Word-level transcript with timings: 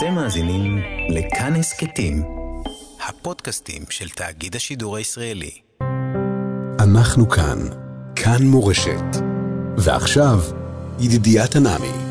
אתם 0.00 0.14
מאזינים 0.14 0.78
לכאן 1.08 1.56
הסכתים, 1.56 2.22
הפודקאסטים 3.08 3.82
של 3.90 4.08
תאגיד 4.08 4.56
השידור 4.56 4.96
הישראלי. 4.96 5.50
אנחנו 6.80 7.28
כאן, 7.28 7.58
כאן 8.16 8.42
מורשת. 8.42 9.16
ועכשיו, 9.76 10.40
ידידיה 11.00 11.46
תנעמי. 11.46 12.09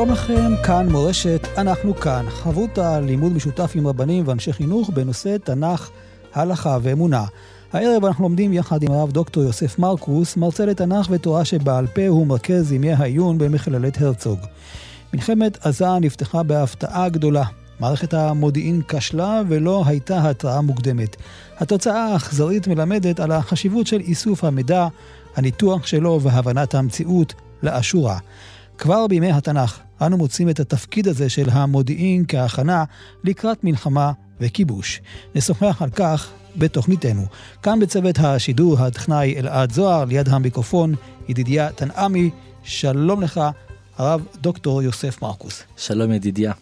שלום 0.00 0.12
לכם, 0.12 0.52
כאן 0.66 0.88
מורשת, 0.88 1.46
אנחנו 1.58 1.94
כאן. 1.94 2.26
חברותא 2.28 3.00
לימוד 3.00 3.32
משותף 3.32 3.72
עם 3.74 3.86
רבנים 3.86 4.28
ואנשי 4.28 4.52
חינוך 4.52 4.90
בנושא 4.90 5.36
תנ"ך, 5.44 5.90
הלכה 6.34 6.78
ואמונה. 6.82 7.24
הערב 7.72 8.04
אנחנו 8.04 8.24
לומדים 8.24 8.52
יחד 8.52 8.82
עם 8.82 8.92
הרב 8.92 9.12
דוקטור 9.12 9.42
יוסף 9.42 9.78
מרקוס, 9.78 10.36
מרצה 10.36 10.66
לתנ"ך 10.66 11.06
ותורה 11.10 11.44
שבעל 11.44 11.86
פה 11.86 12.06
הוא 12.08 12.26
מרכז 12.26 12.72
ימי 12.72 12.92
העיון 12.92 13.38
במכללת 13.38 14.00
הרצוג. 14.00 14.38
מלחמת 15.14 15.66
עזה 15.66 15.98
נפתחה 16.00 16.42
בהפתעה 16.42 17.08
גדולה. 17.08 17.44
מערכת 17.80 18.14
המודיעין 18.14 18.82
כשלה 18.88 19.42
ולא 19.48 19.82
הייתה 19.86 20.30
התראה 20.30 20.60
מוקדמת. 20.60 21.16
התוצאה 21.58 22.04
האכזרית 22.04 22.68
מלמדת 22.68 23.20
על 23.20 23.32
החשיבות 23.32 23.86
של 23.86 24.00
איסוף 24.00 24.44
המידע, 24.44 24.86
הניתוח 25.36 25.86
שלו 25.86 26.20
והבנת 26.22 26.74
המציאות 26.74 27.34
לאשורה. 27.62 28.18
כבר 28.78 29.06
בימי 29.06 29.32
התנ"ך 29.32 29.80
אנו 30.02 30.16
מוצאים 30.16 30.48
את 30.48 30.60
התפקיד 30.60 31.08
הזה 31.08 31.28
של 31.28 31.50
המודיעין 31.50 32.24
כהכנה 32.28 32.84
לקראת 33.24 33.64
מלחמה 33.64 34.12
וכיבוש. 34.40 35.00
נשוחח 35.34 35.82
על 35.82 35.90
כך 35.90 36.30
בתוכניתנו. 36.56 37.22
כאן 37.62 37.80
בצוות 37.80 38.18
השידור 38.18 38.78
הטכנאי 38.78 39.34
אלעד 39.38 39.72
זוהר, 39.72 40.04
ליד 40.04 40.28
המיקרופון 40.28 40.94
ידידיה 41.28 41.72
תנעמי. 41.72 42.30
שלום 42.62 43.22
לך, 43.22 43.40
הרב 43.96 44.26
דוקטור 44.40 44.82
יוסף 44.82 45.22
מרקוס. 45.22 45.62
שלום 45.76 46.12
ידידיה. 46.12 46.52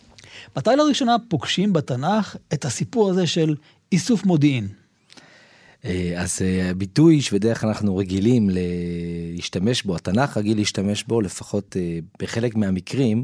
מתי 0.56 0.70
לראשונה 0.76 1.16
פוגשים 1.28 1.72
בתנ"ך 1.72 2.36
את 2.52 2.64
הסיפור 2.64 3.10
הזה 3.10 3.26
של 3.26 3.54
איסוף 3.92 4.26
מודיעין? 4.26 4.68
אה, 5.84 6.12
אז 6.16 6.38
אה, 6.42 6.70
הביטוי 6.70 7.20
שבדרך 7.22 7.60
כלל 7.60 7.70
אנחנו 7.70 7.96
רגילים 7.96 8.50
להשתמש 9.34 9.82
בו, 9.82 9.96
התנ"ך 9.96 10.36
רגיל 10.36 10.56
להשתמש 10.56 11.04
בו, 11.04 11.20
לפחות 11.20 11.76
אה, 11.78 11.98
בחלק 12.22 12.56
מהמקרים, 12.56 13.22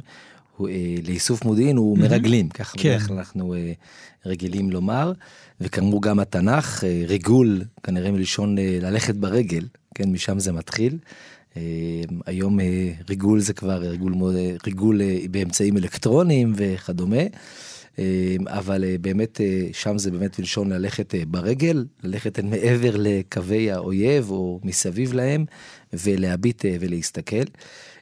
לאיסוף 1.05 1.45
מודיעין 1.45 1.77
הוא 1.77 1.99
מרגלים, 1.99 2.49
ככה 2.49 2.79
כן. 2.79 2.89
בדרך 2.89 3.07
כלל 3.07 3.17
אנחנו 3.17 3.55
רגילים 4.27 4.71
לומר, 4.71 5.13
וכאמור 5.61 6.03
גם 6.03 6.21
התנ"ך, 6.21 6.85
ריגול, 7.07 7.63
כנראה 7.83 8.11
מלשון 8.11 8.57
ללכת 8.59 9.15
ברגל, 9.15 9.67
כן, 9.95 10.13
משם 10.13 10.39
זה 10.39 10.53
מתחיל. 10.53 10.99
היום 12.27 12.59
ריגול 13.09 13.41
זה 13.41 13.53
כבר 13.53 13.77
ריגול, 13.77 14.15
ריגול 14.67 15.01
באמצעים 15.31 15.77
אלקטרוניים 15.77 16.53
וכדומה. 16.57 17.23
אמ, 17.99 18.49
אבל 18.49 18.85
אה, 18.85 18.97
באמת 19.01 19.41
אה, 19.41 19.67
שם 19.73 19.99
זה 19.99 20.11
באמת 20.11 20.39
מלשון 20.39 20.73
ללכת 20.73 21.15
אה, 21.15 21.23
ברגל, 21.29 21.85
ללכת 22.03 22.39
אל 22.39 22.45
מעבר 22.45 22.95
לקווי 22.99 23.71
האויב 23.71 24.31
או 24.31 24.61
מסביב 24.65 25.13
להם 25.13 25.45
ולהביט 25.93 26.65
ולהסתכל. 26.81 27.45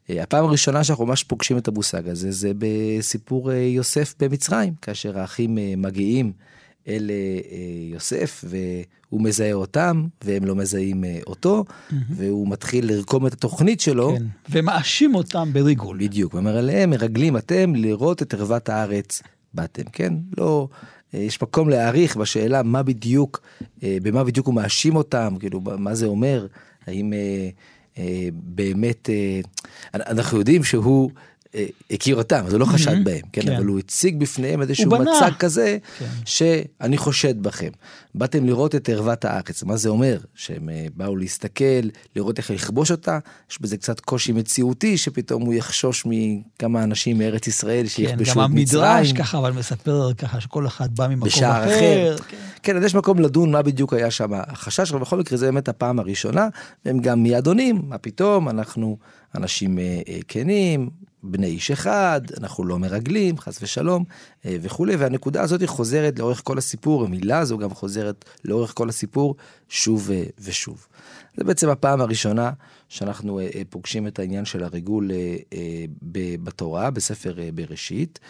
הפעם 0.08 0.44
הראשונה 0.44 0.84
שאנחנו 0.84 1.06
ממש 1.06 1.24
פוגשים 1.24 1.58
את 1.58 1.68
המושג 1.68 2.08
הזה 2.08 2.30
זה 2.30 2.52
בסיפור 2.58 3.52
יוסף 3.52 4.14
במצרים, 4.20 4.74
כאשר 4.82 5.18
האחים 5.18 5.58
מגיעים 5.76 6.32
אל 6.88 7.10
יוסף 7.92 8.44
והוא 8.48 9.22
מזהה 9.22 9.52
אותם 9.52 10.06
והם 10.24 10.44
לא 10.44 10.54
מזהים 10.54 11.04
אותו 11.26 11.64
mm-hmm. 11.68 11.94
והוא 12.10 12.48
מתחיל 12.48 12.92
לרקום 12.92 13.26
את 13.26 13.32
התוכנית 13.32 13.80
שלו. 13.80 14.16
כן. 14.16 14.24
ומאשים 14.50 15.14
אותם 15.14 15.50
בריגול. 15.52 15.98
בדיוק, 15.98 16.34
ואומר 16.34 16.56
עליהם 16.56 16.90
מרגלים 16.90 17.36
אתם 17.36 17.74
לראות 17.74 18.22
את 18.22 18.34
ערוות 18.34 18.68
הארץ 18.68 19.22
באתם, 19.54 19.82
כן? 19.92 20.14
לא, 20.38 20.68
אה, 21.14 21.18
יש 21.18 21.42
מקום 21.42 21.68
להעריך 21.68 22.16
בשאלה 22.16 22.62
מה 22.62 22.82
בדיוק, 22.82 23.40
אה, 23.82 23.96
במה 24.02 24.24
בדיוק 24.24 24.46
הוא 24.46 24.54
מאשים 24.54 24.96
אותם, 24.96 25.34
כאילו, 25.40 25.60
מה 25.60 25.94
זה 25.94 26.06
אומר, 26.06 26.46
האם 26.86 27.12
אה, 27.98 28.28
באמת, 28.32 29.10
אנחנו 29.94 30.38
יודעים 30.38 30.64
שהוא 30.64 31.10
הכיר 31.90 32.16
אותם, 32.16 32.44
אז 32.46 32.52
הוא 32.52 32.60
לא 32.60 32.64
חשד 32.64 33.04
בהם, 33.04 33.20
כן? 33.32 33.42
כן, 33.42 33.56
אבל 33.56 33.64
הוא 33.64 33.78
הציג 33.78 34.18
בפניהם 34.20 34.62
איזשהו 34.62 34.90
מצג 34.90 35.30
כזה, 35.38 35.78
כן. 35.98 36.06
שאני 36.24 36.98
חושד 36.98 37.42
בכם. 37.42 37.70
באתם 38.14 38.46
לראות 38.46 38.74
את 38.74 38.88
ערוות 38.88 39.24
הארץ, 39.24 39.62
מה 39.62 39.76
זה 39.76 39.88
אומר? 39.88 40.18
שהם 40.34 40.68
אה, 40.68 40.86
באו 40.96 41.16
להסתכל, 41.16 41.88
לראות 42.16 42.38
איך 42.38 42.50
לכבוש 42.50 42.90
אותה, 42.90 43.18
יש 43.50 43.60
בזה 43.60 43.76
קצת 43.76 44.00
קושי 44.00 44.32
מציאותי, 44.32 44.98
שפתאום 44.98 45.42
הוא 45.42 45.54
יחשוש 45.54 46.06
מכמה 46.06 46.84
אנשים 46.84 47.18
מארץ 47.18 47.46
ישראל 47.46 47.86
שיכבשו 47.86 48.34
כן, 48.34 48.40
את 48.40 48.50
מצרים. 48.50 48.84
גם 48.84 48.90
המדרש 48.90 49.12
ככה, 49.12 49.38
אבל 49.38 49.52
מספר 49.52 50.12
ככה 50.14 50.40
שכל 50.40 50.66
אחד 50.66 50.94
בא 50.94 51.08
ממקום 51.08 51.28
אחר. 51.28 51.64
אחר. 51.64 52.16
כן. 52.28 52.36
כן, 52.62 52.76
אז 52.76 52.84
יש 52.84 52.94
מקום 52.94 53.18
לדון 53.18 53.52
מה 53.52 53.62
בדיוק 53.62 53.92
היה 53.92 54.10
שם 54.10 54.30
החשש, 54.34 54.90
אבל 54.90 55.00
בכל 55.00 55.18
מקרה 55.18 55.38
זה 55.38 55.46
באמת 55.46 55.68
הפעם 55.68 55.98
הראשונה, 55.98 56.48
והם 56.84 56.98
גם 56.98 57.22
מיד 57.22 57.46
עונים, 57.46 57.82
מה 57.88 57.98
פתאום, 57.98 58.48
אנחנו 58.48 58.96
אנשים 59.34 59.78
אה, 59.78 60.02
כנים, 60.28 60.90
בני 61.22 61.46
איש 61.46 61.70
אחד, 61.70 62.20
אנחנו 62.38 62.64
לא 62.64 62.78
מרגלים, 62.78 63.38
חס 63.38 63.62
ושלום, 63.62 64.04
אה, 64.46 64.56
וכולי, 64.62 64.96
והנקודה 64.96 65.42
הזאת 65.42 65.66
חוזרת 65.66 66.18
לאורך 66.18 66.40
כל 66.44 66.58
הסיפור, 66.58 67.04
המילה 67.04 67.38
הזו 67.38 67.58
גם 67.58 67.70
חוזרת 67.70 68.24
לאורך 68.44 68.72
כל 68.74 68.88
הסיפור 68.88 69.36
שוב 69.68 70.10
אה, 70.10 70.24
ושוב. 70.38 70.86
זה 71.36 71.44
בעצם 71.44 71.68
הפעם 71.68 72.00
הראשונה 72.00 72.50
שאנחנו 72.88 73.40
אה, 73.40 73.46
פוגשים 73.70 74.06
את 74.06 74.18
העניין 74.18 74.44
של 74.44 74.64
הריגול 74.64 75.10
בתורה, 76.12 76.90
בספר 76.90 77.34
בראשית. 77.54 78.20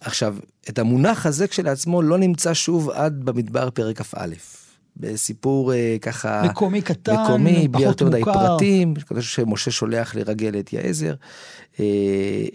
עכשיו, 0.00 0.36
את 0.68 0.78
המונח 0.78 1.26
הזה 1.26 1.48
כשלעצמו 1.48 2.02
לא 2.02 2.18
נמצא 2.18 2.54
שוב 2.54 2.90
עד 2.90 3.24
במדבר 3.24 3.70
פרק 3.70 4.02
כ"א. 4.02 4.61
בסיפור 4.96 5.72
אה, 5.72 5.96
ככה 6.00 6.42
מקומי 6.44 6.82
קטן, 6.82 7.22
מקומי, 7.22 7.68
בלי 7.68 7.82
יותר 7.82 8.06
מדי 8.06 8.20
פרטים, 8.24 8.94
שמשה 9.20 9.70
שולח 9.70 10.14
לרגל 10.14 10.58
את 10.58 10.72
יעזר. 10.72 11.14
אה, 11.80 11.84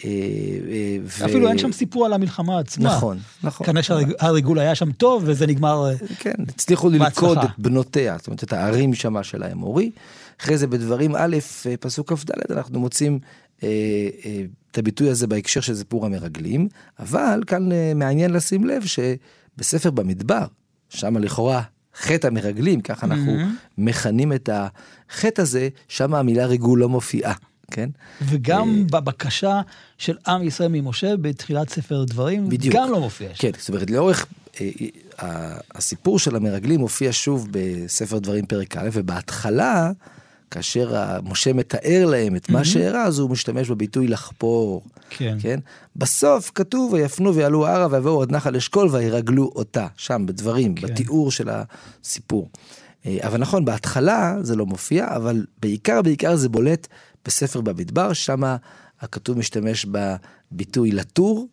אה, 0.06 0.98
ו... 1.04 1.26
אפילו 1.26 1.50
אין 1.50 1.58
שם 1.58 1.72
סיפור 1.72 2.06
על 2.06 2.14
המלחמה 2.14 2.60
עצמה. 2.60 2.90
נכון, 2.90 3.18
נכון. 3.44 3.68
כנראה 3.68 3.84
שהריגול 3.84 4.60
היה 4.60 4.76
שם 4.76 4.92
טוב 4.92 5.24
וזה 5.26 5.48
נגמר 5.48 5.92
כן, 6.20 6.34
הצליחו 6.48 6.90
ללכוד 6.90 7.38
את 7.38 7.50
בנותיה, 7.58 8.18
זאת 8.18 8.28
אומרת 8.28 8.44
את 8.44 8.54
הערים 8.54 8.94
שמה 8.94 9.24
של 9.24 9.44
האמורי. 9.44 9.92
אחרי 10.42 10.58
זה 10.58 10.68
בדברים 10.68 11.16
א', 11.16 11.38
פסוק 11.80 12.14
כ"ד, 12.14 12.52
אנחנו 12.52 12.80
מוצאים 12.80 13.20
את 13.58 14.78
הביטוי 14.78 15.10
הזה 15.10 15.28
בהקשר 15.28 15.62
של 15.62 15.76
סיפור 15.76 16.06
המרגלים, 16.06 16.68
אבל 17.00 17.44
כאן 17.48 17.70
מעניין 17.96 18.32
לשים 18.32 18.66
לב 18.66 18.84
שבספר 18.86 19.92
במדבר, 19.92 20.46
שם 20.90 21.18
לכאורה 21.18 21.62
חטא 21.98 22.28
המרגלים, 22.28 22.82
ככה 22.82 23.06
אנחנו 23.06 23.36
mm-hmm. 23.36 23.62
מכנים 23.78 24.34
את 24.34 24.50
החטא 24.54 25.42
הזה, 25.42 25.70
שם 25.88 26.14
המילה 26.14 26.46
ריגול 26.46 26.80
לא 26.80 26.90
מופיעה. 26.90 27.34
כן? 27.72 27.90
וגם 28.22 28.84
uh, 28.88 28.92
בבקשה 28.92 29.62
של 29.98 30.18
עם 30.28 30.44
ישראל 30.44 30.70
ממשה 30.72 31.18
בתחילת 31.18 31.70
ספר 31.70 32.04
דברים, 32.04 32.50
בדיוק. 32.50 32.76
גם 32.76 32.92
לא 32.92 33.00
מופיע. 33.00 33.30
כן, 33.36 33.52
זאת 33.60 33.70
אומרת, 33.70 33.90
לאורך, 33.90 34.26
uh, 34.54 34.58
uh, 34.58 35.24
הסיפור 35.72 36.20
של 36.20 36.36
המרגלים 36.36 36.80
מופיע 36.80 37.10
שוב 37.12 37.48
בספר 37.52 38.20
דברים 38.20 38.46
פרק 38.46 38.78
א', 38.78 38.90
ובהתחלה, 38.94 39.92
כאשר 40.52 41.20
משה 41.24 41.54
מתאר 41.54 42.06
להם 42.06 42.36
את 42.36 42.50
מה 42.50 42.62
mm-hmm. 42.62 42.66
שאירע, 42.66 43.04
אז 43.04 43.20
הוא 43.20 43.30
משתמש 43.30 43.70
בביטוי 43.70 44.08
לחפור. 44.08 44.84
כן. 45.10 45.38
כן? 45.42 45.60
בסוף 45.96 46.52
כתוב, 46.56 46.94
ויפנו 46.94 47.36
ויעלו 47.36 47.68
הרה 47.68 47.88
ויבואו 47.92 48.22
עד 48.22 48.32
נחל 48.32 48.56
אשכול 48.56 48.90
וירגלו 48.92 49.52
אותה, 49.56 49.88
שם 49.98 50.26
בדברים, 50.26 50.76
כן. 50.76 50.88
בתיאור 50.88 51.32
של 51.32 51.50
הסיפור. 51.50 52.50
אה, 53.06 53.18
אבל 53.22 53.38
נכון, 53.38 53.66
בהתחלה 53.66 54.36
זה 54.42 54.56
לא 54.56 54.66
מופיע, 54.66 55.16
אבל 55.16 55.46
בעיקר, 55.62 56.02
בעיקר 56.02 56.36
זה 56.36 56.50
בולט 56.50 56.88
בספר 57.26 57.62
במדבר, 57.62 58.14
שם 58.14 58.42
הכתוב 59.02 59.38
משתמש 59.38 59.86
בביטוי 59.86 60.92
לטור, 60.92 61.48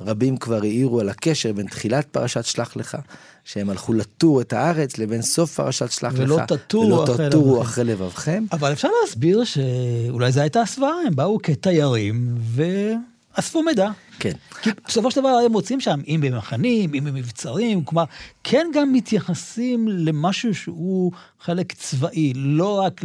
רבים 0.00 0.36
כבר 0.36 0.60
העירו 0.62 1.00
על 1.00 1.08
הקשר 1.08 1.52
בין 1.52 1.66
תחילת 1.66 2.06
פרשת 2.06 2.44
שלח 2.44 2.76
לך, 2.76 2.96
שהם 3.44 3.70
הלכו 3.70 3.92
לתור 3.92 4.40
את 4.40 4.52
הארץ, 4.52 4.98
לבין 4.98 5.22
סוף 5.22 5.54
פרשת 5.54 5.90
שלח 5.90 6.12
ולא 6.16 6.36
לך. 6.36 6.42
תטורו 6.52 6.86
ולא 6.86 7.28
תטורו. 7.28 7.62
אחרי 7.62 7.84
לבבכם. 7.84 8.44
אבל 8.52 8.72
אפשר 8.72 8.88
להסביר 9.02 9.44
שאולי 9.44 10.32
זו 10.32 10.40
הייתה 10.40 10.60
הסוואה, 10.60 10.92
הם 11.06 11.16
באו 11.16 11.38
כתיירים 11.42 12.34
ואספו 12.38 13.62
מידע. 13.62 13.90
כן. 14.18 14.32
כי 14.62 14.70
בסופו 14.86 15.10
של 15.10 15.20
דבר 15.20 15.28
הם 15.28 15.52
מוצאים 15.52 15.80
שם, 15.80 16.00
אם 16.08 16.20
במחנים, 16.22 16.94
אם 16.94 17.04
במבצרים, 17.04 17.84
כלומר, 17.84 18.04
כן 18.44 18.66
גם 18.74 18.92
מתייחסים 18.92 19.88
למשהו 19.88 20.54
שהוא 20.54 21.12
חלק 21.40 21.72
צבאי, 21.72 22.32
לא 22.34 22.80
רק 22.80 23.00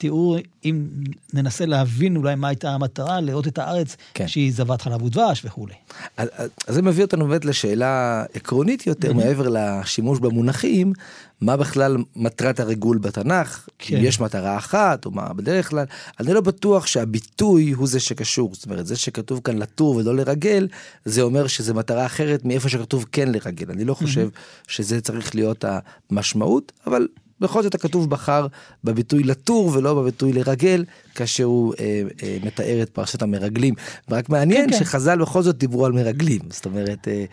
לתיאור, 0.00 0.36
אם 0.64 0.86
ננסה 1.34 1.66
להבין 1.66 2.16
אולי 2.16 2.34
מה 2.34 2.48
הייתה 2.48 2.70
המטרה, 2.70 3.20
לראות 3.20 3.46
את 3.48 3.58
הארץ 3.58 3.96
כן. 4.14 4.28
שהיא 4.28 4.52
זבת 4.52 4.82
חלב 4.82 5.02
ודבש 5.02 5.42
וכולי. 5.44 5.74
אז, 6.16 6.28
אז- 6.36 6.50
אז 6.66 6.74
זה 6.74 6.82
מביא 6.82 7.04
אותנו 7.04 7.26
באמת 7.28 7.44
לשאלה 7.44 8.24
עקרונית 8.34 8.86
יותר, 8.86 9.12
מעבר 9.12 9.48
לשימוש 9.48 10.18
במונחים, 10.18 10.92
מה 11.40 11.56
בכלל 11.56 11.96
מטרת 12.16 12.60
הריגול 12.60 12.98
בתנ"ך, 12.98 13.68
כן. 13.78 13.96
אם 13.96 14.04
יש 14.04 14.20
מטרה 14.20 14.56
אחת, 14.58 15.06
או 15.06 15.10
מה 15.10 15.32
בדרך 15.32 15.68
כלל, 15.70 15.84
אני 16.20 16.32
לא 16.32 16.40
בטוח 16.40 16.86
שהביטוי 16.86 17.70
הוא 17.70 17.88
זה 17.88 18.00
שקשור, 18.00 18.50
זאת 18.54 18.64
אומרת, 18.64 18.86
זה 18.86 18.96
שכתוב 18.96 19.40
כאן 19.44 19.58
לטור 19.58 19.96
ולא 19.96 20.16
לרגל, 20.16 20.68
זה 21.04 21.22
אומר 21.22 21.46
שזה 21.46 21.74
מטרה 21.74 22.06
אחרת 22.06 22.44
מאיפה 22.44 22.68
שכתוב 22.68 23.04
כן 23.12 23.32
לרגל. 23.32 23.70
אני 23.70 23.84
לא 23.84 23.94
חושב 23.94 24.28
שזה 24.68 25.00
צריך 25.00 25.34
להיות 25.34 25.64
המשמעות, 26.10 26.72
אבל 26.86 27.06
בכל 27.40 27.62
זאת 27.62 27.74
הכתוב 27.74 28.10
בחר 28.10 28.46
בביטוי 28.84 29.22
לטור 29.22 29.70
ולא 29.74 29.94
בביטוי 29.94 30.32
לרגל, 30.32 30.84
כאשר 31.14 31.44
הוא 31.44 31.74
אה, 31.80 32.02
אה, 32.22 32.38
מתאר 32.42 32.82
את 32.82 32.90
פרשת 32.90 33.22
המרגלים. 33.22 33.74
ורק 34.08 34.28
מעניין 34.28 34.70
כן, 34.70 34.78
כן. 34.78 34.84
שחז"ל 34.84 35.18
בכל 35.18 35.42
זאת 35.42 35.58
דיברו 35.58 35.86
על 35.86 35.92
מרגלים, 35.92 36.40
זאת 36.50 36.66
אומרת... 36.66 37.08
אה, 37.08 37.24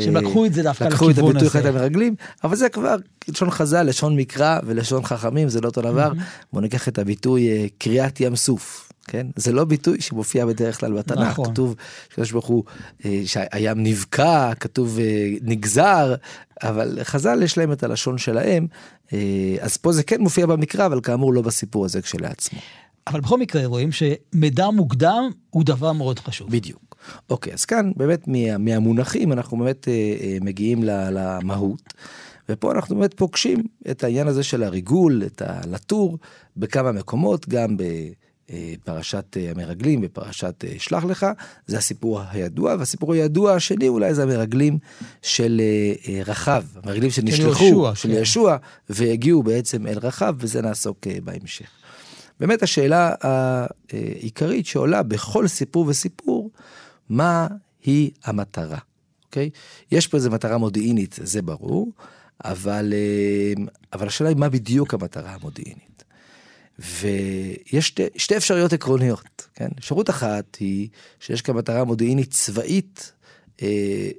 שהם 0.00 0.16
אה, 0.16 0.22
לקחו 0.22 0.46
את 0.46 0.54
זה 0.54 0.62
דווקא 0.62 0.84
לקחו 0.84 1.10
את 1.10 1.10
לכיוון 1.10 1.30
הביטוי 1.30 1.48
הזה. 1.48 1.58
חטא 1.58 1.68
המרגלים, 1.68 2.14
אבל 2.44 2.56
זה 2.56 2.68
כבר 2.68 2.96
לשון 3.28 3.50
חז"ל, 3.50 3.82
לשון 3.82 4.16
מקרא 4.16 4.58
ולשון 4.66 5.04
חכמים, 5.04 5.48
זה 5.48 5.60
לא 5.60 5.66
אותו 5.66 5.82
דבר. 5.82 6.12
בוא 6.52 6.60
ניקח 6.60 6.88
את 6.88 6.98
הביטוי 6.98 7.48
אה, 7.48 7.66
קריעת 7.78 8.20
ים 8.20 8.36
סוף. 8.36 8.91
כן? 9.08 9.26
זה 9.36 9.52
לא 9.52 9.64
ביטוי 9.64 10.00
שמופיע 10.00 10.46
בדרך 10.46 10.80
כלל 10.80 10.92
בתנ"ך, 10.92 11.18
נכון. 11.18 11.52
כתוב 11.52 11.74
שקדוש 12.10 12.32
ברוך 12.32 12.46
הוא, 12.46 12.64
אה, 13.04 13.22
שהים 13.24 13.82
נבקע, 13.82 14.54
כתוב 14.60 14.98
אה, 14.98 15.30
נגזר, 15.42 16.14
אבל 16.62 16.98
חז"ל 17.02 17.42
יש 17.42 17.58
להם 17.58 17.72
את 17.72 17.82
הלשון 17.82 18.18
שלהם, 18.18 18.66
אה, 19.12 19.56
אז 19.60 19.76
פה 19.76 19.92
זה 19.92 20.02
כן 20.02 20.20
מופיע 20.20 20.46
במקרא, 20.46 20.86
אבל 20.86 21.00
כאמור 21.00 21.32
לא 21.32 21.42
בסיפור 21.42 21.84
הזה 21.84 22.02
כשלעצמו. 22.02 22.60
אבל 23.06 23.20
בכל 23.20 23.38
מקרה 23.38 23.66
רואים 23.66 23.90
שמידע 23.92 24.70
מוקדם 24.70 25.30
הוא 25.50 25.64
דבר 25.64 25.92
מאוד 25.92 26.18
חשוב. 26.18 26.50
בדיוק. 26.50 26.96
אוקיי, 27.30 27.52
אז 27.52 27.64
כאן 27.64 27.92
באמת 27.96 28.28
מה, 28.28 28.58
מהמונחים 28.58 29.32
אנחנו 29.32 29.56
באמת 29.56 29.88
אה, 29.88 29.92
אה, 30.20 30.38
מגיעים 30.40 30.84
למהות, 30.84 31.94
ופה 32.48 32.72
אנחנו 32.72 32.96
באמת 32.96 33.14
פוגשים 33.14 33.64
את 33.90 34.04
העניין 34.04 34.28
הזה 34.28 34.42
של 34.42 34.62
הריגול, 34.62 35.22
את 35.26 35.42
הלטור, 35.46 36.18
בכמה 36.56 36.92
מקומות, 36.92 37.48
גם 37.48 37.76
בפרשת 37.76 38.21
אה, 38.52 39.50
המרגלים, 39.50 40.00
בפרשת 40.00 40.64
אה, 40.64 40.74
שלח 40.78 41.04
לך, 41.04 41.26
זה 41.66 41.78
הסיפור 41.78 42.20
הידוע, 42.30 42.76
והסיפור 42.78 43.12
הידוע 43.12 43.54
השני 43.54 43.88
אולי 43.88 44.14
זה 44.14 44.22
המרגלים 44.22 44.78
של 45.22 45.60
אה, 45.60 46.12
אה, 46.12 46.22
רחב, 46.26 46.62
המרגלים 46.82 47.10
שנשלחו, 47.10 47.64
יהושע, 47.64 47.94
של 47.94 48.08
כן. 48.08 48.14
ישוע, 48.22 48.56
והגיעו 48.90 49.42
בעצם 49.42 49.86
אל 49.86 49.98
רחב, 49.98 50.34
וזה 50.38 50.62
נעסוק 50.62 51.06
אה, 51.06 51.18
בהמשך. 51.24 51.68
באמת 52.40 52.62
השאלה 52.62 53.14
העיקרית 53.20 54.66
שעולה 54.66 55.02
בכל 55.02 55.48
סיפור 55.48 55.84
וסיפור, 55.88 56.50
מה 57.08 57.46
היא 57.84 58.10
המטרה, 58.24 58.78
אוקיי? 59.24 59.50
יש 59.92 60.06
פה 60.06 60.16
איזו 60.16 60.30
מטרה 60.30 60.58
מודיעינית, 60.58 61.18
זה 61.22 61.42
ברור, 61.42 61.92
אבל, 62.44 62.92
אה, 62.92 63.64
אבל 63.92 64.06
השאלה 64.06 64.28
היא 64.28 64.36
מה 64.36 64.48
בדיוק 64.48 64.94
המטרה 64.94 65.34
המודיעינית. 65.34 65.91
ויש 66.78 67.86
שתי, 67.88 68.06
שתי 68.16 68.36
אפשרויות 68.36 68.72
עקרוניות, 68.72 69.48
כן? 69.54 69.68
אפשרות 69.78 70.10
אחת 70.10 70.56
היא 70.60 70.88
שיש 71.20 71.42
כאן 71.42 71.54
מטרה 71.54 71.84
מודיעינית 71.84 72.30
צבאית 72.30 73.12
אה, 73.62 74.10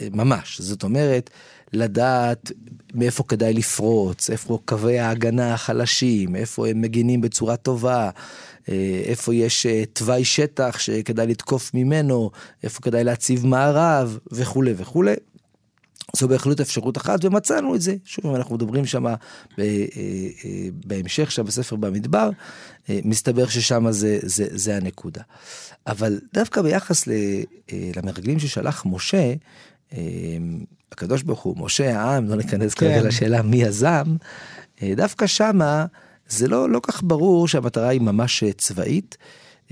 אה, 0.00 0.08
ממש, 0.12 0.60
זאת 0.60 0.82
אומרת, 0.82 1.30
לדעת 1.72 2.52
מאיפה 2.94 3.24
כדאי 3.24 3.52
לפרוץ, 3.52 4.30
איפה 4.30 4.58
קווי 4.64 4.98
ההגנה 4.98 5.54
החלשים, 5.54 6.36
איפה 6.36 6.68
הם 6.68 6.80
מגינים 6.80 7.20
בצורה 7.20 7.56
טובה, 7.56 8.10
אה, 8.68 9.02
איפה 9.04 9.34
יש 9.34 9.66
אה, 9.66 9.82
תוואי 9.92 10.24
שטח 10.24 10.78
שכדאי 10.78 11.26
לתקוף 11.26 11.74
ממנו, 11.74 12.30
איפה 12.62 12.80
כדאי 12.80 13.04
להציב 13.04 13.46
מערב 13.46 14.18
וכולי 14.32 14.74
וכולי. 14.76 15.14
זו 16.14 16.28
בהחלט 16.28 16.60
אפשרות 16.60 16.96
אחת, 16.96 17.24
ומצאנו 17.24 17.74
את 17.74 17.80
זה. 17.80 17.96
שוב, 18.04 18.34
אנחנו 18.34 18.54
מדברים 18.54 18.86
שם 18.86 19.04
בהמשך, 20.86 21.30
שם 21.30 21.44
בספר 21.44 21.76
במדבר, 21.76 22.30
אה, 22.90 22.98
מסתבר 23.04 23.46
ששם 23.46 23.90
זה, 23.90 24.18
זה, 24.22 24.46
זה 24.50 24.76
הנקודה. 24.76 25.22
אבל 25.86 26.20
דווקא 26.34 26.62
ביחס 26.62 27.08
אה, 27.08 27.42
למרגלים 27.96 28.38
ששלח 28.38 28.82
משה, 28.86 29.34
אה, 29.92 29.98
הקדוש 30.92 31.22
ברוך 31.22 31.42
הוא, 31.42 31.56
משה 31.58 32.00
העם, 32.00 32.28
לא 32.28 32.36
ניכנס 32.36 32.74
כרגע 32.74 33.00
כן. 33.00 33.06
לשאלה 33.06 33.42
מי 33.42 33.62
יזם, 33.62 34.16
אה, 34.82 34.92
דווקא 34.96 35.26
שמה 35.26 35.86
זה 36.28 36.48
לא, 36.48 36.70
לא 36.70 36.80
כך 36.82 37.02
ברור 37.02 37.48
שהמטרה 37.48 37.88
היא 37.88 38.00
ממש 38.00 38.42
אה, 38.42 38.52
צבאית, 38.52 39.16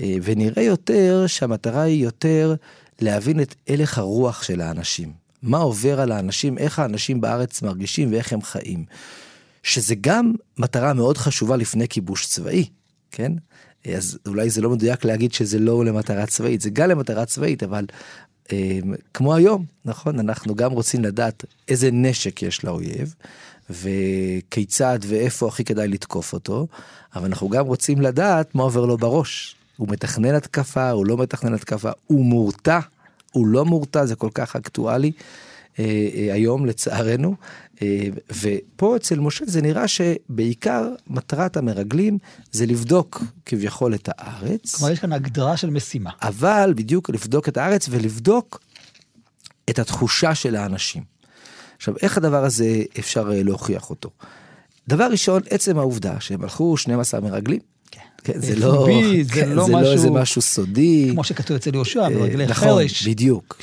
אה, 0.01 0.15
ונראה 0.23 0.63
יותר 0.63 1.27
שהמטרה 1.27 1.81
היא 1.81 2.03
יותר 2.03 2.55
להבין 3.01 3.41
את 3.41 3.55
הלך 3.67 3.97
הרוח 3.97 4.43
של 4.43 4.61
האנשים. 4.61 5.22
מה 5.43 5.57
עובר 5.57 6.01
על 6.01 6.11
האנשים, 6.11 6.57
איך 6.57 6.79
האנשים 6.79 7.21
בארץ 7.21 7.61
מרגישים 7.61 8.11
ואיך 8.11 8.33
הם 8.33 8.41
חיים. 8.41 8.85
שזה 9.63 9.95
גם 10.01 10.33
מטרה 10.57 10.93
מאוד 10.93 11.17
חשובה 11.17 11.55
לפני 11.55 11.87
כיבוש 11.87 12.27
צבאי, 12.27 12.65
כן? 13.11 13.31
אז 13.95 14.19
אולי 14.27 14.49
זה 14.49 14.61
לא 14.61 14.69
מדויק 14.69 15.05
להגיד 15.05 15.33
שזה 15.33 15.59
לא 15.59 15.85
למטרה 15.85 16.25
צבאית, 16.25 16.61
זה 16.61 16.69
גם 16.69 16.89
למטרה 16.89 17.25
צבאית, 17.25 17.63
אבל 17.63 17.85
אה, 18.51 18.79
כמו 19.13 19.35
היום, 19.35 19.65
נכון? 19.85 20.19
אנחנו 20.19 20.55
גם 20.55 20.71
רוצים 20.71 21.03
לדעת 21.03 21.45
איזה 21.67 21.89
נשק 21.91 22.41
יש 22.41 22.63
לאויב, 22.63 23.15
וכיצד 23.69 24.99
ואיפה 25.07 25.47
הכי 25.47 25.63
כדאי 25.63 25.87
לתקוף 25.87 26.33
אותו, 26.33 26.67
אבל 27.15 27.25
אנחנו 27.25 27.49
גם 27.49 27.65
רוצים 27.65 28.01
לדעת 28.01 28.55
מה 28.55 28.63
עובר 28.63 28.85
לו 28.85 28.97
בראש. 28.97 29.55
הוא 29.77 29.87
מתכנן 29.91 30.35
התקפה, 30.35 30.89
הוא 30.89 31.05
לא 31.05 31.17
מתכנן 31.17 31.53
התקפה, 31.53 31.91
הוא 32.07 32.25
מורתע, 32.25 32.79
הוא 33.33 33.47
לא 33.47 33.65
מורתע, 33.65 34.05
זה 34.05 34.15
כל 34.15 34.29
כך 34.33 34.55
אקטואלי 34.55 35.11
אה, 35.79 35.85
אה, 36.15 36.33
היום 36.33 36.65
לצערנו. 36.65 37.35
אה, 37.81 38.07
ופה 38.41 38.95
אצל 38.95 39.19
משה 39.19 39.45
זה 39.47 39.61
נראה 39.61 39.87
שבעיקר 39.87 40.89
מטרת 41.07 41.57
המרגלים 41.57 42.17
זה 42.51 42.65
לבדוק 42.65 43.23
כביכול 43.45 43.95
את 43.95 44.09
הארץ. 44.11 44.75
כלומר, 44.75 44.93
יש 44.93 44.99
כאן 44.99 45.13
הגדרה 45.13 45.57
של 45.57 45.69
משימה. 45.69 46.09
אבל 46.21 46.73
בדיוק 46.75 47.09
לבדוק 47.09 47.49
את 47.49 47.57
הארץ 47.57 47.87
ולבדוק 47.89 48.59
את 49.69 49.79
התחושה 49.79 50.35
של 50.35 50.55
האנשים. 50.55 51.03
עכשיו, 51.77 51.95
איך 52.01 52.17
הדבר 52.17 52.43
הזה 52.45 52.83
אפשר 52.99 53.31
להוכיח 53.33 53.89
אותו? 53.89 54.09
דבר 54.87 55.07
ראשון, 55.11 55.41
עצם 55.49 55.79
העובדה 55.79 56.19
שהם 56.19 56.41
הלכו 56.43 56.77
12 56.77 57.19
מרגלים. 57.19 57.59
כן, 58.23 58.33
זה 58.41 58.55
לא, 58.55 58.71
פומבי, 58.87 59.23
זה 59.23 59.31
כן, 59.33 59.49
לא 59.49 59.65
זה 59.65 59.71
לא 59.71 59.79
איזה 59.91 59.95
משהו- 60.09 60.13
משהו 60.21 60.41
סודי. 60.41 61.09
כמו 61.11 61.23
שכתוב 61.23 61.55
אצל 61.55 61.75
יהושע, 61.75 62.09
ברגלי 62.09 62.45
נכון, 62.45 62.67
חרש. 62.67 63.07
בדיוק. 63.07 63.57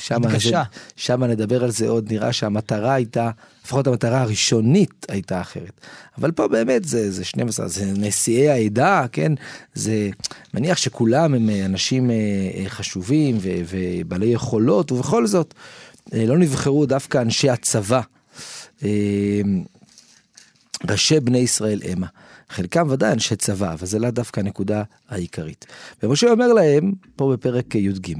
שם, 0.95 1.23
נדבר 1.23 1.63
על 1.63 1.71
זה 1.71 1.89
עוד, 1.89 2.13
נראה 2.13 2.33
שהמטרה 2.33 2.93
הייתה, 2.93 3.29
לפחות 3.65 3.87
המטרה 3.87 4.21
הראשונית 4.21 5.05
הייתה 5.09 5.41
אחרת. 5.41 5.81
אבל 6.17 6.31
פה 6.31 6.47
באמת 6.47 6.85
זה, 6.85 7.11
זה 7.11 7.23
12, 7.25 7.67
זה 7.67 7.85
נשיאי 7.85 8.49
העדה, 8.49 9.05
כן? 9.11 9.31
זה 9.73 10.09
מניח 10.53 10.77
שכולם 10.77 11.33
הם 11.33 11.49
אה, 11.49 11.65
אנשים 11.65 12.11
אה, 12.11 12.15
אה, 12.15 12.69
חשובים 12.69 13.37
ו, 13.41 13.49
ובעלי 13.69 14.25
יכולות, 14.25 14.91
ובכל 14.91 15.27
זאת, 15.27 15.53
אה, 16.13 16.25
לא 16.25 16.37
נבחרו 16.37 16.85
דווקא 16.85 17.17
אנשי 17.21 17.49
הצבא. 17.49 18.01
אה, 18.83 18.89
ראשי 20.89 21.19
בני 21.19 21.37
ישראל 21.37 21.81
המה. 21.91 22.07
חלקם 22.51 22.87
ודאי 22.89 23.11
אנשי 23.11 23.35
צבא, 23.35 23.73
אבל 23.73 23.87
זה 23.87 23.99
לאו 23.99 24.11
דווקא 24.11 24.39
הנקודה 24.39 24.83
העיקרית. 25.09 25.65
ומשה 26.03 26.31
אומר 26.31 26.53
להם, 26.53 26.91
פה 27.15 27.31
בפרק 27.33 27.75
י"ג, 27.75 28.13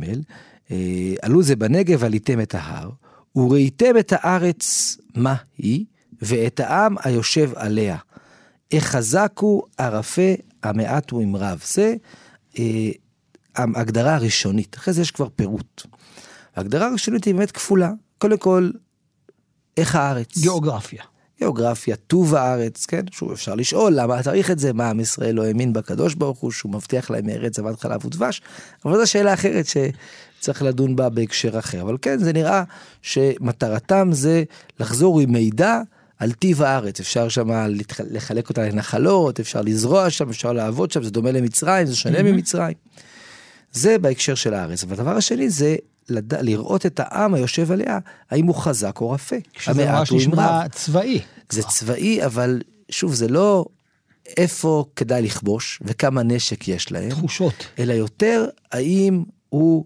אה, 0.71 1.13
עלו 1.21 1.43
זה 1.43 1.55
בנגב 1.55 1.97
ועליתם 2.01 2.41
את 2.41 2.55
ההר, 2.55 2.89
וראיתם 3.35 3.97
את 3.99 4.13
הארץ 4.15 4.97
מה 5.15 5.35
היא, 5.57 5.85
ואת 6.21 6.59
העם 6.59 6.95
היושב 7.03 7.51
עליה. 7.55 7.97
החזקו 8.71 9.63
ערפה 9.77 10.31
המעט 10.63 11.09
הוא 11.09 11.21
עם 11.21 11.35
רב. 11.35 11.63
זה 11.73 11.95
אה, 12.59 12.89
ההגדרה 13.55 14.15
הראשונית, 14.15 14.75
אחרי 14.75 14.93
זה 14.93 15.01
יש 15.01 15.11
כבר 15.11 15.27
פירוט. 15.35 15.81
ההגדרה 16.55 16.87
הראשונית 16.87 17.25
היא 17.25 17.35
באמת 17.35 17.51
כפולה. 17.51 17.91
קודם 18.17 18.37
כל, 18.37 18.71
איך 19.77 19.95
הארץ? 19.95 20.37
גיאוגרפיה. 20.37 21.03
גיאוגרפיה, 21.41 21.95
טוב 21.95 22.35
הארץ, 22.35 22.85
כן? 22.85 23.01
שוב, 23.11 23.31
אפשר 23.31 23.55
לשאול 23.55 23.93
למה 23.93 24.23
צריך 24.23 24.51
את 24.51 24.59
זה, 24.59 24.73
מה 24.73 24.89
עם 24.89 24.99
ישראל 24.99 25.35
לא 25.35 25.45
האמין 25.45 25.73
בקדוש 25.73 26.15
ברוך 26.15 26.39
הוא, 26.39 26.51
שהוא 26.51 26.71
מבטיח 26.71 27.09
להם 27.09 27.29
ארץ 27.29 27.57
זבת 27.57 27.79
חלב 27.79 28.05
ודבש, 28.05 28.41
אבל 28.85 28.97
זו 28.97 29.11
שאלה 29.11 29.33
אחרת 29.33 29.65
שצריך 29.65 30.63
לדון 30.63 30.95
בה 30.95 31.09
בהקשר 31.09 31.59
אחר. 31.59 31.81
אבל 31.81 31.97
כן, 32.01 32.19
זה 32.19 32.33
נראה 32.33 32.63
שמטרתם 33.01 34.09
זה 34.11 34.43
לחזור 34.79 35.19
עם 35.19 35.31
מידע. 35.31 35.81
על 36.19 36.31
טיב 36.31 36.61
הארץ, 36.61 36.99
אפשר 36.99 37.29
שם 37.29 37.49
לחלק 38.11 38.49
אותה 38.49 38.63
לנחלות, 38.63 39.39
אפשר 39.39 39.61
לזרוע 39.61 40.09
שם, 40.09 40.29
אפשר 40.29 40.53
לעבוד 40.53 40.91
שם, 40.91 41.03
זה 41.03 41.11
דומה 41.11 41.31
למצרים, 41.31 41.87
זה 41.87 41.95
שונה 41.95 42.19
mm-hmm. 42.19 42.23
ממצרים. 42.23 42.73
זה 43.71 43.97
בהקשר 43.97 44.35
של 44.35 44.53
הארץ. 44.53 44.83
והדבר 44.87 45.17
השני 45.17 45.49
זה 45.49 45.75
לד... 46.09 46.33
לראות 46.33 46.85
את 46.85 46.99
העם 47.03 47.33
היושב 47.33 47.71
עליה, 47.71 47.99
האם 48.29 48.45
הוא 48.45 48.55
חזק 48.55 49.01
או 49.01 49.11
רפה. 49.11 49.35
שזה 49.59 49.85
ממש 49.85 50.11
נשמע 50.11 50.69
צבאי. 50.69 51.21
זה 51.49 51.63
צבאי, 51.63 52.25
אבל 52.25 52.61
שוב, 52.89 53.13
זה 53.13 53.27
לא 53.27 53.65
איפה 54.37 54.85
כדאי 54.95 55.21
לכבוש 55.21 55.79
וכמה 55.81 56.23
נשק 56.23 56.67
יש 56.67 56.91
להם. 56.91 57.09
תחושות. 57.09 57.67
אלא 57.79 57.93
יותר, 57.93 58.45
האם 58.71 59.23
הוא 59.49 59.85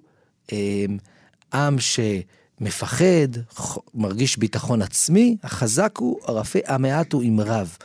אה, 0.53 0.85
עם 1.53 1.75
שמפחד, 1.79 3.05
מרגיש 3.93 4.37
ביטחון 4.37 4.81
עצמי, 4.81 5.37
החזק 5.43 5.97
הוא, 5.97 6.19
הרפה, 6.23 6.59
המעט 6.65 7.13
הוא 7.13 7.21
עם 7.21 7.39
רב. 7.39 7.77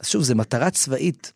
אז 0.00 0.08
שוב, 0.08 0.22
זו 0.22 0.34
מטרה 0.34 0.70
צבאית, 0.70 1.32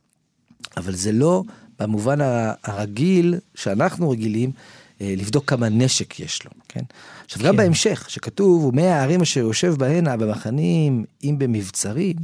אבל 0.76 0.94
זה 0.94 1.12
לא 1.12 1.42
במובן 1.78 2.18
הרגיל 2.64 3.34
שאנחנו 3.54 4.10
רגילים. 4.10 4.52
אה, 5.00 5.14
לבדוק 5.16 5.50
כמה 5.50 5.68
נשק 5.68 6.20
יש 6.20 6.44
לו, 6.44 6.50
כן? 6.68 6.80
עכשיו, 7.24 7.42
גם 7.42 7.50
כן. 7.50 7.56
בהמשך, 7.56 8.06
שכתוב, 8.08 8.64
ומאה 8.64 8.96
הערים 8.96 9.20
אשר 9.20 9.40
יושב 9.40 9.74
בהנה 9.74 10.16
במחנים, 10.16 11.04
אם 11.24 11.36
במבצרים, 11.38 12.16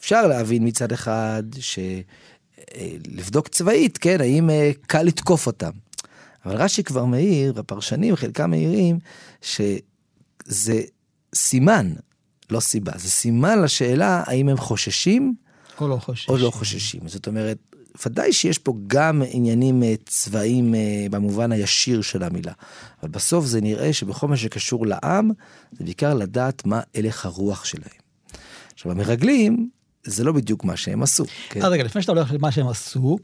אפשר 0.00 0.26
להבין 0.26 0.66
מצד 0.66 0.92
אחד 0.92 1.42
שלבדוק 1.60 3.46
אה, 3.46 3.52
צבאית, 3.52 3.98
כן, 3.98 4.20
האם 4.20 4.50
אה, 4.50 4.70
קל 4.86 5.02
לתקוף 5.02 5.46
אותם. 5.46 5.70
אבל 6.46 6.56
רש"י 6.56 6.82
כבר 6.82 7.04
מעיר, 7.04 7.52
והפרשנים 7.56 8.16
חלקם 8.16 8.50
מעירים, 8.50 8.98
שזה 9.42 10.80
סימן, 11.34 11.92
לא 12.50 12.60
סיבה, 12.60 12.92
זה 12.96 13.10
סימן 13.10 13.62
לשאלה 13.62 14.22
האם 14.26 14.48
הם 14.48 14.56
חוששים 14.56 15.34
או 15.80 15.88
לא 15.88 15.96
חוששים. 15.96 16.34
או 16.34 16.38
לא 16.38 16.50
חוששים. 16.50 17.00
זאת 17.06 17.26
אומרת, 17.26 17.58
ודאי 18.06 18.32
שיש 18.32 18.58
פה 18.58 18.74
גם 18.86 19.22
עניינים 19.28 19.82
אה, 19.82 19.94
צבאיים 20.06 20.74
אה, 20.74 21.06
במובן 21.10 21.52
הישיר 21.52 22.02
של 22.02 22.22
המילה. 22.22 22.52
אבל 23.02 23.10
בסוף 23.10 23.44
זה 23.44 23.60
נראה 23.60 23.92
שבכל 23.92 24.28
מה 24.28 24.36
שקשור 24.36 24.86
לעם, 24.86 25.30
זה 25.72 25.84
בעיקר 25.84 26.14
לדעת 26.14 26.66
מה 26.66 26.80
הלך 26.94 27.26
הרוח 27.26 27.64
שלהם. 27.64 28.00
עכשיו, 28.74 28.92
המרגלים, 28.92 29.68
זה 30.04 30.24
לא 30.24 30.32
בדיוק 30.32 30.64
מה 30.64 30.76
שהם 30.76 31.02
עשו. 31.02 31.24
כן? 31.50 31.60
רגע, 31.62 31.84
לפני 31.84 32.02
שאתה 32.02 32.12
הולך 32.12 32.32
למה 32.32 32.52
שהם 32.52 32.68
עשו, 32.68 33.18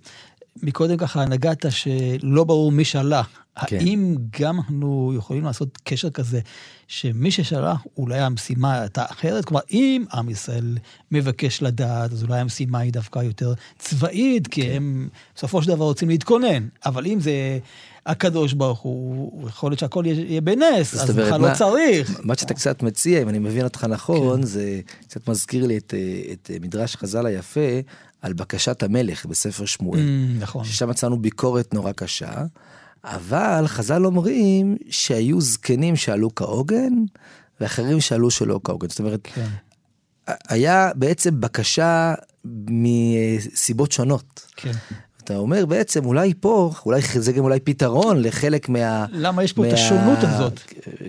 מקודם 0.62 0.96
ככה 0.96 1.24
נגעת 1.24 1.66
שלא 1.70 2.44
ברור 2.44 2.72
מי 2.72 2.84
שלח. 2.84 3.41
כן. 3.66 3.76
האם 3.80 4.16
גם 4.40 4.58
אנחנו 4.58 5.12
יכולים 5.16 5.44
לעשות 5.44 5.78
קשר 5.84 6.10
כזה, 6.10 6.40
שמי 6.88 7.30
ששלח 7.30 7.86
אולי 7.96 8.20
המשימה 8.20 8.80
הייתה 8.80 9.04
אחרת? 9.10 9.44
כלומר, 9.44 9.60
אם 9.70 10.04
עם 10.12 10.30
ישראל 10.30 10.78
מבקש 11.10 11.62
לדעת, 11.62 12.12
אז 12.12 12.22
אולי 12.22 12.40
המשימה 12.40 12.78
היא 12.78 12.92
דווקא 12.92 13.18
יותר 13.18 13.54
צבאית, 13.78 14.46
כי 14.46 14.62
כן. 14.62 14.72
הם 14.76 15.08
בסופו 15.36 15.62
של 15.62 15.68
דבר 15.68 15.84
רוצים 15.84 16.08
להתכונן. 16.08 16.68
אבל 16.86 17.06
אם 17.06 17.20
זה 17.20 17.58
הקדוש 18.06 18.52
ברוך 18.52 18.80
הוא, 18.80 19.48
יכול 19.48 19.70
להיות 19.70 19.78
שהכל 19.78 20.04
יהיה 20.06 20.40
בנס, 20.40 20.94
אז 20.94 21.10
בכלל 21.10 21.40
לא 21.40 21.54
צריך. 21.54 22.20
מה 22.22 22.34
שאתה 22.34 22.54
קצת 22.54 22.82
מציע, 22.82 23.22
אם 23.22 23.28
אני 23.28 23.38
מבין 23.38 23.64
אותך 23.64 23.84
נכון, 23.84 24.40
כן. 24.40 24.46
זה 24.46 24.80
קצת 25.00 25.28
מזכיר 25.28 25.66
לי 25.66 25.78
את, 25.78 25.94
את 26.32 26.50
מדרש 26.60 26.96
חז"ל 26.96 27.26
היפה 27.26 27.80
על 28.22 28.32
בקשת 28.32 28.82
המלך 28.82 29.26
בספר 29.26 29.64
שמואל. 29.64 30.00
Mm, 30.00 30.42
נכון. 30.42 30.64
ששם 30.64 30.88
מצאנו 30.88 31.18
ביקורת 31.18 31.74
נורא 31.74 31.92
קשה. 31.92 32.44
אבל 33.04 33.64
חז"ל 33.66 34.06
אומרים 34.06 34.76
שהיו 34.90 35.40
זקנים 35.40 35.96
שעלו 35.96 36.34
כהוגן, 36.34 36.92
ואחרים 37.60 38.00
שעלו 38.00 38.30
שלא 38.30 38.60
כהוגן. 38.64 38.88
זאת 38.88 38.98
אומרת, 38.98 39.28
כן. 39.34 39.48
היה 40.48 40.90
בעצם 40.94 41.40
בקשה 41.40 42.14
מסיבות 42.44 43.92
שונות. 43.92 44.46
כן. 44.56 44.72
אתה 45.24 45.36
אומר 45.36 45.66
בעצם 45.66 46.04
אולי 46.04 46.34
פה, 46.40 46.72
אולי 46.86 47.00
זה 47.14 47.32
גם 47.32 47.44
אולי 47.44 47.60
פתרון 47.60 48.22
לחלק 48.22 48.68
מה... 48.68 49.06
למה 49.12 49.44
יש 49.44 49.52
פה 49.52 49.62
מה, 49.62 49.68
את 49.68 49.72
השונות 49.72 50.18
הזאת? 50.22 50.60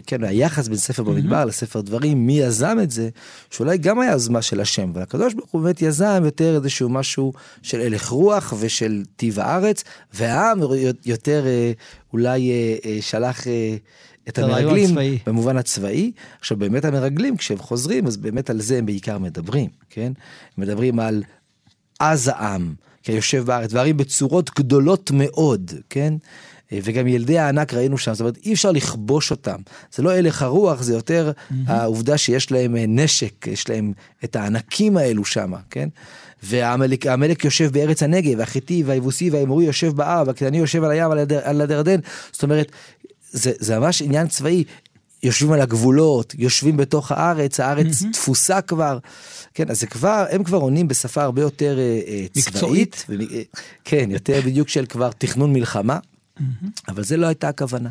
כן, 0.08 0.24
היחס 0.24 0.68
בין 0.68 0.78
ספר 0.78 1.04
במדבר 1.04 1.44
mm-hmm. 1.44 1.46
לספר 1.46 1.82
דברים, 1.82 2.28
מי 2.28 2.40
יזם 2.40 2.78
את 2.84 2.92
זה, 2.92 3.10
שאולי 3.50 3.78
גם 3.78 4.00
היה 4.00 4.12
יוזמה 4.12 4.42
של 4.42 4.62
השם, 4.62 4.90
אבל 4.90 5.02
הקדוש 5.02 5.34
ברוך 5.34 5.50
הוא 5.52 5.62
באמת 5.62 5.82
יזם 5.82 6.22
יותר 6.26 6.56
איזשהו 6.56 6.90
משהו 6.90 7.34
של 7.62 7.82
הלך 7.82 8.08
רוח 8.08 8.54
ושל 8.60 9.04
טיב 9.16 9.40
הארץ, 9.40 9.84
והעם 10.14 10.60
יותר 11.06 11.46
אה, 11.46 11.72
אולי 12.14 12.52
אה, 12.52 12.76
אה, 12.86 12.98
שלח... 13.02 13.44
את 14.30 14.40
המרגלים 14.40 14.86
הצבאי. 14.86 15.20
במובן 15.28 15.58
הצבאי. 15.58 16.12
עכשיו 16.40 16.58
באמת 16.58 16.86
המרגלים 16.86 17.38
כשהם 17.38 17.58
חוזרים 17.58 18.08
אז 18.08 18.18
באמת 18.18 18.50
על 18.50 18.62
זה 18.62 18.78
הם 18.78 18.86
בעיקר 18.86 19.18
מדברים, 19.18 19.70
כן? 19.90 20.14
מדברים 20.58 21.00
על 21.00 21.24
עז 22.00 22.28
העם. 22.28 22.74
כיושב 23.04 23.46
בארץ, 23.46 23.74
והרים 23.74 23.98
בצורות 23.98 24.50
גדולות 24.60 25.12
מאוד, 25.14 25.72
כן? 25.90 26.14
וגם 26.72 27.08
ילדי 27.08 27.40
הענק 27.40 27.74
ראינו 27.74 27.98
שם, 27.98 28.14
זאת 28.14 28.22
אומרת 28.22 28.38
אי 28.46 28.54
אפשר 28.54 28.72
לכבוש 28.72 29.32
אותם. 29.32 29.56
זה 29.96 30.04
לא 30.04 30.12
הלך 30.12 30.42
הרוח, 30.42 30.82
זה 30.82 30.94
יותר 30.94 31.32
mm-hmm. 31.32 31.54
העובדה 31.68 32.18
שיש 32.18 32.52
להם 32.52 32.76
אה, 32.76 32.86
נשק, 32.88 33.48
יש 33.48 33.70
להם 33.70 33.94
את 34.24 34.36
הענקים 34.36 34.98
האלו 34.98 35.26
שם, 35.26 35.54
כן? 35.70 35.90
והעמלק 36.44 37.46
יושב 37.46 37.72
בארץ 37.74 38.04
הנגב, 38.04 38.40
החיטי 38.40 38.84
והיבוסי 38.84 39.30
והאמורי 39.30 39.66
יושב 39.66 39.96
בהר, 39.96 40.24
והקטני 40.28 40.58
יושב 40.58 40.84
על 40.84 40.92
הים, 40.92 41.12
על 41.44 41.62
הדרדן. 41.62 42.00
זאת 42.32 42.44
אומרת, 42.44 42.72
זה, 43.32 43.52
זה 43.60 43.80
ממש 43.80 44.02
עניין 44.02 44.28
צבאי. 44.28 44.64
יושבים 45.24 45.52
על 45.52 45.62
הגבולות, 45.62 46.36
יושבים 46.38 46.78
בתוך 46.78 47.12
הארץ, 47.12 47.60
הארץ 47.60 48.02
mm-hmm. 48.02 48.14
תפוסה 48.14 48.62
כבר. 48.62 48.98
כן, 49.54 49.70
אז 49.70 49.80
זה 49.80 49.88
כבר, 49.88 50.26
הם 50.30 50.44
כבר 50.44 50.58
עונים 50.58 50.88
בשפה 50.88 51.24
הרבה 51.24 51.42
יותר 51.42 51.78
uh, 51.78 52.40
צבאית. 52.40 52.48
מקצועית. 52.48 53.06
ו- 53.10 53.14
כן, 53.84 54.12
יותר 54.12 54.42
בדיוק 54.46 54.70
של 54.70 54.86
כבר 54.86 55.12
תכנון 55.18 55.54
מלחמה, 55.54 56.00
mm-hmm. 56.38 56.42
אבל 56.88 57.04
זה 57.04 57.18
לא 57.18 57.28
הייתה 57.28 57.50
הכוונה. 57.50 57.90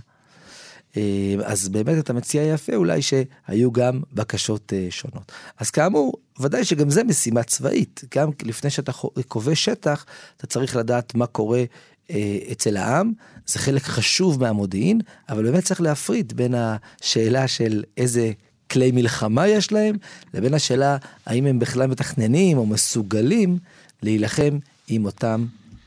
אז 1.44 1.68
באמת 1.68 1.98
אתה 1.98 2.12
מציע 2.12 2.42
יפה 2.42 2.74
אולי 2.74 3.02
שהיו 3.02 3.72
גם 3.72 4.00
בקשות 4.12 4.72
שונות. 4.90 5.32
אז 5.58 5.70
כאמור, 5.70 6.14
ודאי 6.40 6.64
שגם 6.64 6.90
זה 6.90 7.04
משימה 7.04 7.42
צבאית. 7.42 8.04
גם 8.14 8.30
לפני 8.42 8.70
שאתה 8.70 8.92
כובש 9.28 9.64
שטח, 9.64 10.04
אתה 10.36 10.46
צריך 10.46 10.76
לדעת 10.76 11.14
מה 11.14 11.26
קורה 11.26 11.64
אה, 12.10 12.38
אצל 12.52 12.76
העם, 12.76 13.12
זה 13.46 13.58
חלק 13.58 13.82
חשוב 13.82 14.40
מהמודיעין, 14.40 15.00
אבל 15.28 15.42
באמת 15.42 15.64
צריך 15.64 15.80
להפריד 15.80 16.32
בין 16.36 16.54
השאלה 16.54 17.48
של 17.48 17.82
איזה 17.96 18.32
כלי 18.70 18.90
מלחמה 18.90 19.48
יש 19.48 19.72
להם, 19.72 19.96
לבין 20.34 20.54
השאלה 20.54 20.96
האם 21.26 21.46
הם 21.46 21.58
בכלל 21.58 21.86
מתכננים 21.86 22.58
או 22.58 22.66
מסוגלים 22.66 23.58
להילחם 24.02 24.58
עם 24.88 25.04
אותם 25.04 25.46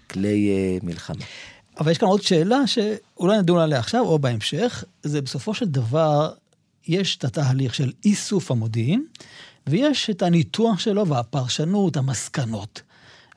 כלי 0.09 0.49
uh, 0.81 0.85
מלחמה. 0.85 1.25
אבל 1.79 1.91
יש 1.91 1.97
כאן 1.97 2.07
עוד 2.07 2.21
שאלה 2.21 2.67
שאולי 2.67 3.37
נדון 3.37 3.59
עליה 3.59 3.79
עכשיו 3.79 4.01
או 4.01 4.19
בהמשך, 4.19 4.83
זה 5.03 5.21
בסופו 5.21 5.53
של 5.53 5.65
דבר, 5.65 6.33
יש 6.87 7.17
את 7.17 7.23
התהליך 7.23 7.75
של 7.75 7.91
איסוף 8.05 8.51
המודיעין, 8.51 9.05
ויש 9.67 10.09
את 10.09 10.21
הניתוח 10.21 10.79
שלו 10.79 11.07
והפרשנות, 11.07 11.97
המסקנות. 11.97 12.81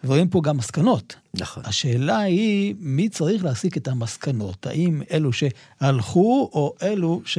ורואים 0.04 0.28
פה 0.28 0.40
גם 0.44 0.56
מסקנות. 0.56 1.16
נכון. 1.34 1.62
השאלה 1.66 2.18
היא, 2.18 2.74
מי 2.80 3.08
צריך 3.08 3.44
להסיק 3.44 3.76
את 3.76 3.88
המסקנות? 3.88 4.66
האם 4.66 5.02
אלו 5.10 5.30
שהלכו, 5.32 6.50
או 6.52 6.74
אלו 6.82 7.22
ש... 7.24 7.38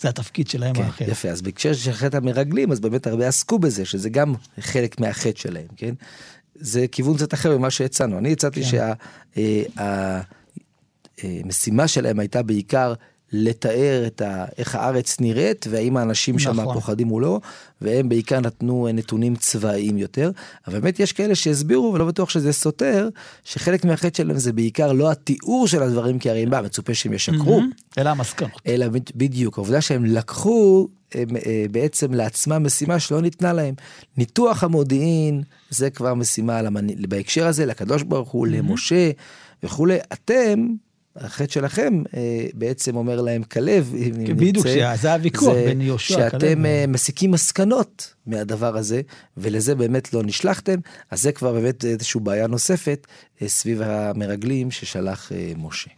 זה 0.00 0.08
התפקיד 0.08 0.48
שלהם 0.48 0.74
כן, 0.74 0.82
האחר. 0.82 1.10
יפה, 1.10 1.28
אז 1.28 1.42
בהקשר 1.42 1.72
של 1.72 1.92
חטא 1.92 2.16
המרגלים, 2.16 2.72
אז 2.72 2.80
באמת 2.80 3.06
הרבה 3.06 3.28
עסקו 3.28 3.58
בזה, 3.58 3.84
שזה 3.84 4.10
גם 4.10 4.34
חלק 4.60 5.00
מהחטא 5.00 5.40
שלהם, 5.40 5.66
כן? 5.76 5.94
זה 6.54 6.86
כיוון 6.92 7.16
קצת 7.16 7.34
אחר 7.34 7.58
ממה 7.58 7.70
שהצענו. 7.70 8.18
אני 8.18 8.32
הצעתי 8.32 8.62
כן. 8.62 8.68
שהמשימה 11.24 11.82
אה, 11.82 11.84
אה, 11.84 11.88
שלהם 11.88 12.18
הייתה 12.18 12.42
בעיקר 12.42 12.94
לתאר 13.32 14.04
את 14.06 14.20
ה, 14.20 14.44
איך 14.58 14.74
הארץ 14.74 15.20
נראית 15.20 15.66
והאם 15.70 15.96
האנשים 15.96 16.36
נכון. 16.36 16.54
שם 16.56 16.64
פוחדים 16.74 17.10
או 17.10 17.20
לא, 17.20 17.40
והם 17.80 18.08
בעיקר 18.08 18.40
נתנו 18.40 18.88
נתונים 18.94 19.36
צבאיים 19.36 19.98
יותר. 19.98 20.30
אבל 20.66 20.80
באמת 20.80 21.00
יש 21.00 21.12
כאלה 21.12 21.34
שהסבירו, 21.34 21.92
ולא 21.94 22.04
בטוח 22.04 22.30
שזה 22.30 22.52
סותר, 22.52 23.08
שחלק 23.44 23.84
מהחטא 23.84 24.16
שלהם 24.16 24.38
זה 24.38 24.52
בעיקר 24.52 24.92
לא 24.92 25.10
התיאור 25.10 25.68
של 25.68 25.82
הדברים, 25.82 26.18
כי 26.18 26.30
הרי 26.30 26.46
מה, 26.46 26.62
מצופה 26.62 26.94
שהם 26.94 27.12
ישקרו. 27.12 27.60
Mm-hmm. 27.60 28.00
אלא 28.00 28.10
המסקנות. 28.10 28.60
אלא 28.66 28.86
בדיוק, 29.16 29.58
העובדה 29.58 29.80
שהם 29.80 30.04
לקחו 30.04 30.88
הם, 31.14 31.36
אה, 31.36 31.66
בעצם 31.70 32.14
לעצמם 32.14 32.66
משימה 32.66 32.98
שלא 32.98 33.20
ניתנה 33.20 33.52
להם. 33.52 33.74
ניתוח 34.16 34.64
המודיעין 34.64 35.42
זה 35.70 35.90
כבר 35.90 36.14
משימה 36.14 36.62
למנ... 36.62 37.08
בהקשר 37.08 37.46
הזה 37.46 37.66
לקדוש 37.66 38.02
ברוך 38.02 38.28
הוא, 38.28 38.46
mm-hmm. 38.46 38.50
למשה 38.50 39.10
וכולי. 39.62 39.98
אתם 40.12 40.66
החטא 41.16 41.52
שלכם 41.52 42.02
אה, 42.16 42.46
בעצם 42.54 42.96
אומר 42.96 43.20
להם 43.20 43.42
כלב, 43.42 43.92
אם 43.94 44.26
כן, 44.26 44.36
בדיוק, 44.36 44.66
נרצה, 44.66 44.96
זה 45.02 45.12
הוויכוח 45.12 45.54
בין 45.54 45.80
יהושע, 45.80 46.30
כלב. 46.30 46.40
שאתם 46.40 46.66
אה, 46.66 46.84
מסיקים 46.88 47.30
מסקנות 47.30 48.14
מהדבר 48.26 48.76
הזה, 48.76 49.00
ולזה 49.36 49.74
באמת 49.74 50.12
לא 50.14 50.22
נשלחתם, 50.22 50.78
אז 51.10 51.22
זה 51.22 51.32
כבר 51.32 51.52
באמת 51.52 51.84
איזושהי 51.84 52.20
בעיה 52.20 52.46
נוספת 52.46 53.06
אה, 53.42 53.48
סביב 53.48 53.82
המרגלים 53.82 54.70
ששלח 54.70 55.32
אה, 55.32 55.52
משה. 55.56 55.90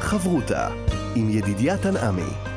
חברותה 0.00 0.68
עם 1.14 1.30
ידידיה 1.30 1.78
תנעמי. 1.78 2.55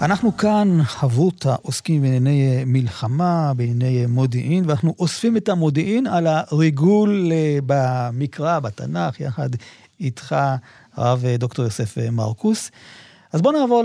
אנחנו 0.00 0.36
כאן, 0.36 0.78
חברותא, 0.82 1.54
עוסקים 1.62 2.02
בענייני 2.02 2.64
מלחמה, 2.66 3.52
בענייני 3.56 4.06
מודיעין, 4.06 4.64
ואנחנו 4.66 4.94
אוספים 4.98 5.36
את 5.36 5.48
המודיעין 5.48 6.06
על 6.06 6.26
הריגול 6.26 7.32
אה, 7.32 7.58
במקרא, 7.66 8.58
בתנ"ך, 8.58 9.20
יחד 9.20 9.48
איתך, 10.00 10.36
הרב 10.94 11.24
אה, 11.24 11.36
דוקטור 11.36 11.64
יוסף 11.64 11.98
אה, 11.98 12.10
מרקוס. 12.10 12.70
אז 13.32 13.42
בואו 13.42 13.58
נעבור 13.58 13.82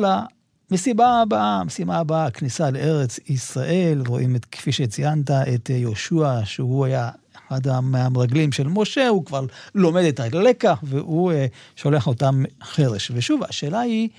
למשימה 0.72 1.22
הבאה, 1.22 1.60
המשימה 1.60 1.98
הבאה, 1.98 2.26
הכניסה 2.26 2.72
לארץ 2.72 3.20
ישראל, 3.28 4.04
רואים 4.08 4.36
את, 4.36 4.46
כפי 4.46 4.72
שציינת, 4.72 5.32
את 5.32 5.70
יהושע, 5.70 6.40
שהוא 6.44 6.86
היה 6.86 7.10
אחד 7.48 7.82
מהמרגלים 7.82 8.52
של 8.52 8.68
משה, 8.68 9.08
הוא 9.08 9.26
כבר 9.26 9.46
לומד 9.76 10.04
את 10.04 10.20
הלקח, 10.20 10.80
והוא 10.84 11.32
שולח 11.76 12.08
אותם 12.08 12.44
חרש. 12.64 13.12
ושוב, 13.14 13.44
השאלה 13.44 13.80
היא, 13.80 14.10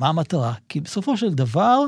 מה 0.00 0.08
המטרה? 0.08 0.52
כי 0.68 0.80
בסופו 0.80 1.16
של 1.16 1.34
דבר, 1.34 1.84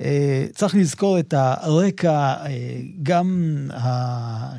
אה, 0.00 0.46
צריך 0.54 0.74
לזכור 0.74 1.18
את 1.18 1.34
הרקע 1.36 2.34
אה, 2.46 2.80
גם 3.02 3.56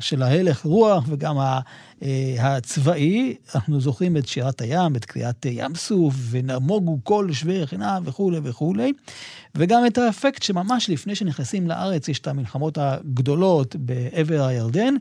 של 0.00 0.22
ההלך 0.22 0.64
רוח 0.64 1.04
וגם 1.08 1.38
אה, 1.38 2.56
הצבאי. 2.56 3.36
אנחנו 3.54 3.80
זוכרים 3.80 4.16
את 4.16 4.28
שירת 4.28 4.60
הים, 4.60 4.96
את 4.96 5.04
קריאת 5.04 5.46
ים 5.46 5.74
סוף, 5.74 6.14
ונמוגו 6.30 6.98
כל 7.04 7.32
שווה 7.32 7.66
חינם 7.66 8.02
וכולי 8.04 8.38
וכולי. 8.42 8.92
וגם 9.54 9.86
את 9.86 9.98
האפקט 9.98 10.42
שממש 10.42 10.90
לפני 10.90 11.14
שנכנסים 11.14 11.68
לארץ 11.68 12.08
יש 12.08 12.18
את 12.18 12.26
המלחמות 12.26 12.78
הגדולות 12.78 13.76
בעבר 13.76 14.42
הירדן. 14.42 14.94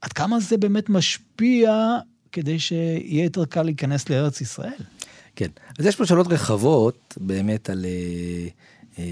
עד 0.00 0.12
כמה 0.12 0.40
זה 0.40 0.56
באמת 0.56 0.88
משפיע 0.88 1.96
כדי 2.32 2.58
שיהיה 2.58 3.24
יותר 3.24 3.44
קל 3.44 3.62
להיכנס 3.62 4.08
לארץ 4.08 4.40
ישראל? 4.40 4.97
כן, 5.38 5.48
אז 5.78 5.86
יש 5.86 5.96
פה 5.96 6.06
שאלות 6.06 6.26
רחבות 6.26 7.14
באמת 7.20 7.70
על 7.70 7.84
אה, 7.84 8.48
אה, 8.98 9.04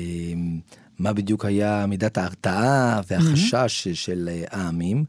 מה 0.98 1.12
בדיוק 1.12 1.44
היה 1.44 1.86
מידת 1.86 2.18
ההרתעה 2.18 3.00
והחשש 3.10 3.86
mm-hmm. 3.86 3.94
של 3.94 4.28
אה, 4.32 4.44
העמים. 4.50 5.04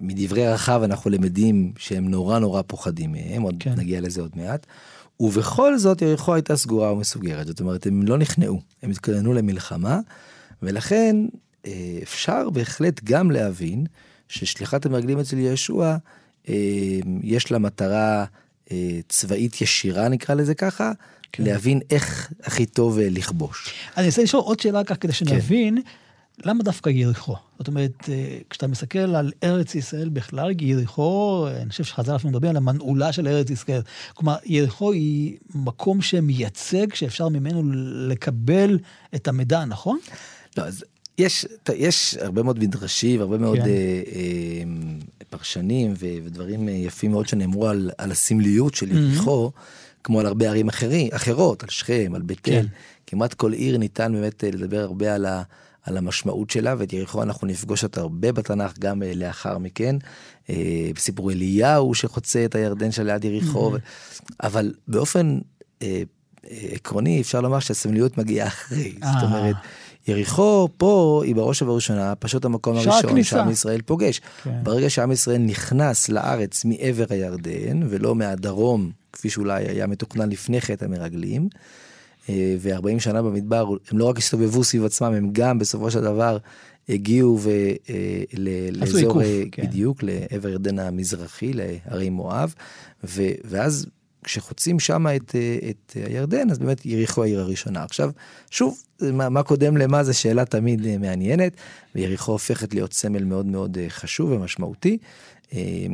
מדברי 0.00 0.48
רחב 0.48 0.80
אנחנו 0.84 1.10
למדים 1.10 1.72
שהם 1.78 2.08
נורא 2.08 2.38
נורא 2.38 2.62
פוחדים 2.66 3.12
מהם, 3.12 3.42
עוד 3.42 3.54
כן. 3.60 3.74
נגיע 3.76 4.00
לזה 4.00 4.20
עוד 4.20 4.30
מעט. 4.36 4.66
ובכל 5.20 5.78
זאת 5.78 6.02
יריחו 6.02 6.34
הייתה 6.34 6.56
סגורה 6.56 6.92
ומסוגרת, 6.92 7.46
זאת 7.46 7.60
אומרת 7.60 7.86
הם 7.86 8.02
לא 8.02 8.18
נכנעו, 8.18 8.60
הם 8.82 8.90
התכוננו 8.90 9.32
למלחמה, 9.32 10.00
ולכן 10.62 11.16
אה, 11.66 11.98
אפשר 12.02 12.50
בהחלט 12.50 13.00
גם 13.04 13.30
להבין 13.30 13.86
ששליחת 14.28 14.86
המרגלים 14.86 15.18
אצל 15.18 15.38
ישוע, 15.38 15.96
אה, 16.48 16.54
יש 17.22 17.52
לה 17.52 17.58
מטרה 17.58 18.24
צבאית 19.08 19.60
ישירה 19.60 20.08
נקרא 20.08 20.34
לזה 20.34 20.54
ככה, 20.54 20.92
כן. 21.32 21.44
להבין 21.44 21.80
איך 21.90 22.32
הכי 22.42 22.66
טוב 22.66 22.98
אה, 22.98 23.08
לכבוש. 23.10 23.74
אני 23.96 24.06
אנסה 24.06 24.22
לשאול 24.22 24.42
עוד 24.42 24.60
שאלה 24.60 24.84
כך 24.84 24.96
כדי 25.00 25.12
כן. 25.12 25.26
שנבין. 25.26 25.82
כן. 25.82 25.90
למה 26.48 26.62
דווקא 26.62 26.90
יריחו? 26.90 27.36
זאת 27.58 27.68
אומרת, 27.68 28.08
אה, 28.08 28.38
כשאתה 28.50 28.66
מסתכל 28.66 28.98
על 28.98 29.32
ארץ 29.44 29.74
ישראל 29.74 30.08
בכלל, 30.08 30.50
יריחו, 30.60 31.46
אני 31.62 31.70
חושב 31.70 31.84
שחז"ל 31.84 32.16
אפילו 32.16 32.30
מדברים 32.30 32.50
על 32.50 32.56
המנעולה 32.56 33.12
של 33.12 33.28
ארץ 33.28 33.50
ישראל. 33.50 33.80
כלומר, 34.14 34.36
יריחו 34.44 34.92
היא 34.92 35.36
מקום 35.54 36.02
שמייצג, 36.02 36.94
שאפשר 36.94 37.28
ממנו 37.28 37.62
לקבל 38.08 38.78
את 39.14 39.28
המידע, 39.28 39.64
נכון? 39.64 39.98
לא, 40.56 40.62
אז 40.62 40.84
יש, 41.18 41.46
יש 41.74 42.16
הרבה 42.20 42.42
מאוד 42.42 42.58
מדרשים, 42.58 43.20
הרבה 43.20 43.38
מאוד 43.38 43.58
כן. 43.58 43.64
אה, 43.64 44.02
אה, 44.14 44.62
פרשנים 45.30 45.94
ו, 45.98 46.06
ודברים 46.24 46.68
אה, 46.68 46.72
יפים 46.74 47.10
מאוד 47.10 47.28
שנאמרו 47.28 47.68
על, 47.68 47.90
על 47.98 48.12
הסמליות 48.12 48.74
של 48.74 48.92
יריחו, 48.92 49.50
mm-hmm. 49.54 49.60
כמו 50.04 50.20
על 50.20 50.26
הרבה 50.26 50.48
ערים 50.48 50.68
אחרי, 50.68 51.08
אחרות, 51.12 51.62
על 51.62 51.68
שכם, 51.68 52.12
על 52.14 52.22
בית 52.22 52.48
אל. 52.48 52.62
כן. 52.62 52.66
כמעט 53.06 53.34
כל 53.34 53.52
עיר 53.52 53.78
ניתן 53.78 54.12
באמת 54.12 54.44
אה, 54.44 54.50
לדבר 54.50 54.80
הרבה 54.80 55.14
על, 55.14 55.26
ה, 55.26 55.42
על 55.82 55.96
המשמעות 55.96 56.50
שלה, 56.50 56.74
ואת 56.78 56.92
יריחו 56.92 57.22
אנחנו 57.22 57.46
נפגוש 57.46 57.82
אותה 57.82 58.00
הרבה 58.00 58.32
בתנ"ך 58.32 58.78
גם 58.78 59.02
אה, 59.02 59.12
לאחר 59.14 59.58
מכן. 59.58 59.96
אה, 60.50 60.90
בסיפור 60.94 61.32
אליהו 61.32 61.94
שחוצה 61.94 62.44
את 62.44 62.54
הירדן 62.54 62.90
של 62.90 63.02
ליד 63.02 63.24
יריחו, 63.24 63.76
mm-hmm. 63.76 64.32
אבל 64.42 64.74
באופן 64.88 65.38
אה, 65.82 66.02
אה, 66.50 66.68
עקרוני 66.72 67.20
אפשר 67.20 67.40
לומר 67.40 67.58
שהסמליות 67.58 68.18
מגיעה 68.18 68.48
אחרי. 68.48 68.94
זאת 69.00 69.22
אומרת, 69.22 69.56
יריחו 70.08 70.68
פה 70.76 71.22
היא 71.24 71.34
בראש 71.34 71.62
ובראשונה 71.62 72.14
פשוט 72.14 72.44
המקום 72.44 72.76
הראשון 72.76 73.22
שעם 73.22 73.50
ישראל 73.50 73.80
פוגש. 73.82 74.20
כן. 74.44 74.50
ברגע 74.62 74.90
שעם 74.90 75.12
ישראל 75.12 75.38
נכנס 75.38 76.08
לארץ 76.08 76.64
מעבר 76.64 77.04
הירדן 77.10 77.80
ולא 77.88 78.14
מהדרום 78.14 78.90
כפי 79.12 79.30
שאולי 79.30 79.64
היה 79.68 79.86
מתוכנן 79.86 80.28
לפני 80.28 80.60
חטא 80.60 80.84
המרגלים. 80.84 81.48
אה, 82.28 82.56
ו-40 82.58 83.00
שנה 83.00 83.22
במדבר 83.22 83.68
הם 83.90 83.98
לא 83.98 84.04
רק 84.04 84.18
הסתובבו 84.18 84.64
סביב 84.64 84.84
עצמם 84.84 85.12
הם 85.12 85.28
גם 85.32 85.58
בסופו 85.58 85.90
של 85.90 86.00
דבר 86.00 86.38
הגיעו 86.88 87.38
ו, 87.40 87.50
אה, 87.90 88.22
לאזור 88.72 89.22
אה, 89.22 89.42
כן. 89.52 89.62
בדיוק 89.62 90.02
לעבר 90.02 90.48
ירדן 90.48 90.78
המזרחי 90.78 91.52
לערי 91.52 92.10
מואב 92.10 92.54
ו, 93.04 93.22
ואז 93.44 93.86
כשחוצים 94.24 94.80
שם 94.80 95.06
את, 95.16 95.34
אה, 95.34 95.70
את 95.70 95.96
הירדן, 96.08 96.50
אז 96.50 96.58
באמת 96.58 96.86
יריחו 96.86 97.22
העיר 97.22 97.40
הראשונה. 97.40 97.82
עכשיו, 97.82 98.10
שוב, 98.50 98.78
מה, 99.00 99.28
מה 99.28 99.42
קודם 99.42 99.76
למה 99.76 100.04
זה 100.04 100.12
שאלה 100.12 100.44
תמיד 100.44 100.86
אה, 100.86 100.98
מעניינת, 100.98 101.52
ויריחו 101.94 102.32
הופכת 102.32 102.74
להיות 102.74 102.92
סמל 102.92 103.24
מאוד 103.24 103.46
מאוד 103.46 103.78
אה, 103.78 103.86
חשוב 103.88 104.30
ומשמעותי, 104.30 104.98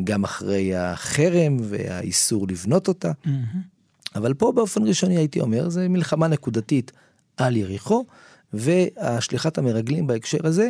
גם 0.05 0.25
אחרי 0.25 0.77
החרם 0.77 1.57
והאיסור 1.61 2.47
לבנות 2.49 2.88
אותה. 2.88 3.11
Mm-hmm. 3.11 4.09
אבל 4.14 4.35
פה 4.35 4.53
באופן 4.53 4.87
ראשוני 4.87 5.16
הייתי 5.16 5.40
אומר, 5.40 5.69
זה 5.69 5.88
מלחמה 5.88 6.29
נקודתית 6.29 6.93
על 7.37 7.57
יריחו, 7.57 8.05
והשליחת 8.53 9.59
המרגלים 9.59 10.07
בהקשר 10.07 10.38
הזה, 10.45 10.69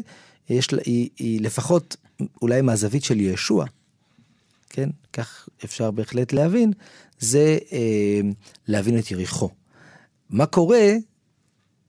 יש 0.49 0.73
לה, 0.73 0.81
היא, 0.85 1.09
היא 1.19 1.41
לפחות 1.41 1.97
אולי 2.43 2.61
מהזווית 2.61 3.05
של 3.05 3.21
ישוע, 3.21 3.67
כן? 4.71 4.91
כך 5.13 5.49
אפשר 5.65 5.91
בהחלט 5.91 6.33
להבין, 6.33 6.73
זה 7.21 7.59
אה, 7.73 8.21
להבין 8.69 8.99
את 8.99 9.11
יריחו. 9.11 9.49
מה 10.31 10.47
קורה, 10.47 10.93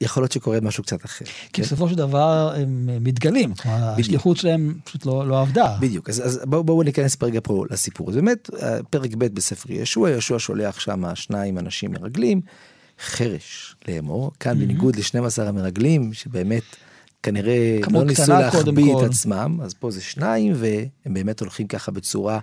יכול 0.02 0.24
להיות 0.24 0.32
שקורה 0.32 0.60
משהו 0.62 0.84
קצת 0.84 1.06
אחר. 1.06 1.26
כי 1.26 1.32
כן? 1.54 1.64
בסופו 1.64 1.90
של 1.90 1.96
דבר 1.96 2.54
הם 2.56 2.90
מתגלים, 3.02 3.54
כלומר 3.54 3.94
השליחות 4.00 4.38
שלהם 4.38 4.74
פשוט 4.84 5.06
לא, 5.06 5.28
לא 5.28 5.42
עבדה. 5.42 5.78
בדיוק, 5.80 6.10
אז, 6.10 6.26
אז 6.26 6.40
בואו 6.46 6.64
בוא 6.64 6.84
ניכנס 6.84 7.16
פרגע 7.16 7.40
פה 7.44 7.66
לסיפור. 7.70 8.10
אז 8.10 8.16
באמת, 8.16 8.50
פרק 8.90 9.16
ב' 9.18 9.26
בספר 9.26 9.72
ישוע, 9.72 10.10
ישוע 10.10 10.40
שולח 10.40 10.80
שם 10.80 11.04
שניים 11.16 11.58
אנשים 11.58 11.92
מרגלים, 11.92 12.42
חרש 13.00 13.76
לאמור, 13.88 14.32
כאן 14.40 14.52
mm-hmm. 14.52 14.60
בניגוד 14.60 14.96
ל-12 14.96 15.42
המרגלים, 15.42 16.14
שבאמת 16.14 16.64
כנראה 17.24 17.80
לא 17.92 18.04
ניסו 18.04 18.32
להחביא 18.32 18.94
את 18.98 19.04
עצמם, 19.04 19.60
אז 19.64 19.74
פה 19.74 19.92
זה 19.92 20.02
שניים, 20.02 20.54
והם 20.56 21.14
באמת 21.14 21.40
הולכים 21.40 21.68
ככה 21.68 21.92
בצורה 21.92 22.34
אה, 22.34 22.40
אה, 22.40 22.42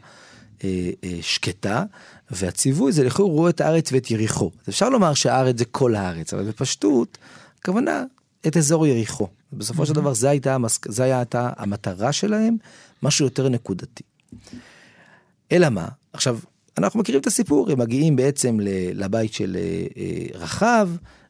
שקטה, 1.21 1.85
והציווי 2.31 2.93
זה 2.93 3.05
לכו 3.05 3.37
ראו 3.37 3.49
את 3.49 3.61
הארץ 3.61 3.93
ואת 3.93 4.11
יריחו. 4.11 4.51
אז 4.63 4.69
אפשר 4.69 4.89
לומר 4.89 5.15
שהארץ 5.15 5.59
זה 5.59 5.65
כל 5.65 5.95
הארץ, 5.95 6.35
אבל 6.35 6.45
בפשטות, 6.45 7.19
הכוונה 7.61 8.05
את 8.47 8.57
אזור 8.57 8.87
יריחו. 8.87 9.29
בסופו 9.53 9.87
של 9.87 9.93
דבר 9.93 10.15
זה 10.15 10.31
הייתה, 10.31 10.57
זה 10.89 11.05
הייתה 11.05 11.51
המטרה 11.57 12.13
שלהם, 12.13 12.57
משהו 13.03 13.25
יותר 13.25 13.49
נקודתי. 13.49 14.03
אלא 15.53 15.69
מה? 15.69 15.89
עכשיו, 16.13 16.39
אנחנו 16.79 17.01
מכירים 17.01 17.21
את 17.21 17.27
הסיפור, 17.27 17.71
הם 17.71 17.79
מגיעים 17.79 18.17
בעצם 18.17 18.59
לבית 18.95 19.33
של 19.33 19.57
אה, 19.57 20.39
רחב, 20.39 20.89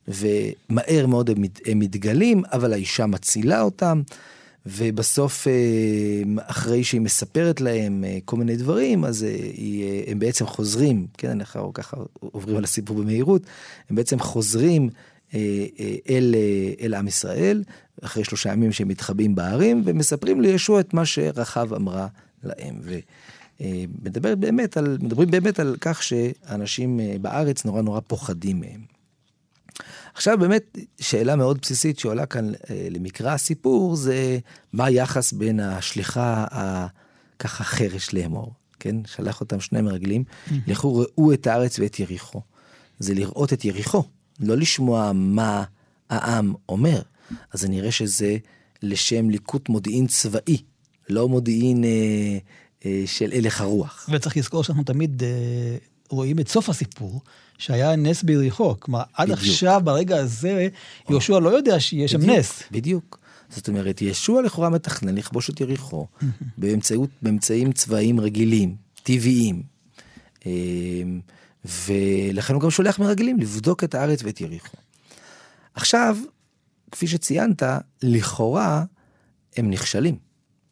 ומהר 0.08 1.06
מאוד 1.06 1.30
הם 1.66 1.78
מתגלים, 1.78 2.42
אבל 2.52 2.72
האישה 2.72 3.06
מצילה 3.06 3.60
אותם. 3.60 4.02
ובסוף, 4.70 5.48
אה, 5.48 5.52
אחרי 6.46 6.84
שהיא 6.84 7.00
מספרת 7.00 7.60
להם 7.60 8.04
אה, 8.04 8.18
כל 8.24 8.36
מיני 8.36 8.56
דברים, 8.56 9.04
אז 9.04 9.24
אה, 9.24 9.30
הם 10.06 10.18
בעצם 10.18 10.46
חוזרים, 10.46 11.06
כן, 11.18 11.30
אנחנו 11.30 11.72
ככה 11.72 11.96
עוברים 12.20 12.56
על 12.56 12.64
הסיפור 12.64 12.96
במהירות, 12.96 13.42
הם 13.90 13.96
בעצם 13.96 14.18
חוזרים 14.18 14.90
אל, 16.08 16.34
אל 16.80 16.94
עם 16.94 17.08
ישראל, 17.08 17.62
אחרי 18.02 18.24
שלושה 18.24 18.52
ימים 18.52 18.72
שהם 18.72 18.88
מתחבאים 18.88 19.34
בערים, 19.34 19.82
ומספרים 19.84 20.40
לישוע 20.40 20.80
את 20.80 20.94
מה 20.94 21.06
שרחב 21.06 21.74
אמרה 21.74 22.06
להם. 22.44 22.80
ומדברים 23.60 24.40
באמת 24.40 24.76
על, 24.76 24.98
מדברים 25.02 25.30
באמת 25.30 25.60
על 25.60 25.76
כך 25.80 26.02
שאנשים 26.02 27.00
בארץ 27.20 27.64
נורא 27.64 27.82
נורא 27.82 28.00
פוחדים 28.06 28.60
מהם. 28.60 28.97
עכשיו 30.14 30.38
באמת 30.38 30.78
שאלה 31.00 31.36
מאוד 31.36 31.58
בסיסית 31.62 31.98
שעולה 31.98 32.26
כאן 32.26 32.52
אה, 32.54 32.88
למקרא 32.90 33.32
הסיפור 33.32 33.96
זה 33.96 34.38
מה 34.72 34.84
היחס 34.84 35.32
בין 35.32 35.60
השליחה 35.60 36.46
הככה 36.50 37.64
חרש 37.64 38.14
לאמור. 38.14 38.52
כן? 38.80 38.96
שלח 39.06 39.40
אותם 39.40 39.60
שני 39.60 39.80
מרגלים, 39.80 40.24
לכו 40.66 40.96
ראו 40.96 41.32
את 41.32 41.46
הארץ 41.46 41.78
ואת 41.78 42.00
יריחו. 42.00 42.40
זה 42.98 43.14
לראות 43.14 43.52
את 43.52 43.64
יריחו, 43.64 44.04
לא 44.40 44.56
לשמוע 44.56 45.12
מה 45.14 45.64
העם 46.10 46.54
אומר. 46.68 47.02
אז 47.52 47.60
זה 47.60 47.68
נראה 47.68 47.90
שזה 47.90 48.36
לשם 48.82 49.30
ליקוט 49.30 49.68
מודיעין 49.68 50.06
צבאי, 50.06 50.62
לא 51.08 51.28
מודיעין 51.28 51.84
אה, 51.84 52.38
אה, 52.86 53.02
של 53.06 53.32
הלך 53.32 53.60
הרוח. 53.60 54.08
וצריך 54.12 54.36
לזכור 54.36 54.64
שאנחנו 54.64 54.84
תמיד 54.84 55.22
אה, 55.22 55.76
רואים 56.10 56.38
את 56.38 56.48
סוף 56.48 56.68
הסיפור, 56.68 57.20
שהיה 57.58 57.96
נס 57.96 58.22
ביריחו. 58.22 58.74
כלומר, 58.80 59.02
עד 59.14 59.28
בדיוק. 59.28 59.40
עכשיו, 59.40 59.80
ברגע 59.84 60.16
הזה, 60.16 60.68
יהושע 61.10 61.38
לא 61.38 61.48
יודע 61.48 61.80
שיש 61.80 62.12
שם 62.12 62.18
בדיוק, 62.18 62.38
נס. 62.38 62.62
בדיוק. 62.70 63.18
זאת 63.50 63.68
אומרת, 63.68 64.02
ישוע 64.02 64.42
לכאורה 64.42 64.70
מתכנן 64.70 65.14
לכבוש 65.18 65.50
את 65.50 65.60
יריחו 65.60 66.06
באמצעות, 66.58 67.10
באמצעים 67.22 67.72
צבאיים 67.72 68.20
רגילים, 68.20 68.76
טבעיים. 69.02 69.62
אה, 70.46 70.52
ולכן 71.64 72.54
הוא 72.54 72.62
גם 72.62 72.70
שולח 72.70 72.98
מרגלים 72.98 73.40
לבדוק 73.40 73.84
את 73.84 73.94
הארץ 73.94 74.22
ואת 74.22 74.40
יריחו. 74.40 74.76
עכשיו, 75.74 76.16
כפי 76.90 77.06
שציינת, 77.06 77.62
לכאורה 78.02 78.84
הם 79.56 79.70
נכשלים. 79.70 80.16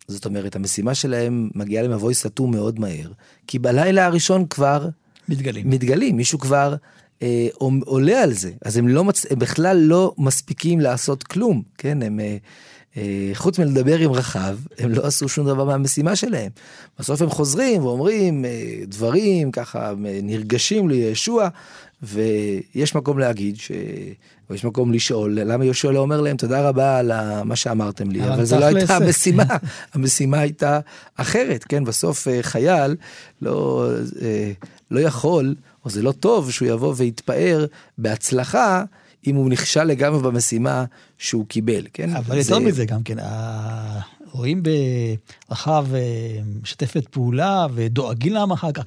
זאת 0.09 0.25
אומרת, 0.25 0.57
המשימה 0.57 0.95
שלהם 0.95 1.51
מגיעה 1.55 1.83
למבוי 1.83 2.15
סתום 2.15 2.51
מאוד 2.51 2.81
מהר, 2.81 3.13
כי 3.47 3.59
בלילה 3.59 4.07
הראשון 4.07 4.47
כבר 4.47 4.89
מתגלים. 5.29 5.71
מתגלים, 5.71 6.17
מישהו 6.17 6.39
כבר 6.39 6.75
אה, 7.23 7.49
עולה 7.85 8.23
על 8.23 8.33
זה, 8.33 8.51
אז 8.65 8.77
הם, 8.77 8.89
לא 8.89 9.05
מצ... 9.05 9.27
הם 9.31 9.39
בכלל 9.39 9.77
לא 9.77 10.15
מספיקים 10.19 10.81
לעשות 10.81 11.23
כלום, 11.23 11.63
כן? 11.79 12.03
הם, 12.03 12.21
אה, 12.21 12.37
אה, 12.97 13.31
חוץ 13.35 13.59
מלדבר 13.59 13.99
עם 13.99 14.13
רחב, 14.13 14.57
הם 14.79 14.91
לא 14.91 15.07
עשו 15.07 15.29
שום 15.29 15.47
דבר 15.47 15.65
מהמשימה 15.65 16.17
שלהם. 16.17 16.51
בסוף 16.99 17.23
הם 17.23 17.31
חוזרים 17.31 17.85
ואומרים 17.85 18.45
אה, 18.45 18.51
דברים 18.87 19.51
ככה 19.51 19.89
אה, 19.89 19.95
נרגשים 20.23 20.89
לישוע, 20.89 21.49
ויש 22.03 22.95
מקום 22.95 23.19
להגיד, 23.19 23.57
ש... 23.57 23.71
או 24.51 24.55
יש 24.55 24.65
מקום 24.65 24.93
לשאול, 24.93 25.41
למה 25.41 25.65
יהושע 25.65 25.91
לא 25.91 25.99
אומר 25.99 26.21
להם 26.21 26.37
תודה 26.37 26.69
רבה 26.69 26.99
על 26.99 27.13
מה 27.45 27.57
שאמרתם 27.57 28.11
לי, 28.11 28.25
אבל 28.29 28.45
זו 28.45 28.59
לא 28.59 28.65
הייתה 28.65 28.97
המשימה, 28.97 29.45
המשימה 29.95 30.39
הייתה 30.39 30.81
אחרת, 31.17 31.65
כן? 31.65 31.85
בסוף 31.85 32.29
אה, 32.29 32.39
חייל 32.43 32.97
לא, 33.43 33.87
אה, 34.23 34.53
לא 34.91 35.01
יכול, 35.01 35.55
או 35.85 35.91
זה 35.91 36.03
לא 36.03 36.13
טוב 36.13 36.51
שהוא 36.51 36.69
יבוא 36.69 36.95
ויתפאר 36.97 37.67
בהצלחה, 37.99 38.85
אם 39.27 39.35
הוא 39.37 39.51
נכשל 39.51 39.85
לגמרי 39.85 40.23
במשימה 40.23 40.85
שהוא 41.19 41.47
קיבל, 41.47 41.87
כן? 41.93 42.17
אבל 42.17 42.43
זה- 42.43 42.53
יותר 42.53 42.67
מזה 42.67 42.85
גם 42.85 43.03
כן, 43.03 43.17
רואים 44.37 44.63
ברחב 45.49 45.87
אה, 45.95 46.01
משתפת 46.63 47.09
פעולה 47.09 47.67
ודואגים 47.75 48.33
להם 48.33 48.53
אחר 48.53 48.73
כך. 48.73 48.85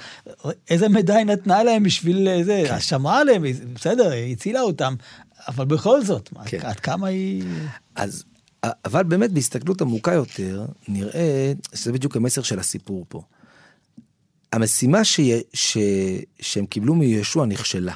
איזה 0.69 0.89
מידע 0.89 1.15
היא 1.15 1.25
נתנה 1.25 1.63
להם 1.63 1.83
בשביל 1.83 2.27
אה, 2.27 2.43
זה, 2.43 2.63
כן. 2.67 2.79
שמרה 2.79 3.19
עליהם, 3.19 3.43
בסדר, 3.73 4.12
היא 4.12 4.33
הצילה 4.33 4.62
אותם, 4.62 4.95
אבל 5.47 5.65
בכל 5.65 6.03
זאת, 6.05 6.29
כן. 6.45 6.59
עד 6.63 6.79
כמה 6.79 7.07
היא... 7.07 7.43
אז, 7.95 8.23
אבל 8.85 9.03
באמת 9.03 9.31
בהסתכלות 9.31 9.81
עמוקה 9.81 10.13
יותר, 10.13 10.65
נראה 10.88 11.53
שזה 11.73 11.91
בדיוק 11.91 12.15
המסר 12.15 12.41
של 12.41 12.59
הסיפור 12.59 13.05
פה. 13.09 13.21
המשימה 14.53 15.03
ש... 15.03 15.19
ש... 15.53 15.77
שהם 16.39 16.65
קיבלו 16.65 16.95
מישוע 16.95 17.45
נכשלה, 17.45 17.93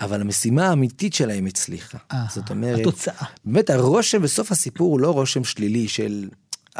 אבל 0.00 0.20
המשימה 0.20 0.68
האמיתית 0.68 1.14
שלהם 1.14 1.46
הצליחה. 1.46 1.98
אה, 2.12 2.24
זאת 2.34 2.50
אומרת, 2.50 2.80
התוצאה. 2.80 3.26
באמת 3.44 3.70
הרושם 3.70 4.22
בסוף 4.22 4.52
הסיפור 4.52 4.92
הוא 4.92 5.00
לא 5.00 5.10
רושם 5.10 5.44
שלילי 5.44 5.88
של, 5.88 6.28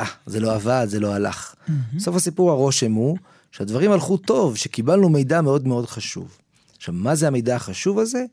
אה, 0.00 0.06
זה 0.26 0.40
לא 0.40 0.54
עבד, 0.54 0.86
זה 0.88 1.00
לא 1.00 1.14
הלך. 1.14 1.54
בסוף 1.94 2.16
הסיפור 2.16 2.50
הרושם 2.50 2.92
הוא 2.92 3.18
שהדברים 3.52 3.92
הלכו 3.92 4.16
טוב, 4.16 4.56
שקיבלנו 4.56 5.08
מידע 5.08 5.40
מאוד 5.40 5.66
מאוד 5.66 5.86
חשוב. 5.86 6.38
עכשיו, 6.76 6.94
מה 6.94 7.14
זה 7.14 7.26
המידע 7.26 7.56
החשוב 7.56 7.98
הזה? 7.98 8.24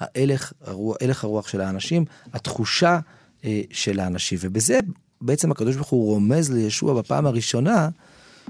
ההלך 0.00 0.52
הרוח, 0.64 0.96
הלך 1.00 1.24
הרוח 1.24 1.48
של 1.48 1.60
האנשים, 1.60 2.04
התחושה 2.32 2.98
אה, 3.44 3.60
של 3.70 4.00
האנשים. 4.00 4.38
ובזה 4.40 4.80
בעצם 5.20 5.50
הקדוש 5.50 5.76
ברוך 5.76 5.88
הוא 5.88 6.06
רומז 6.06 6.52
לישוע 6.52 6.94
בפעם 6.94 7.26
הראשונה, 7.26 7.88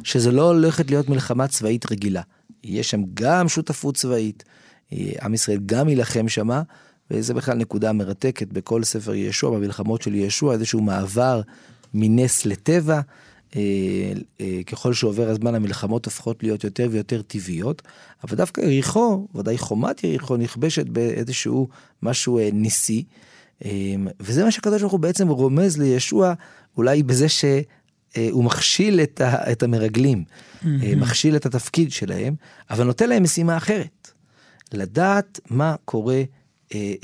שזה 0.02 0.32
לא 0.32 0.52
הולכת 0.52 0.90
להיות 0.90 1.08
מלחמה 1.08 1.48
צבאית 1.48 1.92
רגילה. 1.92 2.22
יש 2.64 2.90
שם 2.90 3.02
גם 3.14 3.48
שותפות 3.48 3.96
צבאית, 3.96 4.44
אה, 4.92 5.12
עם 5.22 5.34
ישראל 5.34 5.58
גם 5.66 5.88
יילחם 5.88 6.28
שמה, 6.28 6.62
וזה 7.10 7.34
בכלל 7.34 7.56
נקודה 7.56 7.92
מרתקת 7.92 8.52
בכל 8.52 8.84
ספר 8.84 9.14
ישוע, 9.14 9.50
במלחמות 9.50 10.02
של 10.02 10.14
ישוע, 10.14 10.54
איזשהו 10.54 10.80
מעבר 10.80 11.40
מנס 11.94 12.46
לטבע. 12.46 13.00
אה, 13.56 14.12
אה, 14.40 14.60
ככל 14.66 14.94
שעובר 14.94 15.28
הזמן 15.28 15.54
המלחמות 15.54 16.04
הופכות 16.04 16.42
להיות 16.42 16.64
יותר 16.64 16.88
ויותר 16.90 17.22
טבעיות, 17.22 17.82
אבל 18.24 18.36
דווקא 18.36 18.60
יריחו, 18.60 19.28
ודאי 19.34 19.58
חומת 19.58 20.04
יריחו, 20.04 20.36
נכבשת 20.36 20.86
באיזשהו 20.86 21.68
משהו 22.02 22.38
אה, 22.38 22.48
ניסי. 22.52 23.04
וזה 24.20 24.44
מה 24.44 24.50
שהקדוש 24.50 24.80
ברוך 24.80 24.92
הוא 24.92 25.00
בעצם 25.00 25.28
רומז 25.28 25.78
לישוע, 25.78 26.34
אולי 26.76 27.02
בזה 27.02 27.26
שהוא 27.28 28.44
מכשיל 28.44 29.00
את, 29.00 29.20
ה, 29.20 29.52
את 29.52 29.62
המרגלים, 29.62 30.24
מכשיל 30.96 31.36
את 31.36 31.46
התפקיד 31.46 31.92
שלהם, 31.92 32.34
אבל 32.70 32.84
נותן 32.84 33.08
להם 33.08 33.22
משימה 33.22 33.56
אחרת. 33.56 34.10
לדעת 34.72 35.40
מה 35.50 35.74
קורה 35.84 36.22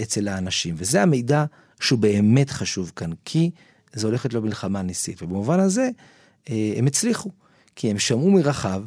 אצל 0.03 0.29
האנשים. 0.29 0.74
וזה 0.79 1.03
המידע 1.03 1.44
שהוא 1.81 1.98
באמת 1.98 2.51
חשוב 2.51 2.92
כאן, 2.96 3.11
כי 3.24 3.51
זה 3.92 4.07
הולכת 4.07 4.33
להיות 4.33 4.44
מלחמה 4.44 4.83
ניסית. 4.83 5.22
ובמובן 5.22 5.61
הזה, 5.61 5.90
אה, 6.51 6.72
הם 6.77 6.87
הצליחו, 6.87 7.31
כי 7.77 7.90
הם 7.90 7.98
שמעו 7.98 8.31
מרחב, 8.31 8.83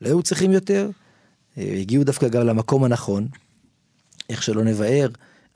לא 0.00 0.08
היו 0.08 0.22
צריכים 0.22 0.52
יותר, 0.52 0.90
אה, 1.58 1.76
הגיעו 1.80 2.04
דווקא 2.04 2.28
גם 2.28 2.46
למקום 2.46 2.84
הנכון, 2.84 3.28
איך 4.28 4.42
שלא 4.42 4.64
נבער. 4.64 5.08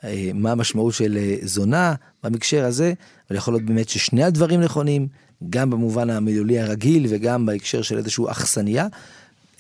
אה, 0.05 0.31
מה 0.35 0.53
המשמעות 0.53 0.95
של 0.95 1.19
זונה 1.43 1.95
במקשר 2.25 2.65
הזה, 2.65 2.93
אבל 3.31 3.37
יכול 3.37 3.55
להיות 3.55 3.65
באמת 3.65 3.89
ששני 3.89 4.25
הדברים 4.25 4.61
נכונים, 4.61 5.09
גם 5.51 5.71
במובן 5.71 6.11
המילולי 6.11 6.61
הרגיל 6.61 7.07
וגם 7.09 7.47
בהקשר 7.47 7.83
של 7.83 7.99
איזושהי 7.99 8.25
אכסניה. 8.31 8.87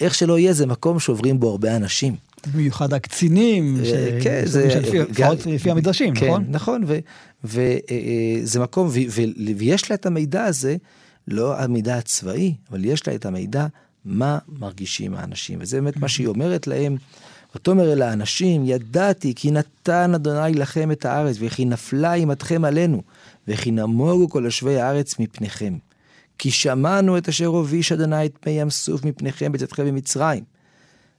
איך 0.00 0.14
שלא 0.14 0.38
יהיה, 0.38 0.52
זה 0.52 0.66
מקום 0.66 1.00
שעוברים 1.00 1.40
בו 1.40 1.50
הרבה 1.50 1.76
אנשים. 1.76 2.16
במיוחד 2.54 2.92
הקצינים, 2.92 3.76
אה, 3.80 3.84
ש- 3.84 4.22
כן, 4.22 4.42
זה... 4.44 4.80
לפחות 5.10 5.46
לפי 5.46 5.70
המדרשים, 5.70 6.14
כן, 6.14 6.26
נכון? 6.26 6.44
נכון, 6.48 6.84
וזה 7.44 8.60
מקום, 8.60 8.86
ו- 8.86 9.10
ו- 9.10 9.56
ויש 9.56 9.90
לה 9.90 9.94
את 9.94 10.06
המידע 10.06 10.44
הזה, 10.44 10.76
לא 11.28 11.58
המידע 11.58 11.96
הצבאי, 11.98 12.54
אבל 12.70 12.84
יש 12.84 13.08
לה 13.08 13.14
את 13.14 13.26
המידע 13.26 13.66
מה 14.04 14.38
מרגישים 14.58 15.14
האנשים, 15.14 15.58
וזה 15.62 15.80
באמת 15.80 15.96
מה 15.96 16.08
שהיא 16.08 16.26
אומרת 16.26 16.66
להם. 16.66 16.96
ותאמר 17.56 17.92
אל 17.92 18.02
האנשים, 18.02 18.62
ידעתי 18.64 19.32
כי 19.36 19.50
נתן 19.50 20.14
אדוני 20.14 20.54
לכם 20.54 20.92
את 20.92 21.04
הארץ, 21.04 21.36
וכי 21.40 21.64
נפלה 21.64 22.14
אימתכם 22.14 22.64
עלינו, 22.64 23.02
וכי 23.48 23.70
נמוגו 23.70 24.28
כל 24.28 24.42
יושבי 24.44 24.80
הארץ 24.80 25.18
מפניכם. 25.18 25.74
כי 26.38 26.50
שמענו 26.50 27.18
את 27.18 27.28
אשר 27.28 27.46
הוביש 27.46 27.92
אדוני 27.92 28.26
את 28.26 28.46
מי 28.46 28.52
ים 28.52 28.70
סוף 28.70 29.04
מפניכם 29.04 29.52
בצאתכם 29.52 29.84
ממצרים. 29.86 30.44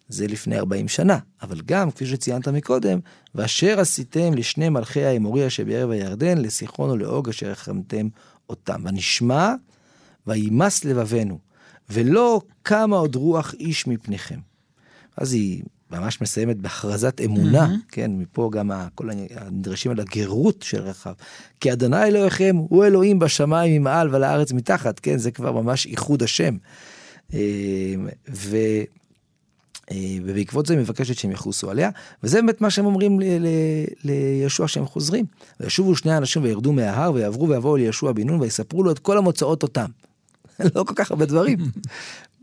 זה 0.10 0.28
לפני 0.28 0.58
40 0.58 0.88
שנה, 0.88 1.18
אבל 1.42 1.62
גם, 1.66 1.92
כפי 1.92 2.06
שציינת 2.06 2.48
מקודם, 2.48 3.00
ואשר 3.36 3.80
עשיתם 3.80 4.34
לשני 4.34 4.70
מלכי 4.70 5.06
האמורי 5.06 5.48
אשר 5.48 5.64
בערב 5.64 5.90
הירדן, 5.90 6.38
לסיחון 6.38 6.90
ולעוג 6.90 7.30
אשר 7.30 7.52
החרמתם 7.52 8.08
אותם. 8.50 8.86
ונשמע, 8.86 9.54
וימס 10.28 10.86
לבבנו, 10.86 11.40
ולא 11.90 12.42
קמה 12.62 12.98
עוד 12.98 13.16
רוח 13.16 13.54
איש 13.54 13.88
מפניכם. 13.88 14.40
אז 15.18 15.34
היא 15.34 15.64
ממש 15.92 16.22
מסיימת 16.22 16.58
בהכרזת 16.58 17.22
אמונה, 17.26 17.66
mm-hmm. 17.66 17.92
כן, 17.92 18.12
מפה 18.12 18.50
גם 18.54 18.72
כל 18.96 19.10
הנדרשים 19.10 19.92
על 19.92 20.00
הגרות 20.00 20.62
של 20.62 20.82
רחב. 20.82 21.14
כי 21.60 21.74
אדוני 21.74 22.04
אלוהיכם 22.04 22.56
הוא 22.56 22.86
אלוהים 22.86 23.20
בשמיים 23.20 23.82
ממעל 23.82 24.10
ועל 24.10 24.24
הארץ 24.24 24.52
מתחת, 24.52 25.00
כן, 25.00 25.18
זה 25.18 25.32
כבר 25.32 25.52
ממש 25.52 25.86
איחוד 25.86 26.24
השם. 26.24 26.58
אה, 27.34 27.40
ו... 28.30 28.58
אה, 29.92 29.96
ובעקבות 30.26 30.66
זה 30.66 30.74
היא 30.74 30.82
מבקשת 30.82 31.16
שהם 31.16 31.32
יחוסו 31.32 31.72
עליה, 31.72 31.90
וזה 32.24 32.42
באמת 32.42 32.62
מה 32.62 32.70
שהם 32.70 32.86
אומרים 32.86 33.20
ל- 33.20 33.24
ל- 33.24 33.86
לישוע 34.04 34.68
שהם 34.68 34.86
חוזרים. 34.86 35.26
וישובו 35.60 35.96
שני 35.96 36.12
האנשים 36.12 36.44
וירדו 36.44 36.74
מההר 36.74 37.14
ויעברו 37.14 37.50
ויבואו 37.50 37.78
לישוע 37.78 38.12
בן 38.12 38.28
נון 38.28 38.40
ויספרו 38.42 38.84
לו 38.84 38.92
את 38.92 39.00
כל 39.00 39.18
המוצאות 39.18 39.64
אותם. 39.64 39.86
לא 40.76 40.84
כל 40.84 40.94
כך 40.96 41.12
הרבה 41.12 41.26
דברים. 41.26 41.60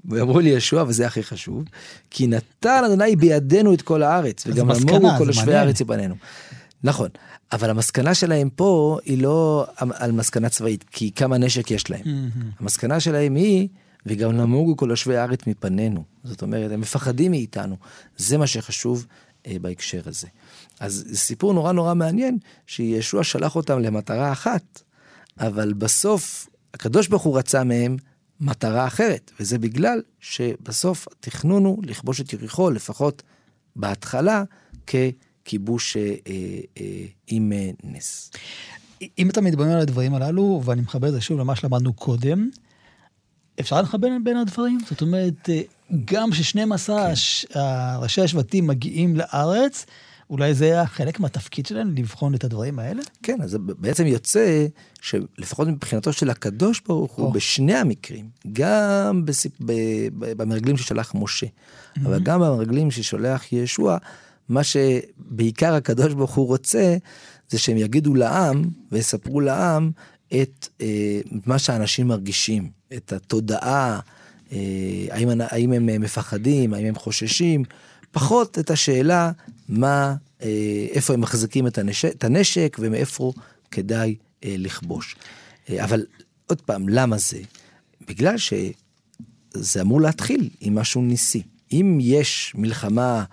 ואמרו 0.09 0.41
לי 0.41 0.49
ישוע, 0.51 0.85
וזה 0.89 1.07
הכי 1.07 1.23
חשוב, 1.23 1.65
כי 2.11 2.27
נתן 2.27 2.83
אדוני 2.87 3.17
בידינו 3.17 3.75
את 3.75 3.83
כל 3.83 4.03
הארץ, 4.03 4.47
וגם 4.47 4.71
אמרו 4.71 5.09
כל 5.19 5.25
יושבי. 5.27 5.55
הארץ 5.55 5.81
יבנינו. 5.81 6.15
נכון, 6.85 7.09
אבל 7.53 7.71
המסקנה 7.71 8.15
שלהם 8.15 8.51
פה 8.51 8.99
היא 9.05 9.23
לא 9.23 9.67
על 9.79 10.13
מסקנה 10.13 10.49
צבאית, 10.49 10.85
כי 10.91 11.11
כמה 11.13 11.39
נשק 11.39 11.71
יש 11.71 11.91
להם. 11.91 12.01
המסקנה 12.61 13.01
שלהם 13.01 13.35
היא, 13.35 13.69
וגם 14.07 14.37
נמוגו 14.37 14.77
כל 14.77 14.87
יושבי 14.90 15.16
הארץ 15.16 15.47
מפנינו. 15.47 16.05
זאת 16.25 16.42
אומרת, 16.42 16.71
הם 16.71 16.81
מפחדים 16.81 17.31
מאיתנו. 17.31 17.77
זה 18.16 18.38
מה 18.38 18.47
שחשוב 18.47 19.07
אה, 19.47 19.57
בהקשר 19.61 20.01
הזה. 20.07 20.29
אז 20.81 21.09
סיפור 21.14 21.55
נורא 21.55 21.73
נורא 21.73 21.95
מעניין, 21.95 22.38
שישוע 22.66 23.25
שלח 23.25 23.57
אותם 23.57 23.79
למטרה 23.79 24.33
אחת, 24.33 24.83
אבל 25.40 25.73
בסוף 25.73 26.49
הקדוש 26.75 27.09
ברוך 27.09 27.23
הוא 27.23 27.38
רצה 27.38 27.64
מהם 27.64 27.97
מטרה 28.40 28.87
אחרת, 28.87 29.31
וזה 29.40 29.59
בגלל 29.59 30.03
שבסוף 30.21 31.09
התכנון 31.12 31.64
הוא 31.64 31.83
לכבוש 31.87 32.21
את 32.21 32.33
יריחו, 32.33 32.71
לפחות 32.71 33.23
בהתחלה, 33.77 34.42
ככיבוש 34.87 35.97
אה, 35.97 36.14
אה, 36.79 37.07
עם 37.27 37.53
אה, 37.53 37.71
נס. 37.85 38.31
אם 39.19 39.31
אתה 39.31 39.40
מתבונן 39.40 39.71
על 39.71 39.81
הדברים 39.81 40.14
הללו, 40.14 40.62
ואני 40.64 40.81
מחבר 40.81 41.09
את 41.09 41.12
זה 41.12 41.21
שוב 41.21 41.40
למה 41.40 41.57
שלמדנו 41.57 41.92
קודם, 41.92 42.51
אפשר 43.61 43.83
לחבר 43.83 44.09
בין 44.25 44.37
הדברים? 44.37 44.79
זאת 44.90 45.03
אומרת, 45.03 45.51
אה, 45.51 45.61
גם 46.05 46.33
ש-12 46.33 46.87
כן. 46.87 47.61
ראשי 47.99 48.21
השבטים 48.21 48.66
מגיעים 48.66 49.16
לארץ, 49.16 49.87
אולי 50.31 50.55
זה 50.55 50.64
היה 50.64 50.87
חלק 50.87 51.21
מהתפקיד 51.21 51.66
שלהם, 51.66 51.95
לבחון 51.97 52.35
את 52.35 52.45
הדברים 52.45 52.79
האלה? 52.79 53.03
כן, 53.23 53.42
אז 53.42 53.57
בעצם 53.61 54.07
יוצא 54.07 54.66
שלפחות 55.01 55.69
מבחינתו 55.69 56.12
של 56.12 56.31
הקדוש 56.31 56.81
ברוך 56.88 57.12
הוא, 57.12 57.33
בשני 57.33 57.75
המקרים, 57.75 58.29
גם 58.53 59.25
בסיפ... 59.25 59.53
במרגלים 60.12 60.77
ששלח 60.77 61.12
משה, 61.14 61.47
mm-hmm. 61.47 62.01
אבל 62.05 62.21
גם 62.23 62.40
במרגלים 62.40 62.90
ששולח 62.90 63.53
ישוע, 63.53 63.99
מה 64.49 64.61
שבעיקר 64.64 65.75
הקדוש 65.75 66.14
ברוך 66.14 66.35
הוא 66.35 66.47
רוצה, 66.47 66.97
זה 67.49 67.59
שהם 67.59 67.77
יגידו 67.77 68.14
לעם 68.14 68.62
ויספרו 68.92 69.40
לעם 69.40 69.90
את 70.29 70.69
אה, 70.81 71.21
מה 71.47 71.59
שאנשים 71.59 72.09
מרגישים, 72.09 72.71
את 72.97 73.12
התודעה, 73.12 74.01
אה, 74.53 74.59
האם, 75.11 75.41
האם 75.41 75.73
הם 75.73 75.87
מפחדים, 75.87 76.75
האם 76.75 76.87
הם 76.87 76.95
חוששים, 76.95 77.65
פחות 78.12 78.59
את 78.59 78.71
השאלה 78.71 79.33
מה, 79.69 80.15
אה, 80.43 80.87
איפה 80.91 81.15
הם 81.15 81.21
מחזיקים 81.21 81.67
את 81.67 81.79
הנשק, 81.79 82.12
את 82.15 82.25
הנשק 82.25 82.77
ומאיפה 82.81 83.33
כדאי 83.71 84.17
אה, 84.45 84.55
לכבוש. 84.59 85.17
אה, 85.71 85.85
אבל 85.85 86.07
עוד 86.47 86.61
פעם, 86.61 86.89
למה 86.89 87.19
זה? 87.19 87.39
בגלל 88.09 88.35
שזה 88.39 89.81
אמור 89.81 90.01
להתחיל 90.01 90.51
עם 90.61 90.75
משהו 90.75 91.03
ניסי. 91.03 91.43
אם 91.73 91.99
יש 92.01 92.53
מלחמה 92.55 93.25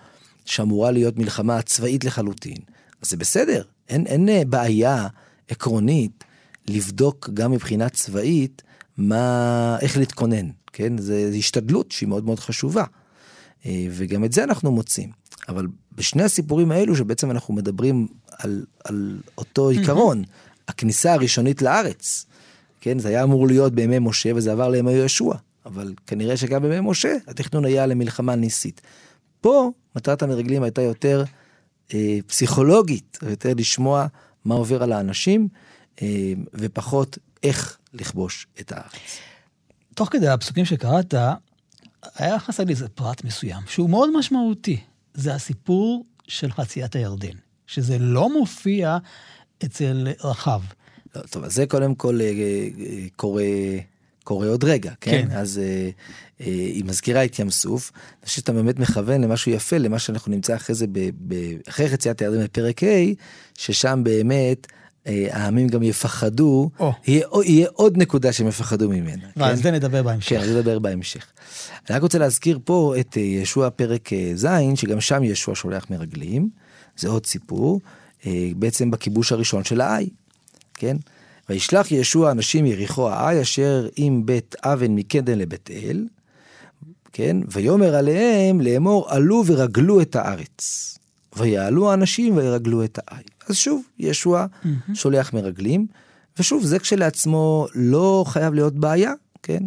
שאמורה 0.45 0.91
להיות 0.91 1.17
מלחמה 1.17 1.61
צבאית 1.61 2.03
לחלוטין, 2.03 2.57
אז 3.01 3.09
זה 3.09 3.17
בסדר, 3.17 3.63
אין, 3.89 4.07
אין 4.07 4.29
אה, 4.29 4.41
בעיה 4.47 5.07
עקרונית 5.47 6.23
לבדוק 6.67 7.29
גם 7.33 7.51
מבחינה 7.51 7.89
צבאית 7.89 8.61
מה, 8.97 9.77
איך 9.81 9.97
להתכונן, 9.97 10.49
כן? 10.73 10.97
זו 10.97 11.13
השתדלות 11.37 11.91
שהיא 11.91 12.09
מאוד 12.09 12.25
מאוד 12.25 12.39
חשובה. 12.39 12.83
אה, 13.65 13.87
וגם 13.91 14.25
את 14.25 14.31
זה 14.31 14.43
אנחנו 14.43 14.71
מוצאים. 14.71 15.09
אבל 15.49 15.67
בשני 15.95 16.23
הסיפורים 16.23 16.71
האלו 16.71 16.95
שבעצם 16.95 17.31
אנחנו 17.31 17.53
מדברים 17.53 18.07
על, 18.31 18.65
על 18.83 19.19
אותו 19.37 19.69
עיקרון, 19.69 20.21
mm-hmm. 20.21 20.63
הכניסה 20.67 21.13
הראשונית 21.13 21.61
לארץ, 21.61 22.25
כן, 22.81 22.99
זה 22.99 23.09
היה 23.09 23.23
אמור 23.23 23.47
להיות 23.47 23.73
בימי 23.73 23.99
משה 23.99 24.31
וזה 24.35 24.51
עבר 24.51 24.69
לימי 24.69 24.91
יהושע, 24.91 25.33
אבל 25.65 25.93
כנראה 26.07 26.37
שגם 26.37 26.61
בימי 26.61 26.79
משה 26.89 27.15
התכנון 27.27 27.65
היה 27.65 27.85
למלחמה 27.85 28.35
ניסית. 28.35 28.81
פה 29.41 29.71
מטרת 29.95 30.23
המרגלים 30.23 30.63
הייתה 30.63 30.81
יותר 30.81 31.23
אה, 31.93 32.19
פסיכולוגית, 32.27 33.19
יותר 33.29 33.53
לשמוע 33.57 34.07
מה 34.45 34.55
עובר 34.55 34.83
על 34.83 34.91
האנשים, 34.91 35.47
ופחות 36.53 37.17
איך 37.43 37.77
לכבוש 37.93 38.47
את 38.59 38.71
הארץ. 38.71 39.19
תוך 39.95 40.09
כדי 40.11 40.27
הפסוקים 40.27 40.65
שקראת, 40.65 41.13
היה 42.15 42.39
חסר 42.39 42.63
לי 42.63 42.71
איזה 42.71 42.89
פרט 42.89 43.23
מסוים, 43.23 43.61
שהוא 43.67 43.89
מאוד 43.89 44.17
משמעותי. 44.17 44.79
זה 45.13 45.33
הסיפור 45.35 46.05
של 46.27 46.51
חציית 46.51 46.95
הירדן, 46.95 47.37
שזה 47.67 47.99
לא 47.99 48.33
מופיע 48.33 48.97
אצל 49.65 50.07
רחב. 50.23 50.61
לא, 51.15 51.21
טוב, 51.21 51.43
אז 51.43 51.53
זה 51.53 51.65
קודם 51.65 51.95
כל 51.95 52.21
אה, 52.21 52.27
אה, 52.27 53.05
קורה, 53.15 53.43
קורה 54.23 54.47
עוד 54.47 54.63
רגע, 54.63 54.91
כן? 55.01 55.25
כן. 55.29 55.37
אז 55.37 55.61
אה, 55.63 55.89
היא 56.39 56.85
מזכירה 56.85 57.25
את 57.25 57.39
ים 57.39 57.49
סוף, 57.49 57.91
אני 57.95 58.25
חושב 58.25 58.35
שאתה 58.35 58.53
באמת 58.53 58.79
מכוון 58.79 59.21
למשהו 59.21 59.51
יפה, 59.51 59.77
למה 59.77 59.99
שאנחנו 59.99 60.31
נמצא 60.31 60.55
אחרי 60.55 60.75
זה, 60.75 60.87
ב, 60.87 61.09
ב, 61.27 61.35
אחרי 61.69 61.89
חציית 61.89 62.21
הירדן 62.21 62.43
בפרק 62.43 62.83
ה', 62.83 62.87
ששם 63.57 64.01
באמת 64.03 64.67
העמים 65.05 65.67
גם 65.67 65.83
יפחדו, 65.83 66.69
oh. 66.79 66.83
יהיה, 67.07 67.27
יהיה 67.45 67.67
עוד 67.73 67.97
נקודה 67.97 68.33
שהם 68.33 68.47
יפחדו 68.47 68.89
ממנה. 68.89 69.23
ועל 69.37 69.55
כן? 69.55 69.61
זה 69.61 69.71
נדבר 69.71 70.03
בהמשך. 70.03 70.29
כן, 70.29 70.45
זה 70.45 70.59
נדבר 70.59 70.79
בהמשך. 70.79 71.25
אני 71.89 71.95
רק 71.95 72.01
רוצה 72.01 72.17
להזכיר 72.17 72.59
פה 72.63 72.95
את 72.99 73.17
אה, 73.17 73.21
ישוע 73.21 73.69
פרק 73.69 74.13
אה, 74.13 74.31
ז', 74.35 74.47
שגם 74.75 75.01
שם 75.01 75.23
ישוע 75.23 75.55
שולח 75.55 75.85
מרגלים, 75.89 76.49
זה 76.97 77.09
עוד 77.09 77.25
סיפור, 77.25 77.79
אה, 78.25 78.51
בעצם 78.55 78.91
בכיבוש 78.91 79.31
הראשון 79.31 79.63
של 79.63 79.81
האי, 79.81 80.09
כן? 80.73 80.97
וישלח 81.49 81.91
ישוע 81.91 82.31
אנשים 82.31 82.65
יריחו 82.65 83.09
האי 83.09 83.41
אשר 83.41 83.87
עם 83.95 84.25
בית 84.25 84.55
אבן 84.63 84.95
מקדם 84.95 85.39
לבית 85.39 85.69
אל, 85.71 86.05
כן? 87.13 87.37
ויאמר 87.51 87.95
עליהם 87.95 88.61
לאמור 88.61 89.09
עלו 89.09 89.43
ורגלו 89.47 90.01
את 90.01 90.15
הארץ. 90.15 90.89
ויעלו 91.35 91.91
האנשים 91.91 92.37
וירגלו 92.37 92.83
את 92.83 92.99
האי. 93.07 93.23
אז 93.49 93.55
שוב, 93.55 93.83
ישוע 93.99 94.45
mm-hmm. 94.45 94.67
שולח 94.93 95.33
מרגלים, 95.33 95.87
ושוב, 96.39 96.63
זה 96.63 96.79
כשלעצמו 96.79 97.67
לא 97.75 98.25
חייב 98.27 98.53
להיות 98.53 98.75
בעיה, 98.75 99.13
כן? 99.43 99.63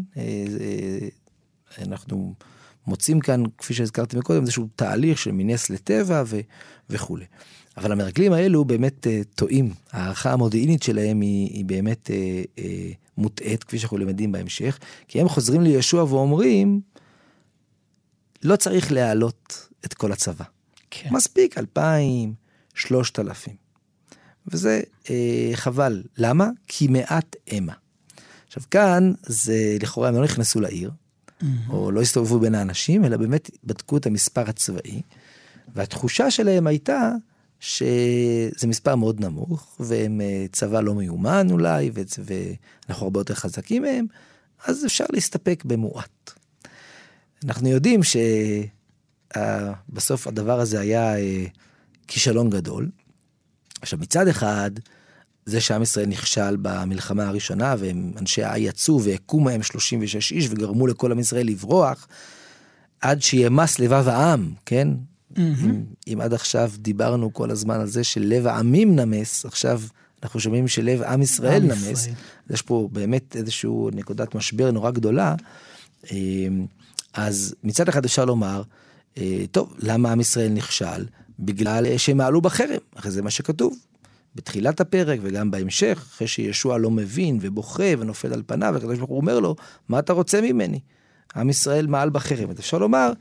אנחנו 1.83 2.35
מוצאים 2.87 3.21
כאן, 3.21 3.43
כפי 3.59 3.75
שהזכרתי 3.75 4.17
מקודם, 4.17 4.43
איזשהו 4.43 4.69
תהליך 4.77 5.19
של 5.19 5.33
מנס 5.33 5.71
לטבע 5.71 6.23
ו, 6.27 6.41
וכולי. 6.91 7.25
אבל 7.77 7.93
המרגלים 7.93 8.33
האלו 8.33 8.65
באמת 8.65 9.07
uh, 9.07 9.35
טועים, 9.35 9.73
ההערכה 9.93 10.33
המודיעינית 10.33 10.83
שלהם 10.83 11.21
היא, 11.21 11.51
היא 11.51 11.65
באמת 11.65 12.11
uh, 12.11 12.61
uh, 12.61 12.63
מוטעית, 13.19 13.65
כפי 13.65 13.79
שאנחנו 13.79 13.99
למדים 13.99 14.33
בהמשך, 14.33 14.79
כי 15.09 15.21
הם 15.21 15.29
חוזרים 15.29 15.61
לישוע 15.61 16.05
ואומרים, 16.05 16.81
לא 18.43 18.57
צריך 18.57 18.93
להעלות 18.93 19.69
את 19.85 19.95
כל 19.95 20.13
הצבא. 20.13 20.45
כן. 20.91 21.09
מספיק 21.13 21.59
אלפיים, 21.59 22.35
שלושת 22.75 23.19
אלפים. 23.19 23.66
וזה 24.49 24.81
אה, 25.11 25.51
חבל. 25.55 26.03
למה? 26.19 26.49
כי 26.67 26.89
מעט 26.89 27.37
המה. 27.49 27.73
עכשיו 28.47 28.63
כאן 28.71 29.13
זה 29.27 29.77
לכאורה 29.81 30.09
הם 30.09 30.15
לא 30.15 30.25
נכנסו 30.25 30.61
לעיר, 30.61 30.91
mm-hmm. 30.91 31.45
או 31.71 31.91
לא 31.91 32.03
הסתובבו 32.03 32.39
בין 32.39 32.55
האנשים, 32.55 33.05
אלא 33.05 33.17
באמת 33.17 33.51
בדקו 33.65 33.97
את 33.97 34.07
המספר 34.07 34.45
הצבאי, 34.49 35.03
והתחושה 35.75 36.31
שלהם 36.31 36.67
הייתה 36.67 37.11
שזה 37.61 38.67
מספר 38.67 38.97
מאוד 38.97 39.21
נמוך, 39.21 39.77
והם 39.81 40.21
אה, 40.21 40.47
צבא 40.53 40.81
לא 40.81 40.95
מיומן 40.95 41.47
אולי, 41.51 41.91
ואנחנו 42.25 43.07
הרבה 43.07 43.21
יותר 43.21 43.35
חזקים 43.35 43.83
מהם, 43.83 44.07
אז 44.67 44.87
אפשר 44.87 45.05
להסתפק 45.13 45.65
במועט. 45.65 46.31
אנחנו 47.45 47.69
יודעים 47.69 48.01
שבסוף 49.33 50.27
הדבר 50.27 50.61
הזה 50.61 50.81
היה 50.81 51.19
אה, 51.19 51.45
כישלון 52.07 52.51
גדול. 52.51 52.89
עכשיו 53.83 53.99
מצד 53.99 54.29
אחד, 54.29 54.71
זה 55.47 55.61
שעם 55.61 55.83
ישראל 55.83 56.07
נכשל 56.07 56.57
במלחמה 56.63 57.29
הראשונה, 57.29 57.75
והם 57.79 58.13
אנשי 58.19 58.43
האי 58.43 58.61
יצאו 58.61 59.03
והכו 59.03 59.41
מהם 59.41 59.63
36 59.63 60.33
איש 60.33 60.47
וגרמו 60.51 60.87
לכל 60.87 61.13
עם 61.13 61.19
ישראל 61.19 61.47
לברוח, 61.47 62.09
עד 63.01 63.23
שימס 63.23 63.79
לבב 63.79 64.09
העם, 64.09 64.53
כן? 64.67 64.89
Mm-hmm. 65.35 65.39
אם, 65.39 65.85
אם 66.13 66.21
עד 66.21 66.35
עכשיו 66.35 66.71
דיברנו 66.79 67.35
כל 67.35 67.51
הזמן 67.51 67.81
על 67.81 67.87
זה 67.87 68.05
שלב 68.05 68.47
העמים 68.47 68.97
נמס, 68.97 69.45
עכשיו 69.45 69.81
אנחנו 70.23 70.41
שומעים 70.41 70.69
שלב 70.69 71.03
עם 71.03 71.23
ישראל 71.23 71.63
עם 71.63 71.69
נמס. 71.69 71.83
ישראל. 71.83 72.15
יש 72.51 72.63
פה 72.63 72.89
באמת 72.93 73.37
איזושהי 73.37 73.71
נקודת 73.93 74.35
משבר 74.35 74.71
נורא 74.71 74.91
גדולה. 74.91 75.35
אמ, 76.13 76.67
אז 77.15 77.55
מצד 77.65 77.89
אחד 77.89 78.05
אפשר 78.05 78.25
לומר, 78.25 78.63
אה, 79.19 79.45
טוב, 79.51 79.75
למה 79.79 80.13
עם 80.13 80.21
ישראל 80.21 80.49
נכשל? 80.49 81.05
בגלל 81.39 81.99
שהם 81.99 82.17
מעלו 82.17 82.41
בחרם, 82.41 82.79
אחרי 82.95 83.11
זה 83.11 83.23
מה 83.23 83.31
שכתוב. 83.31 83.77
בתחילת 84.35 84.81
הפרק 84.81 85.21
וגם 85.23 85.51
בהמשך, 85.51 86.07
אחרי 86.13 86.27
שישוע 86.27 86.79
לא 86.79 86.91
מבין 86.91 87.39
ובוכה 87.41 87.85
ונופל 87.99 88.33
על 88.33 88.43
פניו, 88.47 88.77
הקדוש 88.77 88.99
ברוך 88.99 89.11
הוא 89.11 89.21
אומר 89.21 89.41
לו, 89.41 89.57
מה 89.89 89.99
אתה 89.99 90.13
רוצה 90.13 90.41
ממני? 90.41 90.81
עם 91.37 91.51
ישראל 91.51 91.87
מעל 91.87 92.11
בחרם. 92.11 92.51
אז 92.51 92.59
אפשר 92.59 92.79
לומר, 92.79 93.13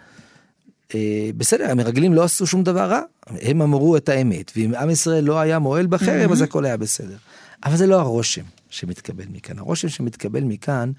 אה, 0.95 1.30
בסדר, 1.38 1.71
המרגלים 1.71 2.13
לא 2.13 2.23
עשו 2.23 2.47
שום 2.47 2.63
דבר 2.63 2.89
רע, 2.89 3.01
הם 3.28 3.62
אמרו 3.62 3.97
את 3.97 4.10
האמת, 4.10 4.51
ואם 4.56 4.75
עם 4.75 4.89
ישראל 4.89 5.23
לא 5.23 5.39
היה 5.39 5.60
מועל 5.60 5.88
בחרם, 5.88 6.32
אז 6.32 6.41
הכל 6.41 6.65
היה 6.65 6.78
בסדר. 6.78 7.17
אבל 7.65 7.78
זה 7.78 7.88
לא 7.88 7.99
הרושם 7.99 8.43
שמתקבל 8.69 9.25
מכאן. 9.32 9.60
הרושם 9.60 9.89
שמתקבל 9.89 10.43
מכאן 10.43 10.91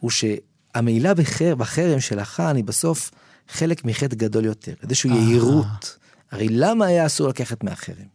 הוא 0.00 0.10
שהמעילה 0.10 1.14
בחר, 1.14 1.54
בחרם 1.54 2.00
של 2.00 2.18
החאן 2.18 2.56
היא 2.56 2.64
בסוף 2.64 3.10
חלק 3.48 3.84
מחטא 3.84 4.16
גדול 4.16 4.44
יותר, 4.44 4.74
איזושהי 4.82 5.10
יהירות. 5.10 5.99
הרי 6.30 6.48
למה 6.48 6.86
היה 6.86 7.06
אסור 7.06 7.28
לקחת 7.28 7.64
מהחרם? 7.64 8.06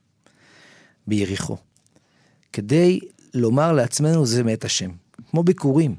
ביריחו. 1.08 1.58
כדי 2.54 3.00
לומר 3.34 3.72
לעצמנו 3.72 4.26
זה 4.26 4.44
מאת 4.44 4.66
השם. 4.66 4.92
כמו 5.32 5.44
ביקורים. 5.44 5.96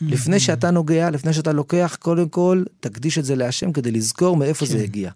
לפני 0.00 0.40
שאתה 0.40 0.70
נוגע, 0.70 1.10
לפני 1.10 1.32
שאתה 1.32 1.52
לוקח, 1.52 1.96
קודם 2.00 2.28
כל 2.28 2.64
תקדיש 2.80 3.18
את 3.18 3.24
זה 3.24 3.36
להשם 3.36 3.72
כדי 3.72 3.90
לזכור 3.90 4.36
מאיפה 4.36 4.66
כן. 4.66 4.72
זה 4.72 4.82
הגיע. 4.82 5.10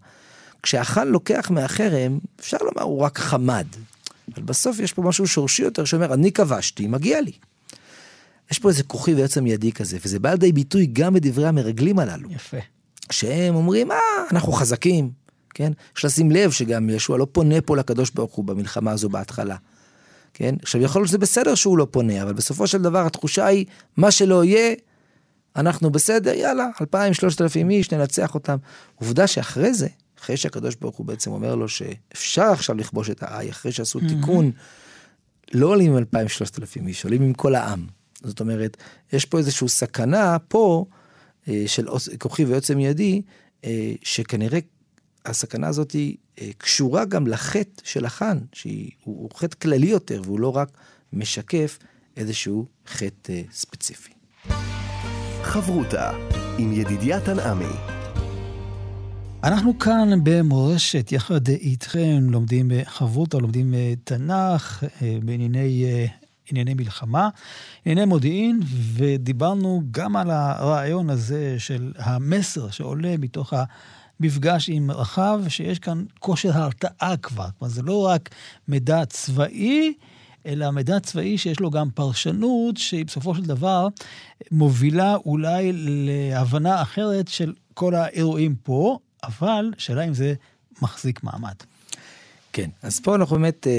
כשהחאן 0.63 1.09
לוקח 1.09 1.51
מהחרם, 1.51 2.19
אפשר 2.41 2.57
לומר 2.61 2.83
הוא 2.83 3.01
רק 3.01 3.19
חמד. 3.19 3.67
אבל 4.35 4.43
בסוף 4.43 4.79
יש 4.79 4.93
פה 4.93 5.03
משהו 5.03 5.27
שורשי 5.27 5.63
יותר 5.63 5.85
שאומר, 5.85 6.15
אני 6.15 6.33
כבשתי, 6.33 6.87
מגיע 6.87 7.21
לי. 7.21 7.33
יש 8.51 8.59
פה 8.59 8.69
איזה 8.69 8.83
כוחי 8.83 9.15
ועצם 9.15 9.47
ידי 9.47 9.73
כזה, 9.73 9.99
וזה 10.05 10.19
בא 10.19 10.31
לידי 10.31 10.53
ביטוי 10.53 10.87
גם 10.87 11.15
בדברי 11.15 11.47
המרגלים 11.49 11.99
הללו. 11.99 12.31
יפה. 12.31 12.57
שהם 13.11 13.55
אומרים, 13.55 13.93
אה, 13.93 13.99
אנחנו 14.31 14.53
חזקים, 14.53 15.11
כן? 15.55 15.73
יש 15.99 16.05
לשים 16.05 16.31
לב 16.31 16.51
שגם 16.51 16.91
ישוע 16.91 17.19
לא 17.19 17.27
פונה 17.33 17.61
פה 17.61 17.77
לקדוש 17.77 18.11
ברוך 18.11 18.35
הוא 18.35 18.45
במלחמה 18.45 18.91
הזו 18.91 19.09
בהתחלה. 19.09 19.57
כן? 20.35 20.55
עכשיו, 20.63 20.81
יכול 20.81 21.01
להיות 21.01 21.09
שזה 21.09 21.19
בסדר 21.19 21.55
שהוא 21.55 21.79
לא 21.79 21.87
פונה, 21.91 22.23
אבל 22.23 22.33
בסופו 22.33 22.67
של 22.67 22.83
דבר 22.83 23.07
התחושה 23.07 23.47
היא, 23.47 23.67
מה 23.97 24.11
שלא 24.11 24.45
יהיה, 24.45 24.75
אנחנו 25.57 25.91
בסדר, 25.91 26.35
יאללה, 26.35 26.69
אלפיים, 26.81 27.15
שלושת 27.15 27.41
אלפים 27.41 27.71
איש, 27.71 27.93
ננצח 27.93 28.35
אותם. 28.35 28.57
עובדה 28.95 29.27
שאחרי 29.27 29.75
זה, 29.75 29.89
אחרי 30.21 30.37
שהקדוש 30.37 30.75
ברוך 30.75 30.97
הוא 30.97 31.07
בעצם 31.07 31.31
אומר 31.31 31.55
לו 31.55 31.69
שאפשר 31.69 32.43
עכשיו 32.53 32.77
לכבוש 32.77 33.11
את 33.11 33.23
האי, 33.23 33.51
אחרי 33.51 33.73
שעשו 33.73 34.01
תיקון, 34.09 34.51
לא 35.55 35.67
עולים 35.67 35.93
עם 35.93 35.99
אלפיים, 35.99 36.29
שלושת 36.29 36.59
אלפים 36.59 36.87
איש, 36.87 37.05
עולים 37.05 37.23
עם 37.23 37.33
כל 37.33 37.55
העם. 37.55 37.87
זאת 38.23 38.41
אומרת, 38.41 38.77
יש 39.13 39.25
פה 39.25 39.39
איזושהי 39.39 39.69
סכנה 39.69 40.37
פה 40.49 40.85
אה, 41.49 41.65
של 41.67 41.87
כוחי 42.19 42.45
ויוצא 42.45 42.75
מידי, 42.75 43.23
אה, 43.65 43.93
שכנראה 44.03 44.59
הסכנה 45.27 45.69
הזאת 45.69 45.91
היא 45.91 46.17
אה, 46.41 46.51
קשורה 46.59 47.05
גם 47.05 47.27
לחטא 47.27 47.83
של 47.85 48.05
החאן, 48.05 48.39
שהוא 48.53 49.31
חטא 49.37 49.57
כללי 49.63 49.87
יותר, 49.87 50.23
והוא 50.25 50.41
לא 50.41 50.57
רק 50.57 50.69
משקף 51.13 51.79
איזשהו 52.17 52.67
חטא 52.87 53.43
ספציפי. 53.53 54.13
חברותה 55.43 56.11
עם 56.59 56.73
ידידיה 56.73 57.21
תנעמי. 57.21 57.75
אנחנו 59.45 59.79
כאן 59.79 60.09
במורשת, 60.23 61.13
יחד 61.13 61.49
איתכם, 61.49 62.27
לומדים 62.31 62.71
חברותה, 62.85 63.39
לומדים 63.39 63.75
תנ"ך, 64.05 64.85
בענייני 65.23 65.87
ענייני 66.51 66.75
מלחמה, 66.75 67.29
ענייני 67.85 68.05
מודיעין, 68.05 68.61
ודיברנו 68.95 69.83
גם 69.91 70.17
על 70.17 70.31
הרעיון 70.31 71.11
הזה 71.11 71.55
של 71.59 71.93
המסר 71.99 72.71
שעולה 72.71 73.17
מתוך 73.19 73.53
המפגש 74.21 74.69
עם 74.73 74.91
רחב, 74.91 75.41
שיש 75.49 75.79
כאן 75.79 76.05
כושר 76.19 76.51
הרתעה 76.53 77.17
כבר. 77.17 77.47
כלומר, 77.59 77.75
זה 77.75 77.83
לא 77.83 78.07
רק 78.07 78.31
מידע 78.69 79.05
צבאי, 79.05 79.95
אלא 80.47 80.71
מידע 80.71 81.01
צבאי 81.01 81.39
שיש 81.39 81.61
לו 81.61 81.71
גם 81.71 81.91
פרשנות, 81.91 82.77
שהיא 82.77 83.07
בסופו 83.07 83.35
של 83.35 83.43
דבר 83.43 83.89
מובילה 84.51 85.17
אולי 85.17 85.73
להבנה 85.75 86.83
אחרת 86.83 87.29
של 87.29 87.53
כל 87.75 87.95
האירועים 87.95 88.55
פה, 88.63 88.99
אבל 89.23 89.73
שאלה 89.79 90.03
אם 90.05 90.15
זה 90.15 90.35
מחזיק 90.83 91.23
מעמד. 91.23 91.55
כן, 92.53 92.71
אז 92.83 93.01
פה 93.01 93.15
אנחנו 93.15 93.37
באמת 93.37 93.67
אה, 93.67 93.73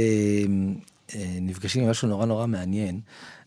אה, 1.15 1.37
נפגשים 1.41 1.83
עם 1.83 1.89
משהו 1.89 2.07
נורא 2.07 2.25
נורא 2.25 2.47
מעניין. 2.47 2.99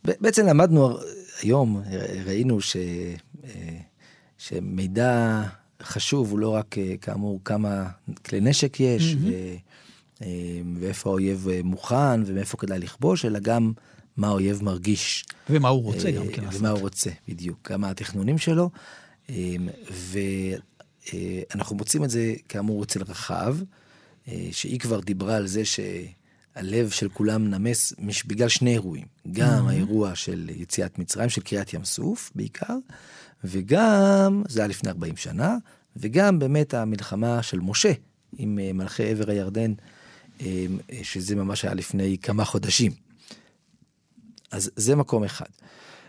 בעצם 0.05 0.47
למדנו 0.47 0.99
היום, 1.43 1.83
ראינו 2.27 2.61
ש, 2.61 2.77
אה, 3.45 3.79
שמידע 4.39 5.43
חשוב 5.83 6.31
הוא 6.31 6.39
לא 6.39 6.49
רק 6.49 6.79
אה, 6.79 6.95
כאמור 7.01 7.41
כמה 7.45 7.89
כלי 8.27 8.41
נשק 8.41 8.81
יש, 8.81 9.15
mm-hmm. 9.15 9.29
ו, 10.21 10.27
ואיפה 10.81 11.11
האויב 11.11 11.47
מוכן, 11.65 12.23
ומאיפה 12.27 12.57
כדאי 12.57 12.79
לכבוש, 12.79 13.25
אלא 13.25 13.39
גם 13.39 13.73
מה 14.17 14.29
האויב 14.29 14.65
מרגיש. 14.65 15.25
ומה 15.51 15.69
הוא 15.69 15.83
רוצה 15.83 16.11
גם 16.11 16.29
כן. 16.29 16.43
ומה 16.53 16.69
הוא 16.69 16.81
רוצה, 16.81 17.11
בדיוק. 17.29 17.71
גם 17.73 17.85
התכנונים 17.85 18.39
שלו. 18.39 18.71
ואנחנו 21.51 21.77
מוצאים 21.77 22.05
את 22.05 22.11
זה 22.11 22.35
כאמור 22.49 22.83
אצל 22.83 23.03
רחב, 23.03 23.57
שהיא 24.51 24.79
כבר 24.81 25.01
דיברה 25.01 25.37
על 25.37 25.47
זה 25.47 25.65
ש... 25.65 25.81
הלב 26.55 26.91
של 26.91 27.09
כולם 27.09 27.51
נמס 27.51 27.93
בגלל 28.27 28.49
שני 28.49 28.73
אירועים. 28.73 29.07
גם 29.33 29.67
mm-hmm. 29.67 29.71
האירוע 29.71 30.15
של 30.15 30.51
יציאת 30.57 30.99
מצרים, 30.99 31.29
של 31.29 31.41
קריעת 31.41 31.75
ים 31.75 31.85
סוף 31.85 32.33
בעיקר, 32.35 32.77
וגם, 33.45 34.43
זה 34.49 34.61
היה 34.61 34.69
לפני 34.69 34.91
40 34.91 35.17
שנה, 35.17 35.57
וגם 35.97 36.39
באמת 36.39 36.75
המלחמה 36.75 37.43
של 37.43 37.61
משה 37.61 37.93
עם 38.39 38.59
אה, 38.59 38.73
מלכי 38.73 39.11
עבר 39.11 39.31
הירדן, 39.31 39.73
אה, 40.41 40.67
שזה 41.03 41.37
ממש 41.37 41.65
היה 41.65 41.75
לפני 41.75 42.17
כמה 42.23 42.45
חודשים. 42.45 42.93
אז 44.51 44.71
זה 44.77 44.97
מקום 44.97 45.25
אחד. 45.25 45.47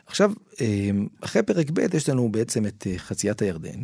עכשיו, 0.06 0.32
אה, 0.62 0.90
אחרי 1.22 1.44
פרק 1.44 1.70
ב' 1.74 1.80
יש 1.94 2.10
לנו 2.10 2.32
בעצם 2.32 2.66
את 2.66 2.88
חציית 2.98 3.42
הירדן, 3.42 3.84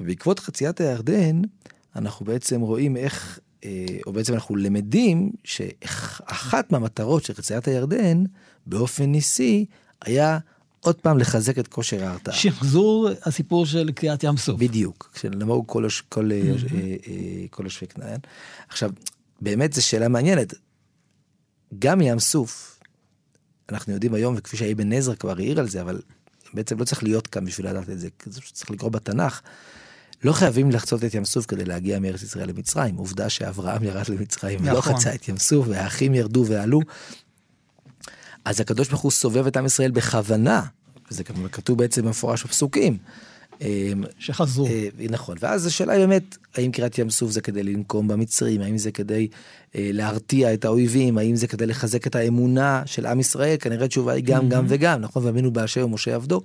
ובעקבות 0.00 0.38
חציית 0.38 0.80
הירדן, 0.80 1.42
אנחנו 1.96 2.26
בעצם 2.26 2.60
רואים 2.60 2.96
איך 2.96 3.38
אה, 3.64 3.86
או 4.06 4.12
בעצם 4.12 4.34
אנחנו 4.34 4.56
למדים 4.56 5.32
שאחת 5.44 6.72
מהמטרות 6.72 7.24
של 7.24 7.34
חציית 7.34 7.68
הירדן, 7.68 8.24
באופן 8.66 9.04
ניסי, 9.04 9.66
היה 10.02 10.38
עוד 10.84 10.94
פעם 10.94 11.18
לחזק 11.18 11.58
את 11.58 11.68
כושר 11.68 12.04
ההרתעה. 12.04 12.34
שחזור 12.34 13.08
הסיפור 13.22 13.66
של 13.66 13.90
קריאת 13.94 14.24
ים 14.24 14.36
סוף. 14.36 14.60
בדיוק, 14.60 15.10
כשנמרו 15.14 15.66
כל, 15.66 15.86
כל, 16.08 16.30
mm-hmm. 16.30 17.50
כל 17.50 17.64
יושבי 17.64 17.86
כנען. 17.86 18.18
עכשיו, 18.68 18.90
באמת 19.40 19.72
זו 19.72 19.86
שאלה 19.86 20.08
מעניינת. 20.08 20.54
גם 21.78 22.00
ים 22.00 22.18
סוף, 22.18 22.80
אנחנו 23.72 23.92
יודעים 23.92 24.14
היום, 24.14 24.34
וכפי 24.38 24.56
שאבן 24.56 24.92
עזרא 24.92 25.14
כבר 25.14 25.36
העיר 25.38 25.60
על 25.60 25.68
זה, 25.68 25.80
אבל 25.80 26.00
בעצם 26.54 26.78
לא 26.78 26.84
צריך 26.84 27.02
להיות 27.02 27.26
כאן 27.26 27.44
בשביל 27.44 27.68
לדעת 27.68 27.90
את 27.90 28.00
זה, 28.00 28.08
זה 28.26 28.40
צריך 28.52 28.70
לקרוא 28.70 28.90
בתנ"ך. 28.90 29.40
לא 30.24 30.32
חייבים 30.32 30.70
לחצות 30.70 31.04
את 31.04 31.14
ים 31.14 31.24
סוף 31.24 31.46
כדי 31.46 31.64
להגיע 31.64 31.98
מארץ 31.98 32.22
ישראל 32.22 32.48
למצרים. 32.48 32.96
עובדה 32.96 33.28
שאברהם 33.28 33.84
ירד 33.84 34.08
למצרים 34.08 34.58
נכון. 34.62 34.72
ולא 34.72 34.80
חצה 34.80 35.14
את 35.14 35.28
ים 35.28 35.36
סוף, 35.36 35.66
והאחים 35.68 36.14
ירדו 36.14 36.44
ועלו. 36.48 36.80
אז 38.44 38.60
הקדוש 38.60 38.88
ברוך 38.88 39.02
הוא 39.02 39.10
סובב 39.10 39.46
את 39.46 39.56
עם 39.56 39.66
ישראל 39.66 39.90
בכוונה, 39.90 40.62
וזה 41.10 41.22
גם 41.22 41.48
כתוב 41.48 41.78
בעצם 41.78 42.02
במפורש 42.02 42.44
בפסוקים. 42.44 42.98
אמ, 43.60 44.04
שחזרו. 44.18 44.66
אה, 44.66 44.88
נכון, 45.10 45.36
ואז 45.40 45.66
השאלה 45.66 45.92
היא 45.92 46.06
באמת, 46.06 46.36
האם 46.54 46.70
קריאת 46.70 46.98
ים 46.98 47.10
סוף 47.10 47.30
זה 47.30 47.40
כדי 47.40 47.62
לנקום 47.62 48.08
במצרים, 48.08 48.60
האם 48.60 48.78
זה 48.78 48.90
כדי 48.90 49.28
אה, 49.74 49.90
להרתיע 49.92 50.54
את 50.54 50.64
האויבים, 50.64 51.18
האם 51.18 51.36
זה 51.36 51.46
כדי 51.46 51.66
לחזק 51.66 52.06
את 52.06 52.14
האמונה 52.14 52.82
של 52.86 53.06
עם 53.06 53.20
ישראל, 53.20 53.56
כנראה 53.60 53.88
תשובה 53.88 54.12
היא 54.12 54.24
גם, 54.24 54.48
גם 54.48 54.64
וגם, 54.68 55.00
נכון, 55.00 55.26
ואמינו 55.26 55.50
באשר 55.50 55.84
ומשה 55.84 56.14
עבדו. 56.14 56.40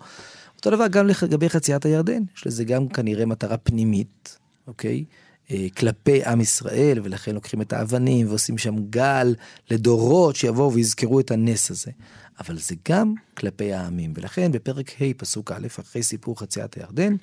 אותו 0.58 0.70
דבר 0.70 0.88
גם 0.88 1.08
לגבי 1.08 1.50
חציית 1.50 1.86
הירדן, 1.86 2.22
יש 2.38 2.48
לזה 2.48 2.64
גם 2.64 2.88
כנראה 2.88 3.26
מטרה 3.26 3.58
פנימית, 3.58 4.38
אוקיי? 4.68 5.04
אה, 5.52 5.68
כלפי 5.78 6.26
עם 6.26 6.42
ישראל, 6.42 7.00
ולכן 7.04 7.36
לוקחים 7.36 7.62
את 7.62 7.74
האבנים 7.74 8.28
ועושים 8.30 8.58
שם 8.58 8.76
גל 8.90 9.36
לדורות 9.72 10.36
שיבואו 10.36 10.74
ויזכרו 10.74 11.20
את 11.20 11.32
הנס 11.32 11.72
הזה. 11.72 11.92
אבל 12.40 12.58
זה 12.58 12.76
גם 12.90 13.14
כלפי 13.38 13.74
העמים, 13.74 14.14
ולכן 14.16 14.52
בפרק 14.52 15.02
ה' 15.02 15.14
פסוק 15.18 15.52
א', 15.52 15.68
אחרי 15.80 16.04
סיפור 16.04 16.40
חציית 16.40 16.76
הירדן, 16.76 17.16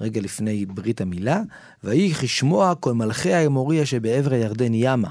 רגע 0.00 0.20
לפני 0.20 0.66
ברית 0.66 1.00
המילה, 1.00 1.40
ויהי 1.84 2.14
כשמוע 2.14 2.74
כל 2.74 2.92
מלכי 2.92 3.32
האמורי 3.32 3.82
אשר 3.82 3.98
בעבר 3.98 4.32
הירדן 4.32 4.74
ימה, 4.74 5.10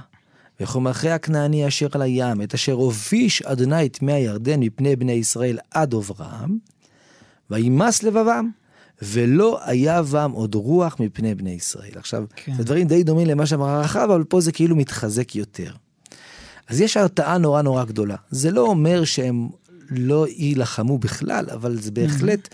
וכל 0.59 0.79
מלכי 0.79 1.09
הכנעני 1.09 1.67
אשר 1.67 1.87
על 1.91 2.01
הים, 2.01 2.41
את 2.41 2.53
אשר 2.53 2.73
הוביש 2.73 3.41
אדוני 3.41 3.85
את 3.85 4.01
מי 4.01 4.13
הירדן 4.13 4.59
מפני 4.59 4.95
בני 4.95 5.11
ישראל 5.11 5.57
עד 5.71 5.93
עוברם, 5.93 6.57
וימס 7.49 8.03
לבבם, 8.03 8.49
ולא 9.01 9.59
היה 9.63 10.01
בם 10.01 10.31
עוד 10.31 10.55
רוח 10.55 10.99
מפני 10.99 11.35
בני 11.35 11.51
ישראל. 11.51 11.91
עכשיו, 11.95 12.23
כן. 12.35 12.55
זה 12.57 12.63
דברים 12.63 12.87
די 12.87 13.03
דומים 13.03 13.27
למה 13.27 13.45
שאמר 13.45 13.69
הרחב, 13.69 14.07
אבל 14.13 14.23
פה 14.23 14.41
זה 14.41 14.51
כאילו 14.51 14.75
מתחזק 14.75 15.35
יותר. 15.35 15.73
אז 16.67 16.81
יש 16.81 16.97
הרתעה 16.97 17.37
נורא 17.37 17.61
נורא 17.61 17.83
גדולה. 17.83 18.15
זה 18.29 18.51
לא 18.51 18.61
אומר 18.61 19.05
שהם 19.05 19.49
לא 19.89 20.27
יילחמו 20.27 20.97
בכלל, 20.97 21.49
אבל 21.49 21.81
זה 21.81 21.91
בהחלט 21.91 22.47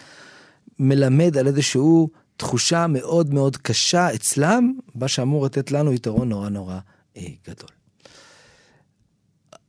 מלמד 0.80 1.38
על 1.38 1.48
איזשהו 1.48 2.10
תחושה 2.38 2.88
מאוד 2.88 3.34
מאוד 3.34 3.58
קשה 3.58 4.14
אצלם, 4.14 4.74
מה 4.96 5.08
שאמור 5.08 5.46
לתת 5.46 5.72
לנו 5.72 5.94
יתרון 5.94 6.30
נורא 6.30 6.50
נורא 6.50 6.80
אה, 7.18 7.28
גדול. 7.48 7.70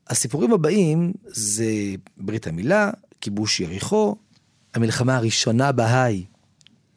הסיפורים 0.09 0.53
הבאים 0.53 1.13
זה 1.27 1.65
ברית 2.17 2.47
המילה, 2.47 2.91
כיבוש 3.21 3.61
יריחו, 3.61 4.17
המלחמה 4.75 5.17
הראשונה 5.17 5.73
בהאי, 5.73 6.25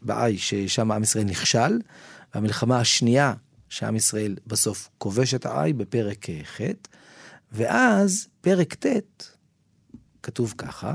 בהאי, 0.02 0.38
ששם 0.38 0.92
עם 0.92 1.04
ישראל 1.04 1.24
נכשל, 1.24 1.80
והמלחמה 2.34 2.80
השנייה, 2.80 3.34
שעם 3.70 3.96
ישראל 3.96 4.36
בסוף 4.48 4.90
כובש 4.98 5.34
את 5.34 5.46
האי 5.46 5.74
בפרק 5.74 6.26
ח', 6.44 6.62
ואז 7.52 8.28
פרק 8.42 8.74
ט', 8.74 9.30
כתוב 10.24 10.54
ככה, 10.58 10.94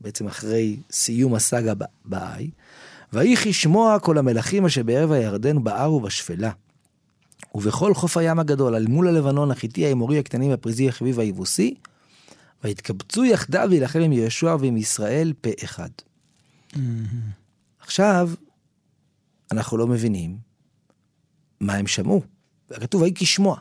בעצם 0.00 0.26
אחרי 0.26 0.76
סיום 0.90 1.34
הסאגה 1.34 1.72
באי, 2.04 2.50
ויהי 3.12 3.36
כשמוע 3.36 3.98
כל 3.98 4.18
המלכים 4.18 4.66
אשר 4.66 4.82
בערב 4.82 5.12
הירדן 5.12 5.64
בער 5.64 5.92
ובשפלה. 5.92 6.50
ובכל 7.54 7.94
חוף 7.94 8.16
הים 8.16 8.38
הגדול, 8.38 8.74
על 8.74 8.86
מול 8.86 9.08
הלבנון, 9.08 9.50
החיטי, 9.50 9.86
האמורי, 9.86 10.18
הקטנים, 10.18 10.50
הפריזי, 10.50 10.88
החביב, 10.88 11.20
היבוסי, 11.20 11.74
ויתקבצו 12.64 13.24
יחדיו 13.24 13.66
להילחם 13.68 14.00
עם 14.00 14.12
יהושע 14.12 14.56
ועם 14.60 14.76
ישראל 14.76 15.32
פה 15.40 15.50
אחד. 15.64 15.90
עכשיו, 17.92 18.30
אנחנו 19.50 19.76
לא 19.76 19.86
מבינים 19.86 20.36
מה 21.60 21.74
הם 21.74 21.86
שמעו. 21.86 22.22
כתוב 22.80 23.02
ויהי 23.02 23.14
כשמוע, 23.14 23.56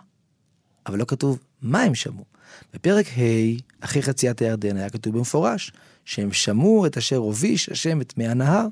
אבל 0.85 0.99
לא 0.99 1.05
כתוב 1.05 1.39
מה 1.61 1.81
הם 1.81 1.95
שמעו? 1.95 2.25
בפרק 2.73 3.05
ה', 3.07 3.83
אחרי 3.85 4.01
חציית 4.01 4.41
הירדן, 4.41 4.77
היה 4.77 4.89
כתוב 4.89 5.17
במפורש, 5.17 5.71
שהם 6.05 6.33
שמעו 6.33 6.85
את 6.85 6.97
אשר 6.97 7.15
הוביש 7.15 7.69
השם 7.69 8.01
את 8.01 8.17
מי 8.17 8.27
הנהר. 8.27 8.67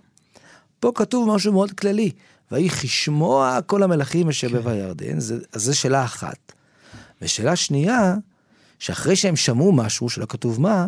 פה 0.80 0.92
כתוב 0.96 1.36
משהו 1.36 1.54
מאוד 1.54 1.72
כללי, 1.72 2.12
ויהי 2.52 2.70
כשמוע 2.70 3.60
כל 3.66 3.84
המלכים 3.84 4.30
אשר 4.30 4.64
כן. 4.64 4.70
הירדן, 4.70 5.20
זה, 5.20 5.40
אז 5.52 5.62
זו 5.62 5.78
שאלה 5.78 6.04
אחת. 6.04 6.54
ושאלה 7.22 7.56
שנייה, 7.56 8.16
שאחרי 8.80 9.16
שהם 9.16 9.36
שמעו 9.36 9.72
משהו, 9.72 10.10
שלא 10.10 10.26
כתוב 10.30 10.62
מה, 10.62 10.88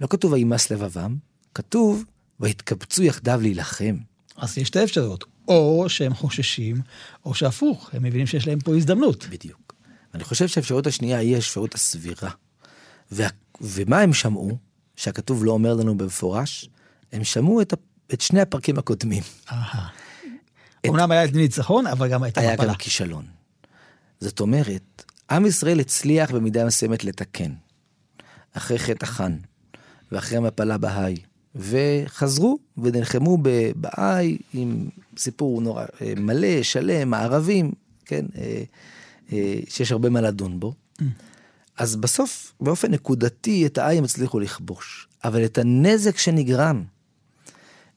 לא 0.00 0.06
כתוב 0.06 0.32
וימס 0.32 0.70
לבבם, 0.70 1.16
כתוב 1.54 2.04
ויתקבצו 2.40 3.02
יחדיו 3.02 3.40
להילחם. 3.42 3.96
אז 4.36 4.58
יש 4.58 4.68
שתי 4.68 4.84
אפשרויות, 4.84 5.24
או 5.48 5.84
שהם 5.88 6.14
חוששים, 6.14 6.80
או 7.24 7.34
שהפוך, 7.34 7.90
הם 7.92 8.02
מבינים 8.02 8.26
שיש 8.26 8.46
להם 8.48 8.60
פה 8.60 8.76
הזדמנות. 8.76 9.26
בדיוק. 9.26 9.74
אני 10.14 10.24
חושב 10.24 10.48
שהאפשרות 10.48 10.86
השנייה 10.86 11.18
היא 11.18 11.34
האפשרות 11.34 11.74
הסבירה. 11.74 12.30
וה, 13.10 13.28
ומה 13.60 14.00
הם 14.00 14.12
שמעו, 14.12 14.58
שהכתוב 14.96 15.44
לא 15.44 15.52
אומר 15.52 15.74
לנו 15.74 15.98
במפורש? 15.98 16.68
הם 17.12 17.24
שמעו 17.24 17.60
את, 17.60 17.72
ה- 17.72 17.76
את 18.12 18.20
שני 18.20 18.40
הפרקים 18.40 18.78
הקודמים. 18.78 19.22
אהה. 19.52 19.88
אמנם 20.86 21.10
היה 21.10 21.24
את 21.24 21.32
ניצחון, 21.34 21.86
אבל 21.86 22.08
גם 22.08 22.22
הייתה 22.22 22.40
היה 22.40 22.54
מפלה. 22.54 22.66
גם 22.68 22.74
כישלון. 22.74 23.26
זאת 24.20 24.40
אומרת, 24.40 25.04
עם 25.30 25.46
ישראל 25.46 25.80
הצליח 25.80 26.30
במידה 26.30 26.64
מסוימת 26.64 27.04
לתקן. 27.04 27.52
אחרי 28.52 28.78
חטא 28.78 29.04
החאן, 29.04 29.36
ואחרי 30.12 30.36
המפלה 30.38 30.78
בהאי, 30.78 31.16
וחזרו 31.58 32.58
ונלחמו 32.78 33.38
ב- 33.42 33.70
בהאי 33.76 34.38
עם 34.54 34.88
סיפור 35.16 35.60
נורא 35.60 35.84
אה, 36.02 36.12
מלא, 36.16 36.62
שלם, 36.62 37.14
הערבים, 37.14 37.72
כן, 38.04 38.26
אה, 38.38 38.62
אה, 39.32 39.58
שיש 39.68 39.92
הרבה 39.92 40.08
מה 40.08 40.20
לדון 40.20 40.60
בו. 40.60 40.74
אז 41.76 41.96
בסוף, 41.96 42.54
באופן 42.60 42.90
נקודתי, 42.90 43.66
את 43.66 43.78
ההאי 43.78 43.98
הם 43.98 44.04
הצליחו 44.04 44.40
לכבוש. 44.40 45.08
אבל 45.24 45.44
את 45.44 45.58
הנזק 45.58 46.18
שנגרם 46.18 46.84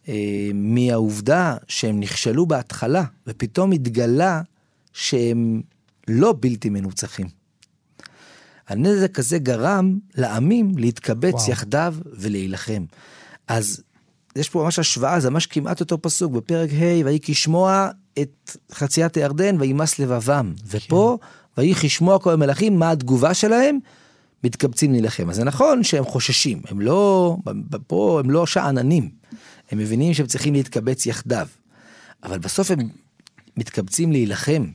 אה, 0.08 0.50
מהעובדה 0.54 1.56
שהם 1.68 2.00
נכשלו 2.00 2.46
בהתחלה, 2.46 3.04
ופתאום 3.28 3.72
התגלה 3.72 4.42
שהם 4.94 5.62
לא 6.08 6.36
בלתי 6.40 6.70
מנוצחים. 6.70 7.28
הנזק 8.68 9.20
הזה 9.20 9.40
גרם 9.40 10.00
לעמים 10.16 10.72
להתקבץ 10.78 11.34
וואו. 11.34 11.52
יחדיו 11.52 11.96
ולהילחם. 12.14 12.86
אז 13.48 13.84
יש 14.36 14.50
פה 14.50 14.64
ממש 14.64 14.80
השוואה, 14.80 15.20
זה 15.20 15.30
ממש 15.30 15.46
כמעט 15.46 15.80
אותו 15.80 16.02
פסוק 16.02 16.32
בפרק 16.32 16.70
ה' 16.70 17.06
ויהי 17.06 17.20
כשמוע 17.22 17.90
את 18.22 18.58
חציית 18.72 19.18
הירדן 19.18 19.56
וימס 19.60 20.00
לבבם. 20.00 20.54
ופה 20.68 21.18
ויהי 21.58 21.76
כשמוע 21.76 22.20
כל 22.20 22.34
המלכים, 22.34 22.80
מה 22.80 22.92
התגובה 22.92 23.34
שלהם? 23.34 23.80
מתקבצים 24.44 24.92
להילחם. 24.92 25.30
אז 25.30 25.36
זה 25.36 25.44
נכון 25.44 25.84
שהם 25.84 26.04
חוששים, 26.04 26.62
הם 26.68 26.82
לא, 26.82 27.38
פה 27.88 28.20
הם 28.24 28.30
לא 28.30 28.46
שאננים, 28.46 29.10
הם 29.72 29.78
מבינים 29.78 30.14
שהם 30.14 30.28
צריכים 30.28 30.54
להתקבץ 30.54 31.06
יחדיו. 31.06 31.48
אבל 32.24 32.40
בסוף 32.40 32.72
הם 32.72 32.80
מתקבצים 33.58 34.12
להילחם, 34.12 34.66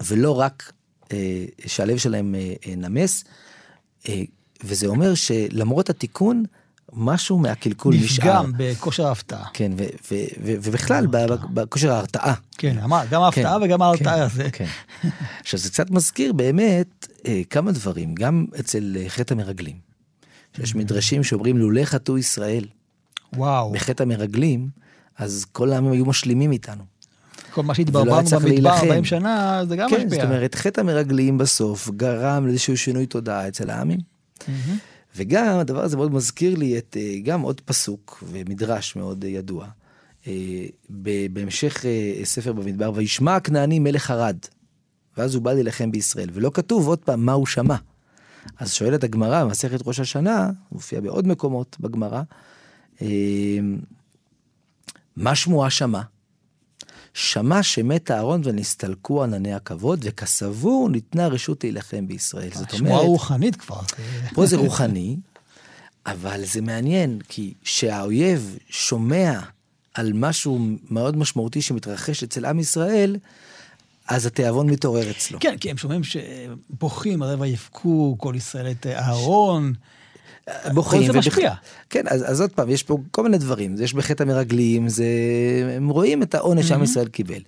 ולא 0.00 0.40
רק 0.40 0.72
אה, 1.12 1.44
שהלב 1.66 1.96
שלהם 1.96 2.34
אה, 2.34 2.54
אה, 2.66 2.76
נמס, 2.76 3.24
אה, 4.08 4.22
וזה 4.64 4.86
אומר 4.86 5.14
שלמרות 5.14 5.90
התיקון, 5.90 6.44
משהו 6.92 7.38
מהקלקול 7.38 7.94
נשאר. 7.94 8.42
נפגם 8.42 8.52
בכושר 8.56 9.06
ההפתעה. 9.06 9.44
כן, 9.52 9.72
ו- 9.76 9.82
ו- 9.82 10.24
ו- 10.44 10.54
ובכלל 10.62 11.06
בכושר 11.54 11.92
ההרתעה. 11.92 12.34
כן, 12.58 12.76
גם 13.10 13.22
ההפתעה 13.22 13.58
כן, 13.58 13.64
וגם 13.64 13.82
ההרתעה 13.82 14.16
כן, 14.16 14.22
הזה. 14.22 14.50
כן. 14.50 14.66
עכשיו 15.40 15.60
זה 15.60 15.70
קצת 15.70 15.90
מזכיר 15.90 16.32
באמת 16.32 17.08
אה, 17.26 17.42
כמה 17.50 17.72
דברים, 17.72 18.14
גם 18.14 18.46
אצל 18.60 18.96
אה, 19.00 19.08
חטא 19.08 19.34
המרגלים. 19.34 19.76
יש 20.58 20.74
מדרשים 20.74 21.24
שאומרים 21.24 21.58
לולא 21.58 21.84
חטאו 21.84 22.18
ישראל 22.18 22.64
וואו, 23.36 23.72
בחטא 23.72 24.02
המרגלים, 24.02 24.68
אז 25.18 25.44
כל 25.52 25.72
העמים 25.72 25.92
היו 25.92 26.06
משלימים 26.06 26.52
איתנו. 26.52 26.84
כל 27.50 27.62
מה 27.62 27.74
שהתברברנו 27.74 28.22
במדבר 28.22 28.48
להילחם. 28.48 28.86
40 28.86 29.04
שנה, 29.04 29.62
זה 29.68 29.76
גם 29.76 29.90
כן, 29.90 29.96
משפיע. 29.96 30.20
זאת 30.20 30.30
אומרת, 30.30 30.54
חטא 30.54 30.80
המרגלים 30.80 31.38
בסוף 31.38 31.90
גרם 31.90 32.46
לאיזשהו 32.46 32.76
שינוי 32.76 33.06
תודעה 33.06 33.48
אצל 33.48 33.70
העמים. 33.70 33.98
מהמם. 34.48 34.78
וגם 35.18 35.58
הדבר 35.58 35.84
הזה 35.84 35.96
מאוד 35.96 36.14
מזכיר 36.14 36.54
לי 36.54 36.78
את 36.78 36.96
אה, 37.00 37.18
גם 37.22 37.40
עוד 37.40 37.60
פסוק 37.60 38.24
ומדרש 38.26 38.96
מאוד 38.96 39.24
אה, 39.24 39.30
ידוע. 39.30 39.66
אה, 40.26 40.66
בהמשך 41.32 41.84
ספר 42.24 42.52
במדבר, 42.52 42.92
וישמע 42.94 43.36
הכנעני 43.36 43.78
מלך 43.78 44.10
ערד, 44.10 44.36
ואז 45.16 45.34
הוא 45.34 45.42
בא 45.42 45.52
להילחם 45.52 45.90
בישראל, 45.90 46.28
ולא 46.32 46.50
כתוב 46.54 46.88
עוד 46.88 46.98
פעם 46.98 47.26
מה 47.26 47.32
הוא 47.32 47.46
שמע. 47.46 47.76
אז 48.58 48.72
שואלת 48.72 49.04
הגמרא 49.04 49.44
במסכת 49.44 49.80
ראש 49.86 50.00
השנה, 50.00 50.50
מופיע 50.72 51.00
בעוד 51.00 51.26
מקומות 51.26 51.76
בגמרא, 51.80 52.22
מה 55.16 55.34
שמועה 55.34 55.70
שמע? 55.70 56.02
שמע 57.14 57.62
שמת 57.62 58.10
אהרון 58.10 58.40
ונסתלקו 58.44 59.24
ענני 59.24 59.54
הכבוד, 59.54 60.00
וכסבור 60.02 60.88
ניתנה 60.88 61.26
רשות 61.26 61.64
להילחם 61.64 62.06
בישראל. 62.08 62.50
זאת 62.54 62.70
שמועה 62.70 62.92
אומרת, 62.92 63.06
רוחנית 63.06 63.56
כבר. 63.56 63.80
פה 64.34 64.46
זה 64.46 64.56
רוחני, 64.56 65.16
אבל 66.06 66.44
זה 66.44 66.60
מעניין, 66.60 67.18
כי 67.28 67.54
שהאויב 67.62 68.58
שומע 68.70 69.40
על 69.94 70.12
משהו 70.14 70.68
מאוד 70.90 71.16
משמעותי 71.16 71.62
שמתרחש 71.62 72.22
אצל 72.22 72.44
עם 72.44 72.58
ישראל, 72.58 73.16
אז 74.08 74.26
התיאבון 74.26 74.70
מתעורר 74.70 75.10
אצלו. 75.10 75.38
כן, 75.40 75.56
כי 75.60 75.70
הם 75.70 75.76
שומעים 75.76 76.02
שבוכים, 76.04 77.22
הרי 77.22 77.34
ויבכו 77.34 78.16
כל 78.18 78.34
ישראל 78.36 78.70
את 78.70 78.86
אהרון. 78.86 79.72
בוכים. 80.74 81.00
כל 81.00 81.06
זה 81.06 81.12
ובכ- 81.12 81.18
משפיע. 81.18 81.52
כן, 81.90 82.02
אז, 82.08 82.30
אז 82.30 82.40
עוד 82.40 82.50
פעם, 82.52 82.70
יש 82.70 82.82
פה 82.82 82.98
כל 83.10 83.22
מיני 83.22 83.38
דברים. 83.38 83.74
יש 83.80 83.94
בחטא 83.94 84.22
המרגלים, 84.22 84.88
זה... 84.88 85.04
הם 85.76 85.88
רואים 85.88 86.22
את 86.22 86.34
העונש 86.34 86.68
שעם 86.68 86.82
ישראל 86.82 87.08
קיבל. 87.08 87.40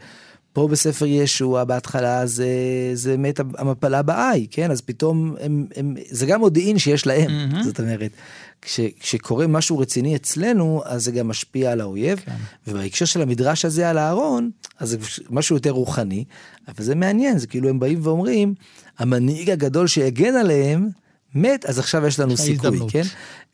פה 0.52 0.68
בספר 0.68 1.06
ישוע 1.06 1.64
בהתחלה 1.64 2.26
זה, 2.26 2.48
זה 2.94 3.16
מת 3.16 3.40
המפלה 3.58 4.02
בעי, 4.02 4.46
כן? 4.50 4.70
אז 4.70 4.80
פתאום 4.80 5.34
הם, 5.40 5.66
הם, 5.76 5.94
זה 6.10 6.26
גם 6.26 6.40
מודיעין 6.40 6.78
שיש 6.78 7.06
להם. 7.06 7.30
מהמם. 7.30 7.62
זאת 7.62 7.80
אומרת, 7.80 8.10
כש, 8.62 8.80
כשקורה 9.00 9.46
משהו 9.46 9.78
רציני 9.78 10.16
אצלנו, 10.16 10.82
אז 10.84 11.04
זה 11.04 11.10
גם 11.12 11.28
משפיע 11.28 11.72
על 11.72 11.80
האויב. 11.80 12.18
כן. 12.24 12.32
ובהקשר 12.66 13.04
של 13.04 13.22
המדרש 13.22 13.64
הזה 13.64 13.90
על 13.90 13.98
אהרון, 13.98 14.50
אז 14.78 14.88
זה 14.90 14.96
משהו 15.30 15.56
יותר 15.56 15.70
רוחני, 15.70 16.24
אבל 16.68 16.84
זה 16.84 16.94
מעניין, 16.94 17.38
זה 17.38 17.46
כאילו 17.46 17.68
הם 17.68 17.80
באים 17.80 17.98
ואומרים, 18.02 18.54
המנהיג 18.98 19.50
הגדול 19.50 19.86
שהגן 19.86 20.34
עליהם, 20.36 20.88
מת, 21.34 21.64
אז 21.64 21.78
עכשיו 21.78 22.06
יש 22.06 22.20
לנו 22.20 22.36
סיכוי, 22.36 22.68
הזדמנות. 22.68 22.90
כן? 22.90 23.02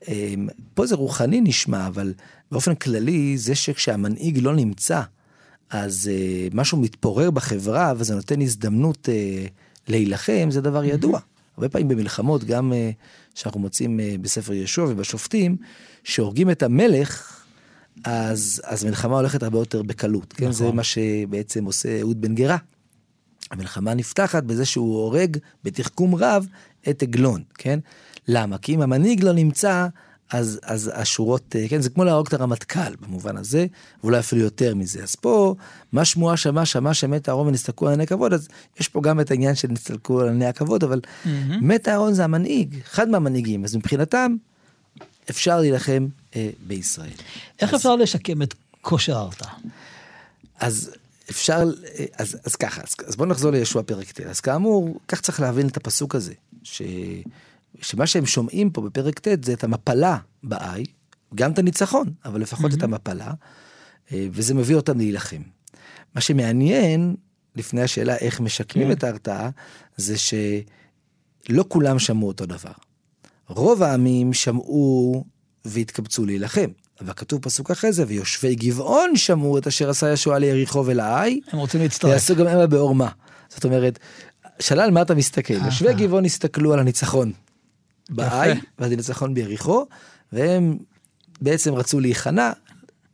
אמ, 0.09 0.49
פה 0.74 0.87
זה 0.87 0.95
רוחני 0.95 1.41
נשמע, 1.41 1.87
אבל 1.87 2.14
באופן 2.53 2.74
כללי, 2.74 3.39
זה 3.39 3.55
שכשהמנהיג 3.55 4.39
לא 4.39 4.55
נמצא, 4.55 5.03
אז 5.70 6.11
uh, 6.12 6.55
משהו 6.55 6.79
מתפורר 6.79 7.31
בחברה 7.31 7.93
וזה 7.97 8.14
נותן 8.14 8.41
הזדמנות 8.41 9.09
uh, 9.09 9.51
להילחם, 9.89 10.49
זה 10.51 10.61
דבר 10.61 10.85
ידוע. 10.85 11.20
הרבה 11.57 11.68
פעמים 11.68 11.89
במלחמות, 11.89 12.45
גם 12.45 12.72
uh, 12.72 12.95
שאנחנו 13.35 13.61
מוצאים 13.61 14.01
בספר 14.20 14.53
יהושע 14.53 14.83
ובשופטים, 14.89 15.57
שהורגים 16.05 16.51
את 16.51 16.62
המלך, 16.62 17.43
אז, 18.05 18.62
אז 18.64 18.85
מלחמה 18.85 19.16
הולכת 19.16 19.43
הרבה 19.43 19.59
יותר 19.59 19.83
בקלות, 19.83 20.33
כן? 20.33 20.53
זה 20.53 20.64
נכון. 20.64 20.77
מה 20.77 20.85
שבעצם 20.85 21.64
עושה 21.64 22.01
אהוד 22.01 22.20
בן 22.20 22.35
גרה. 22.35 22.57
המלחמה 23.51 23.95
נפתחת 23.95 24.43
בזה 24.43 24.64
שהוא 24.64 24.97
הורג 24.97 25.37
בתחכום 25.64 26.14
רב 26.14 26.47
את 26.91 27.03
עגלון, 27.03 27.43
כן? 27.55 27.78
למה? 28.28 28.59
כי 28.59 28.74
אם 28.74 28.82
המנהיג 28.82 29.24
לא 29.24 29.32
נמצא, 29.32 29.87
אז, 30.30 30.61
אז 30.62 30.91
השורות, 30.95 31.57
אה, 31.57 31.68
כן, 31.68 31.80
זה 31.80 31.91
כמו 31.91 32.05
להרוג 32.05 32.26
את 32.26 32.34
הרמטכ"ל 32.34 32.97
במובן 33.01 33.37
הזה, 33.37 33.66
ואולי 34.03 34.18
אפילו 34.18 34.43
יותר 34.43 34.74
מזה. 34.74 35.03
אז 35.03 35.14
פה, 35.14 35.55
מה 35.93 36.05
שמועה 36.05 36.37
שמע, 36.37 36.64
שמע 36.64 36.95
שמת 36.95 37.28
אהרון 37.28 37.47
ונסתלקו 37.47 37.87
על 37.87 37.93
עיני 37.93 38.03
הכבוד, 38.03 38.32
אז 38.32 38.49
יש 38.80 38.89
פה 38.89 39.01
גם 39.03 39.20
את 39.20 39.30
העניין 39.30 39.55
של 39.55 39.68
נסתלקו 39.68 40.20
על 40.20 40.28
עיני 40.28 40.47
הכבוד, 40.47 40.84
אבל 40.84 41.01
מת 41.61 41.89
אהרון 41.89 42.14
זה 42.14 42.24
המנהיג, 42.24 42.76
אחד 42.87 43.09
מהמנהיגים, 43.09 43.64
אז 43.64 43.76
מבחינתם 43.76 44.37
אפשר 45.30 45.61
להילחם 45.61 46.07
אה, 46.37 46.51
בישראל. 46.66 47.11
איך 47.61 47.74
אפשר 47.74 47.97
לשקם 47.97 48.43
את 48.43 48.55
כושר 48.80 49.16
ההרתעה? 49.16 49.53
אז 50.61 50.91
אפשר, 51.30 51.64
אז, 52.18 52.37
אז 52.45 52.57
ככה, 52.57 52.82
אז, 52.82 52.95
אז 53.07 53.16
בואו 53.16 53.28
נחזור 53.28 53.51
לישוע 53.51 53.82
פרק 53.82 54.11
ט'. 54.11 54.20
אז 54.20 54.41
כאמור, 54.41 55.01
כך 55.09 55.20
צריך 55.20 55.41
להבין 55.41 55.68
את 55.68 55.76
הפסוק 55.76 56.14
הזה, 56.14 56.32
ש, 56.67 56.83
שמה 57.81 58.07
שהם 58.07 58.27
שומעים 58.27 58.71
פה 58.71 58.83
בפרק 58.83 59.19
ט' 59.19 59.45
זה 59.45 59.53
את 59.53 59.64
המפלה 59.64 60.19
בעי, 60.43 60.85
גם 61.35 61.53
את 61.53 61.59
הניצחון, 61.59 62.12
אבל 62.25 62.41
לפחות 62.41 62.75
את 62.75 62.83
המפלה, 62.83 63.33
אה, 64.12 64.27
וזה 64.33 64.55
מביא 64.55 64.77
אותם 64.77 64.99
להילחם. 64.99 65.43
מה 66.14 66.21
שמעניין, 66.21 67.17
לפני 67.57 67.83
השאלה 67.83 68.17
איך 68.17 68.41
משקמים 68.41 68.87
כן. 68.87 68.93
את 68.93 69.05
ההרתעה, 69.05 69.51
זה 69.97 70.14
שלא 70.19 71.64
כולם 71.69 71.99
שמעו 71.99 72.29
אותו 72.29 72.47
דבר. 72.47 72.73
רוב 73.49 73.83
העמים 73.83 74.33
שמעו 74.33 75.25
והתקבצו 75.64 76.27
להילחם. 76.27 76.71
אבל 77.01 77.12
כתוב 77.17 77.43
פסוק 77.43 77.71
אחרי 77.71 77.93
זה, 77.93 78.05
ויושבי 78.09 78.55
גבעון 78.55 79.17
שמעו 79.17 79.59
את 79.59 79.67
אשר 79.67 79.91
עשה 79.91 80.12
ישוע 80.12 80.39
ליריחו 80.39 80.87
ולעי, 80.87 81.41
הם 81.53 81.59
רוצים 81.59 81.81
להצטרף. 81.81 82.11
ויעשו 82.11 82.37
גם 82.37 82.47
המה 82.47 82.67
בעורמה. 82.67 83.09
זאת 83.49 83.64
אומרת, 83.64 83.99
שלל 84.61 84.91
מה 84.91 85.03
אתה 85.03 85.15
מסתכל? 85.15 85.55
יושבי 85.55 85.95
גבעון 85.95 86.25
הסתכלו 86.25 86.73
על 86.73 86.79
הניצחון 86.79 87.33
בעי. 88.11 88.61
ועל 88.79 88.93
הניצחון 88.93 89.35
ביריחו, 89.35 89.87
והם 90.33 90.79
בעצם 91.41 91.75
רצו 91.75 92.01
להיכנע, 92.01 92.53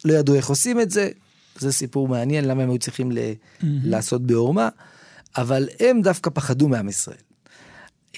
לא 0.05 0.12
ידעו 0.12 0.34
איך 0.34 0.49
עושים 0.49 0.80
את 0.80 0.90
זה, 0.90 1.11
זה 1.59 1.72
סיפור 1.72 2.09
מעניין 2.09 2.45
למה 2.45 2.62
הם 2.62 2.70
היו 2.70 2.78
צריכים 2.78 3.12
ל- 3.12 3.32
לעשות 3.62 4.22
בעורמה, 4.22 4.68
אבל 5.36 5.68
הם 5.80 6.03
דווקא 6.03 6.30
פחדו 6.34 6.68
מעם 6.68 6.88
ישראל. 6.88 7.16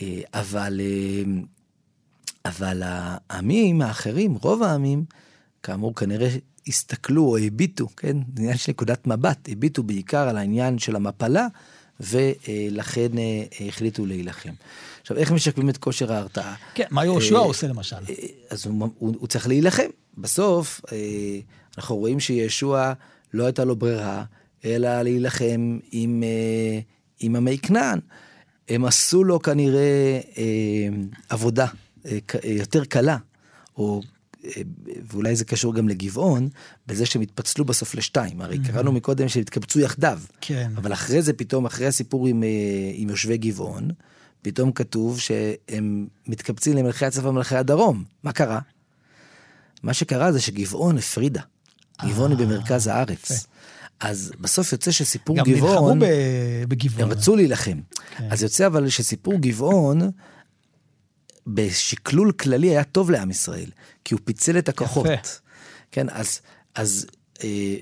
אה, 0.02 0.20
אבל, 0.34 0.80
אה, 0.80 1.32
אבל 2.44 2.82
העמים 2.84 3.82
האחרים, 3.82 4.34
רוב 4.34 4.62
העמים, 4.62 5.04
כאמור 5.62 5.94
כנראה 5.94 6.28
הסתכלו 6.66 7.24
או 7.24 7.36
הביטו, 7.36 7.88
כן? 7.96 8.16
זה 8.16 8.42
עניין 8.42 8.56
של 8.56 8.72
נקודת 8.72 9.06
מבט, 9.06 9.48
הביטו 9.52 9.82
בעיקר 9.82 10.28
על 10.28 10.36
העניין 10.36 10.78
של 10.78 10.96
המפלה, 10.96 11.46
ולכן 12.00 13.18
אה, 13.18 13.66
החליטו 13.68 14.06
להילחם. 14.06 14.52
עכשיו, 15.00 15.16
איך 15.16 15.32
משקמים 15.32 15.68
את 15.68 15.76
כושר 15.76 16.12
ההרתעה? 16.12 16.54
כן, 16.74 16.84
מה 16.90 17.04
יהושע 17.04 17.34
אה, 17.34 17.40
עושה 17.40 17.66
למשל? 17.66 17.96
אה, 17.96 18.14
אז 18.50 18.66
הוא, 18.66 18.88
הוא, 18.98 19.14
הוא 19.18 19.28
צריך 19.28 19.48
להילחם. 19.48 19.88
בסוף, 20.18 20.80
אנחנו 21.78 21.96
רואים 21.96 22.20
שישוע 22.20 22.92
לא 23.34 23.44
הייתה 23.44 23.64
לו 23.64 23.76
ברירה, 23.76 24.24
אלא 24.64 25.02
להילחם 25.02 25.78
עם, 25.92 26.22
עם 27.20 27.36
עמי 27.36 27.58
כנען. 27.58 27.98
הם 28.68 28.84
עשו 28.84 29.24
לו 29.24 29.42
כנראה 29.42 30.20
אה, 30.38 30.88
עבודה 31.28 31.66
יותר 32.44 32.84
קלה, 32.84 33.16
או, 33.76 34.02
ואולי 35.10 35.36
זה 35.36 35.44
קשור 35.44 35.74
גם 35.74 35.88
לגבעון, 35.88 36.48
בזה 36.86 37.06
שהם 37.06 37.22
התפצלו 37.22 37.64
בסוף 37.64 37.94
לשתיים. 37.94 38.40
הרי 38.40 38.58
קראנו 38.58 38.92
מקודם 38.92 39.28
שהם 39.28 39.40
התקבצו 39.40 39.80
יחדיו. 39.80 40.20
כן. 40.40 40.70
אבל 40.76 40.92
אחרי 40.92 41.22
זה 41.22 41.32
פתאום, 41.32 41.66
אחרי 41.66 41.86
הסיפור 41.86 42.26
עם, 42.26 42.42
אה, 42.42 42.48
עם 42.94 43.08
יושבי 43.08 43.36
גבעון, 43.36 43.90
פתאום 44.42 44.72
כתוב 44.72 45.20
שהם 45.20 46.06
מתקבצים 46.26 46.76
למלכי 46.76 47.06
הצפון 47.06 47.26
ומלכי 47.26 47.56
הדרום. 47.56 48.04
מה 48.22 48.32
קרה? 48.32 48.60
מה 49.82 49.94
שקרה 49.94 50.32
זה 50.32 50.40
שגבעון 50.40 50.98
הפרידה. 50.98 51.42
גבעון 52.04 52.30
היא 52.30 52.38
במרכז 52.38 52.86
הארץ. 52.86 53.30
יפה. 53.30 53.34
אז 54.00 54.32
בסוף 54.40 54.72
יוצא 54.72 54.90
שסיפור 54.90 55.36
גם 55.36 55.44
נלחמו 55.46 55.66
גבעון, 55.66 55.98
ב- 55.98 56.04
בגבעון. 56.68 57.02
הם 57.02 57.18
רצו 57.18 57.36
להילחם. 57.36 57.78
כן. 58.16 58.28
אז 58.30 58.42
יוצא 58.42 58.66
אבל 58.66 58.88
שסיפור 58.88 59.34
גבעון, 59.34 60.10
בשקלול 61.46 62.32
כללי 62.32 62.68
היה 62.68 62.84
טוב 62.84 63.10
לעם 63.10 63.30
ישראל, 63.30 63.70
כי 64.04 64.14
הוא 64.14 64.20
פיצל 64.24 64.58
את 64.58 64.68
הכוחות. 64.68 65.06
יפה. 65.06 65.16
כן, 65.92 66.06
אז, 66.08 66.40
אז 66.74 67.06
אה, 67.44 67.76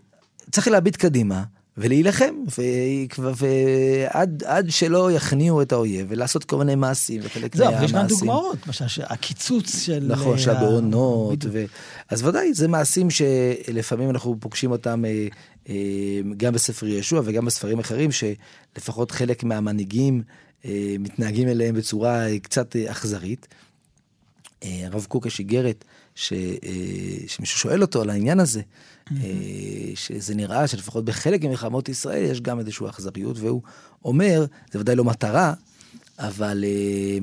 צריך 0.51 0.69
להביט 0.69 0.97
קדימה 0.97 1.43
ולהילחם, 1.77 2.35
ועד 3.19 4.43
עד 4.45 4.71
שלא 4.71 5.13
יכניעו 5.13 5.63
את 5.63 5.73
האויב, 5.73 6.07
ולעשות 6.09 6.45
כל 6.45 6.57
מיני 6.59 6.75
מעשים, 6.75 7.21
וחלק 7.25 7.57
זהו, 7.57 7.69
אבל 7.69 7.85
יש 7.85 7.93
גם 7.93 7.99
מהמעשים... 7.99 8.19
דוגמאות, 8.19 8.59
למשל, 8.67 9.03
הקיצוץ 9.03 9.83
של... 9.83 10.05
נכון, 10.09 10.33
אה, 10.33 10.39
של 10.39 10.51
הבעונות, 10.51 11.39
בדיוק. 11.39 11.55
ו... 11.55 11.65
אז 12.09 12.27
ודאי, 12.27 12.55
זה 12.55 12.69
מעשים 12.69 13.09
שלפעמים 13.11 14.11
אנחנו 14.11 14.37
פוגשים 14.41 14.71
אותם 14.71 15.05
אה, 15.05 15.27
אה, 15.69 15.75
גם 16.37 16.53
בספר 16.53 16.87
ישוע 16.87 17.21
וגם 17.25 17.45
בספרים 17.45 17.79
אחרים, 17.79 18.11
שלפחות 18.13 19.11
חלק 19.11 19.45
מהמנהיגים 19.45 20.23
מתנהגים 20.99 21.49
אליהם 21.49 21.75
בצורה 21.75 22.29
אה, 22.29 22.39
קצת 22.39 22.77
אה, 22.77 22.91
אכזרית. 22.91 23.49
אה, 24.63 24.87
הרב 24.87 25.07
קוק 25.09 25.27
יש 25.27 25.39
איגרת 25.39 25.85
ש, 26.15 26.33
אה, 26.33 26.39
שמישהו 27.27 27.59
שואל 27.59 27.83
אותו 27.83 28.03
על 28.03 28.11
העניין 28.11 28.41
הזה, 28.41 28.63
אה, 29.13 29.17
שזה 29.95 30.35
נראה 30.35 30.67
שלפחות 30.67 31.05
בחלק 31.05 31.45
ממלחמות 31.45 31.89
ישראל 31.89 32.23
יש 32.31 32.41
גם 32.41 32.59
איזושהי 32.59 32.89
אכזריות, 32.89 33.39
והוא 33.39 33.63
אומר, 34.05 34.45
זה 34.73 34.81
ודאי 34.81 34.97
לא 34.97 35.05
מטרה, 35.05 35.55
אבל 36.19 36.65
אה, 36.67 37.19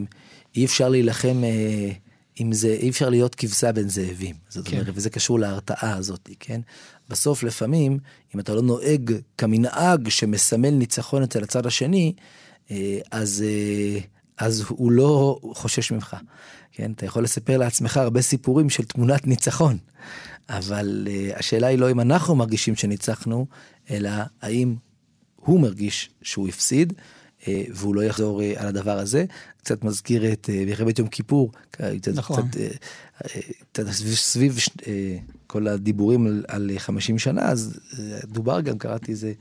אי 0.56 0.66
אפשר 0.66 0.90
להילחם 0.90 1.44
אה, 1.44 1.92
עם 2.36 2.54
זה, 2.54 2.68
אי 2.68 2.90
אפשר 2.90 3.10
להיות 3.10 3.36
כבשה 3.36 3.72
בין 3.72 3.90
זאבים. 3.90 4.36
זאת 4.50 4.68
כן. 4.68 4.78
אומרת, 4.78 4.94
וזה 4.94 5.10
קשור 5.10 5.40
להרתעה 5.40 5.96
הזאת, 5.96 6.30
כן? 6.40 6.62
בסוף 7.10 7.44
לפעמים, 7.44 8.00
אם 8.36 8.40
אתה 8.40 8.54
לא 8.54 8.62
נוהג 8.62 9.14
כמנהג 9.38 10.10
שמסמל 10.10 10.70
ניצחון 10.70 11.24
אצל 11.24 11.44
הצד 11.44 11.66
השני, 11.66 12.14
אה, 12.18 12.24
אז, 13.12 13.44
אה, 13.48 14.00
אז 14.38 14.64
הוא 14.68 14.92
לא 14.92 15.40
חושש 15.54 15.92
ממך. 15.92 16.16
כן, 16.72 16.92
אתה 16.92 17.06
יכול 17.06 17.24
לספר 17.24 17.58
לעצמך 17.58 17.98
הרבה 17.98 18.22
סיפורים 18.22 18.70
של 18.70 18.84
תמונת 18.84 19.28
ניצחון, 19.28 19.78
אבל 20.50 21.08
uh, 21.08 21.40
השאלה 21.40 21.68
היא 21.68 21.78
לא 21.80 21.92
אם 21.92 22.00
אנחנו 22.00 22.36
מרגישים 22.36 22.76
שניצחנו, 22.76 23.46
אלא 23.90 24.10
האם 24.42 24.76
הוא 25.36 25.60
מרגיש 25.60 26.10
שהוא 26.22 26.48
הפסיד, 26.48 26.94
והוא 27.48 27.96
לא 27.96 28.04
יחזור 28.04 28.42
על 28.56 28.68
הדבר 28.68 29.00
הזה. 29.00 29.26
קצת 29.58 29.84
מזכיר 29.84 30.34
את 30.34 30.50
מלחמת 30.54 31.00
יום 31.00 31.08
כיפור, 31.08 31.52
נכון. 32.14 32.50
קצת, 32.50 32.60
קצת 33.72 33.92
סביב, 33.92 34.14
סביב 34.14 34.58
כל 35.48 35.68
הדיבורים 35.68 36.28
על, 36.28 36.46
על 36.48 36.72
50 36.78 37.20
שנה, 37.20 37.50
אז 37.50 37.80
דובר 38.24 38.62
גם, 38.62 38.78
קראתי 38.78 39.12
איזה 39.12 39.34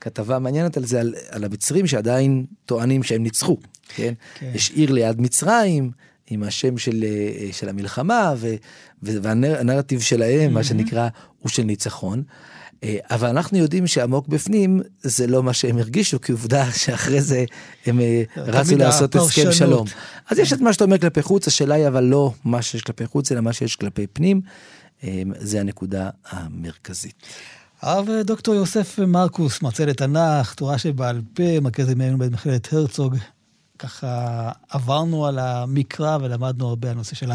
כתבה 0.00 0.38
מעניינת 0.38 0.76
על 0.76 0.84
זה, 0.84 1.00
על, 1.00 1.14
על 1.30 1.44
המצרים 1.44 1.86
שעדיין 1.86 2.44
טוענים 2.66 3.02
שהם 3.02 3.22
ניצחו, 3.22 3.56
כן? 3.88 4.14
כן. 4.34 4.50
יש 4.54 4.70
עיר 4.70 4.92
ליד 4.92 5.20
מצרים, 5.20 5.90
עם 6.30 6.42
השם 6.42 6.78
של, 6.78 7.04
אה, 7.04 7.52
של 7.52 7.68
המלחמה, 7.68 8.34
ו, 8.36 8.54
ו- 9.02 9.22
והנרטיב 9.22 10.00
שלהם, 10.00 10.54
מה 10.54 10.64
שנקרא, 10.64 11.08
הוא 11.38 11.50
של 11.50 11.62
ניצחון. 11.62 12.22
אה, 12.84 12.96
אבל 13.10 13.28
אנחנו 13.28 13.58
יודעים 13.58 13.86
שעמוק 13.86 14.28
בפנים 14.28 14.80
זה 15.02 15.26
לא 15.26 15.42
מה 15.42 15.52
שהם 15.52 15.78
הרגישו, 15.78 16.20
כי 16.20 16.32
עובדה 16.32 16.72
שאחרי 16.72 17.20
זה 17.20 17.44
הם 17.86 18.00
אה, 18.00 18.22
רצו 18.36 18.76
לעשות 18.76 19.14
הסכם. 19.14 19.52
שלום. 19.52 19.86
אז 20.30 20.38
יש 20.38 20.52
את 20.52 20.60
מה 20.60 20.72
שאתה 20.72 20.84
אומר 20.84 20.98
כלפי 20.98 21.22
חוץ, 21.22 21.46
השאלה 21.46 21.74
היא 21.74 21.88
אבל 21.88 22.04
לא 22.04 22.32
מה 22.44 22.62
שיש 22.62 22.82
כלפי 22.82 23.06
חוץ, 23.06 23.32
אלא 23.32 23.40
מה 23.40 23.52
שיש 23.52 23.76
כלפי 23.76 24.06
פנים. 24.06 24.40
אה, 25.04 25.22
זה 25.38 25.60
הנקודה 25.60 26.10
המרכזית. 26.28 27.14
הרב 27.82 28.08
דוקטור 28.24 28.54
יוסף 28.54 28.98
מרקוס, 28.98 29.62
מרצה 29.62 29.86
לתנ"ך, 29.86 30.54
תורה 30.54 30.78
שבעל 30.78 31.20
פה, 31.34 31.60
מרכז 31.60 31.90
ימינו 31.90 32.18
במכללת 32.18 32.72
הרצוג. 32.72 33.16
ככה 33.78 34.50
עברנו 34.68 35.26
על 35.26 35.38
המקרא 35.38 36.18
ולמדנו 36.20 36.68
הרבה 36.68 36.90
על 36.90 36.96
נושא 36.96 37.14
של 37.14 37.30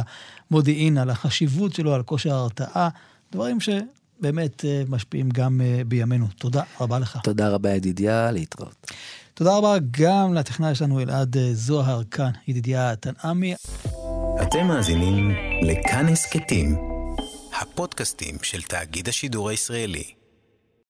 המודיעין, 0.51 0.97
על 0.97 1.09
החשיבות 1.09 1.73
שלו, 1.73 1.93
על 1.93 2.03
כושר 2.03 2.33
ההרתעה, 2.33 2.89
דברים 3.31 3.57
שבאמת 3.59 4.65
אה, 4.65 4.83
משפיעים 4.89 5.29
גם 5.29 5.61
אה, 5.61 5.81
בימינו. 5.87 6.27
תודה 6.37 6.63
רבה 6.81 6.99
לך. 6.99 7.17
תודה 7.23 7.49
רבה 7.49 7.69
ידידיה, 7.69 8.31
להתראות. 8.31 8.91
תודה 9.33 9.57
רבה 9.57 9.75
גם 9.91 10.33
לטכנאי 10.33 10.75
שלנו 10.75 10.99
אלעד 10.99 11.37
אה, 11.37 11.49
זוהר 11.53 12.03
כאן, 12.03 12.31
ידידיה 12.47 12.95
תנעמי. 12.95 13.55
אתם 14.41 14.67
מאזינים 14.67 15.31
לכאן 15.61 16.07
הסכתים, 16.07 16.75
הפודקאסטים 17.61 18.37
של 18.41 18.61
תאגיד 18.61 19.09
השידור 19.09 19.49
הישראלי. 19.49 20.20